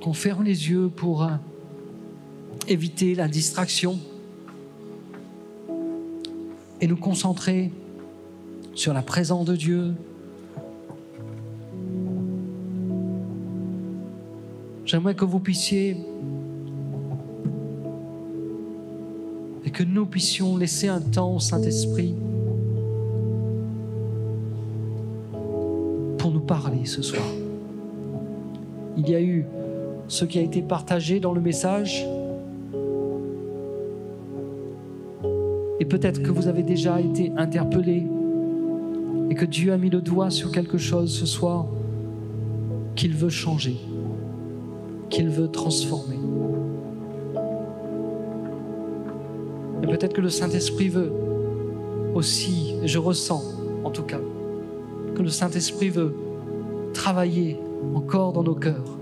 qu'on 0.00 0.12
ferme 0.12 0.42
les 0.42 0.70
yeux 0.70 0.88
pour 0.88 1.22
euh, 1.22 1.30
éviter 2.66 3.14
la 3.14 3.28
distraction, 3.28 4.00
et 6.86 6.88
nous 6.88 6.96
concentrer 6.96 7.72
sur 8.76 8.94
la 8.94 9.02
présence 9.02 9.44
de 9.44 9.56
Dieu. 9.56 9.94
J'aimerais 14.84 15.16
que 15.16 15.24
vous 15.24 15.40
puissiez 15.40 15.96
et 19.64 19.70
que 19.70 19.82
nous 19.82 20.06
puissions 20.06 20.56
laisser 20.56 20.86
un 20.86 21.00
temps 21.00 21.34
au 21.34 21.40
Saint-Esprit 21.40 22.14
pour 26.18 26.30
nous 26.30 26.38
parler 26.46 26.84
ce 26.84 27.02
soir. 27.02 27.26
Il 28.96 29.08
y 29.08 29.16
a 29.16 29.20
eu 29.20 29.44
ce 30.06 30.24
qui 30.24 30.38
a 30.38 30.42
été 30.42 30.62
partagé 30.62 31.18
dans 31.18 31.32
le 31.32 31.40
message, 31.40 32.06
peut-être 35.88 36.22
que 36.22 36.30
vous 36.30 36.48
avez 36.48 36.62
déjà 36.62 37.00
été 37.00 37.32
interpellé 37.36 38.06
et 39.30 39.34
que 39.34 39.44
Dieu 39.44 39.72
a 39.72 39.78
mis 39.78 39.90
le 39.90 40.00
doigt 40.00 40.30
sur 40.30 40.52
quelque 40.52 40.78
chose 40.78 41.12
ce 41.12 41.26
soir 41.26 41.66
qu'il 42.94 43.14
veut 43.14 43.28
changer, 43.28 43.76
qu'il 45.10 45.28
veut 45.28 45.48
transformer. 45.48 46.18
Et 49.82 49.86
peut-être 49.86 50.14
que 50.14 50.20
le 50.20 50.30
Saint-Esprit 50.30 50.88
veut 50.88 51.12
aussi, 52.14 52.74
je 52.84 52.98
ressens 52.98 53.42
en 53.84 53.90
tout 53.90 54.02
cas, 54.02 54.20
que 55.14 55.22
le 55.22 55.28
Saint-Esprit 55.28 55.90
veut 55.90 56.14
travailler 56.92 57.58
encore 57.94 58.32
dans 58.32 58.42
nos 58.42 58.54
cœurs 58.54 58.98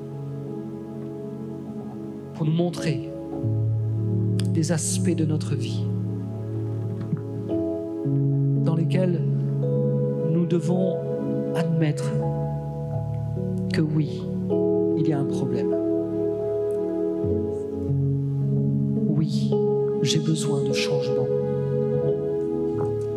pour 2.34 2.44
nous 2.44 2.52
montrer 2.52 3.08
des 4.52 4.72
aspects 4.72 5.14
de 5.14 5.24
notre 5.24 5.54
vie 5.54 5.84
nous 9.02 10.46
devons 10.46 10.96
admettre 11.56 12.12
que 13.72 13.80
oui, 13.80 14.22
il 14.98 15.08
y 15.08 15.12
a 15.12 15.18
un 15.18 15.24
problème. 15.24 15.74
Oui, 19.08 19.50
j'ai 20.02 20.20
besoin 20.20 20.62
de 20.62 20.72
changement 20.72 21.26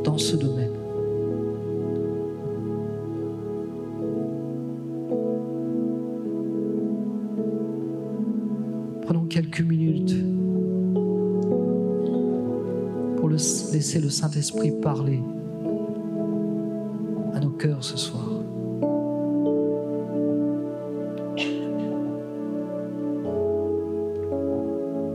dans 0.03 0.17
ce 0.17 0.35
domaine. 0.35 0.71
Prenons 9.03 9.25
quelques 9.25 9.61
minutes 9.61 10.15
pour 13.17 13.29
laisser 13.29 13.99
le 13.99 14.09
Saint-Esprit 14.09 14.71
parler 14.81 15.21
ce 17.81 17.97
soir. 17.97 18.23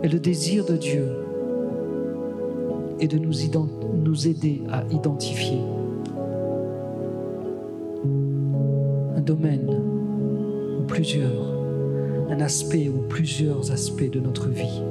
Et 0.02 0.08
le 0.08 0.18
désir 0.18 0.64
de 0.64 0.76
Dieu 0.76 1.08
est 2.98 3.08
de 3.08 3.18
nous, 3.18 4.26
aider 4.26 4.62
à 4.70 4.84
identifier 4.90 5.60
un 9.16 9.20
domaine 9.20 9.70
ou 10.78 10.82
plusieurs, 10.82 11.54
un 12.30 12.40
aspect 12.40 12.88
ou 12.88 13.02
plusieurs 13.08 13.70
aspects 13.72 14.10
de 14.10 14.20
notre 14.20 14.48
vie 14.48 14.82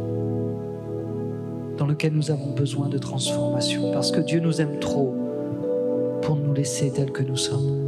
dans 1.78 1.86
lequel 1.86 2.14
nous 2.14 2.32
avons 2.32 2.52
besoin 2.54 2.90
de 2.90 2.98
transformation 2.98 3.92
parce 3.92 4.12
que 4.12 4.22
Dieu 4.22 4.40
nous 4.40 4.62
aime 4.62 4.80
trop 4.80 5.21
nous 6.52 6.58
laisser 6.58 6.92
tels 6.92 7.12
que 7.12 7.24
nous 7.24 7.38
sommes. 7.38 7.81